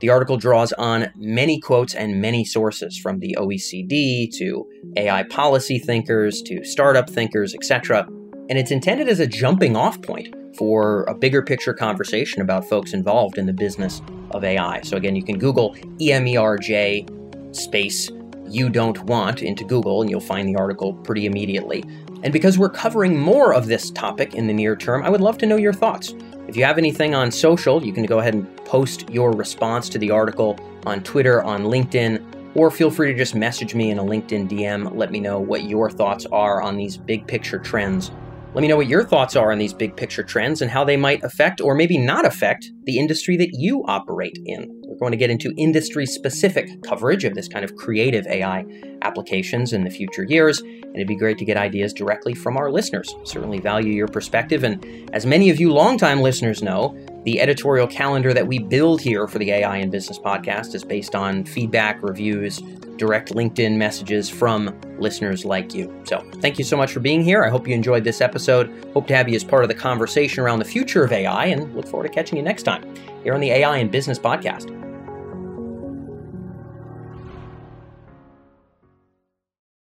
The 0.00 0.08
article 0.08 0.36
draws 0.36 0.72
on 0.74 1.10
many 1.16 1.60
quotes 1.60 1.94
and 1.94 2.20
many 2.20 2.44
sources 2.44 2.98
from 2.98 3.18
the 3.18 3.36
OECD 3.38 4.30
to 4.38 4.66
AI 4.96 5.22
policy 5.24 5.78
thinkers 5.78 6.42
to 6.42 6.64
startup 6.64 7.08
thinkers, 7.08 7.54
etc 7.54 8.06
and 8.48 8.58
it's 8.58 8.70
intended 8.70 9.08
as 9.08 9.20
a 9.20 9.26
jumping 9.26 9.76
off 9.76 10.00
point 10.02 10.34
for 10.56 11.04
a 11.04 11.14
bigger 11.14 11.42
picture 11.42 11.74
conversation 11.74 12.40
about 12.40 12.68
folks 12.68 12.92
involved 12.92 13.38
in 13.38 13.46
the 13.46 13.52
business 13.52 14.00
of 14.30 14.44
AI. 14.44 14.80
So, 14.82 14.96
again, 14.96 15.16
you 15.16 15.22
can 15.22 15.38
Google 15.38 15.74
EMERJ 15.98 17.54
space 17.54 18.10
you 18.48 18.68
don't 18.68 19.02
want 19.04 19.42
into 19.42 19.64
Google, 19.64 20.02
and 20.02 20.10
you'll 20.10 20.20
find 20.20 20.48
the 20.48 20.56
article 20.56 20.94
pretty 20.94 21.26
immediately. 21.26 21.84
And 22.22 22.32
because 22.32 22.58
we're 22.58 22.70
covering 22.70 23.18
more 23.18 23.52
of 23.52 23.66
this 23.66 23.90
topic 23.90 24.34
in 24.34 24.46
the 24.46 24.52
near 24.52 24.76
term, 24.76 25.02
I 25.02 25.10
would 25.10 25.20
love 25.20 25.38
to 25.38 25.46
know 25.46 25.56
your 25.56 25.72
thoughts. 25.72 26.14
If 26.48 26.56
you 26.56 26.64
have 26.64 26.78
anything 26.78 27.14
on 27.14 27.30
social, 27.30 27.84
you 27.84 27.92
can 27.92 28.04
go 28.04 28.20
ahead 28.20 28.34
and 28.34 28.56
post 28.64 29.10
your 29.10 29.32
response 29.32 29.88
to 29.90 29.98
the 29.98 30.10
article 30.10 30.58
on 30.86 31.02
Twitter, 31.02 31.42
on 31.42 31.64
LinkedIn, 31.64 32.22
or 32.54 32.70
feel 32.70 32.90
free 32.90 33.12
to 33.12 33.18
just 33.18 33.34
message 33.34 33.74
me 33.74 33.90
in 33.90 33.98
a 33.98 34.04
LinkedIn 34.04 34.48
DM. 34.48 34.96
Let 34.96 35.10
me 35.10 35.20
know 35.20 35.40
what 35.40 35.64
your 35.64 35.90
thoughts 35.90 36.24
are 36.26 36.62
on 36.62 36.76
these 36.76 36.96
big 36.96 37.26
picture 37.26 37.58
trends 37.58 38.12
let 38.56 38.62
me 38.62 38.68
know 38.68 38.76
what 38.76 38.86
your 38.86 39.04
thoughts 39.04 39.36
are 39.36 39.52
on 39.52 39.58
these 39.58 39.74
big 39.74 39.94
picture 39.94 40.22
trends 40.22 40.62
and 40.62 40.70
how 40.70 40.82
they 40.82 40.96
might 40.96 41.22
affect 41.22 41.60
or 41.60 41.74
maybe 41.74 41.98
not 41.98 42.24
affect 42.24 42.72
the 42.86 42.98
industry 42.98 43.36
that 43.36 43.50
you 43.52 43.84
operate 43.86 44.38
in. 44.46 44.72
We're 44.86 44.96
going 44.96 45.10
to 45.10 45.18
get 45.18 45.28
into 45.28 45.52
industry 45.56 46.06
specific 46.06 46.82
coverage 46.82 47.24
of 47.24 47.34
this 47.34 47.48
kind 47.48 47.64
of 47.64 47.74
creative 47.76 48.26
AI 48.28 48.64
applications 49.02 49.72
in 49.72 49.84
the 49.84 49.90
future 49.90 50.24
years, 50.24 50.60
and 50.60 50.94
it'd 50.94 51.08
be 51.08 51.16
great 51.16 51.36
to 51.38 51.44
get 51.44 51.56
ideas 51.56 51.92
directly 51.92 52.32
from 52.32 52.56
our 52.56 52.70
listeners. 52.70 53.14
Certainly 53.24 53.60
value 53.60 53.92
your 53.92 54.08
perspective, 54.08 54.62
and 54.62 55.10
as 55.12 55.26
many 55.26 55.50
of 55.50 55.58
you 55.58 55.72
longtime 55.72 56.20
listeners 56.20 56.62
know, 56.62 56.96
the 57.24 57.40
editorial 57.40 57.88
calendar 57.88 58.32
that 58.32 58.46
we 58.46 58.60
build 58.60 59.00
here 59.00 59.26
for 59.26 59.40
the 59.40 59.50
AI 59.50 59.78
in 59.78 59.90
Business 59.90 60.18
podcast 60.18 60.74
is 60.76 60.84
based 60.84 61.16
on 61.16 61.44
feedback, 61.44 62.00
reviews, 62.02 62.62
direct 62.96 63.34
LinkedIn 63.34 63.76
messages 63.76 64.30
from 64.30 64.74
listeners 64.98 65.44
like 65.44 65.74
you. 65.74 65.92
So, 66.04 66.24
thank 66.36 66.56
you 66.56 66.64
so 66.64 66.76
much 66.76 66.92
for 66.92 67.00
being 67.00 67.22
here. 67.22 67.44
I 67.44 67.50
hope 67.50 67.66
you 67.66 67.74
enjoyed 67.74 68.04
this 68.04 68.20
episode. 68.20 68.72
Hope 68.94 69.08
to 69.08 69.16
have 69.16 69.28
you 69.28 69.34
as 69.34 69.44
part 69.44 69.64
of 69.64 69.68
the 69.68 69.74
conversation 69.74 70.42
around 70.42 70.60
the 70.60 70.64
future 70.64 71.04
of 71.04 71.12
AI 71.12 71.46
and 71.46 71.74
look 71.74 71.88
forward 71.88 72.06
to 72.06 72.14
catching 72.14 72.38
you 72.38 72.44
next 72.44 72.62
time 72.62 72.75
here 73.22 73.34
on 73.34 73.40
the 73.40 73.50
AI 73.50 73.78
in 73.78 73.88
Business 73.88 74.18
podcast. 74.18 74.85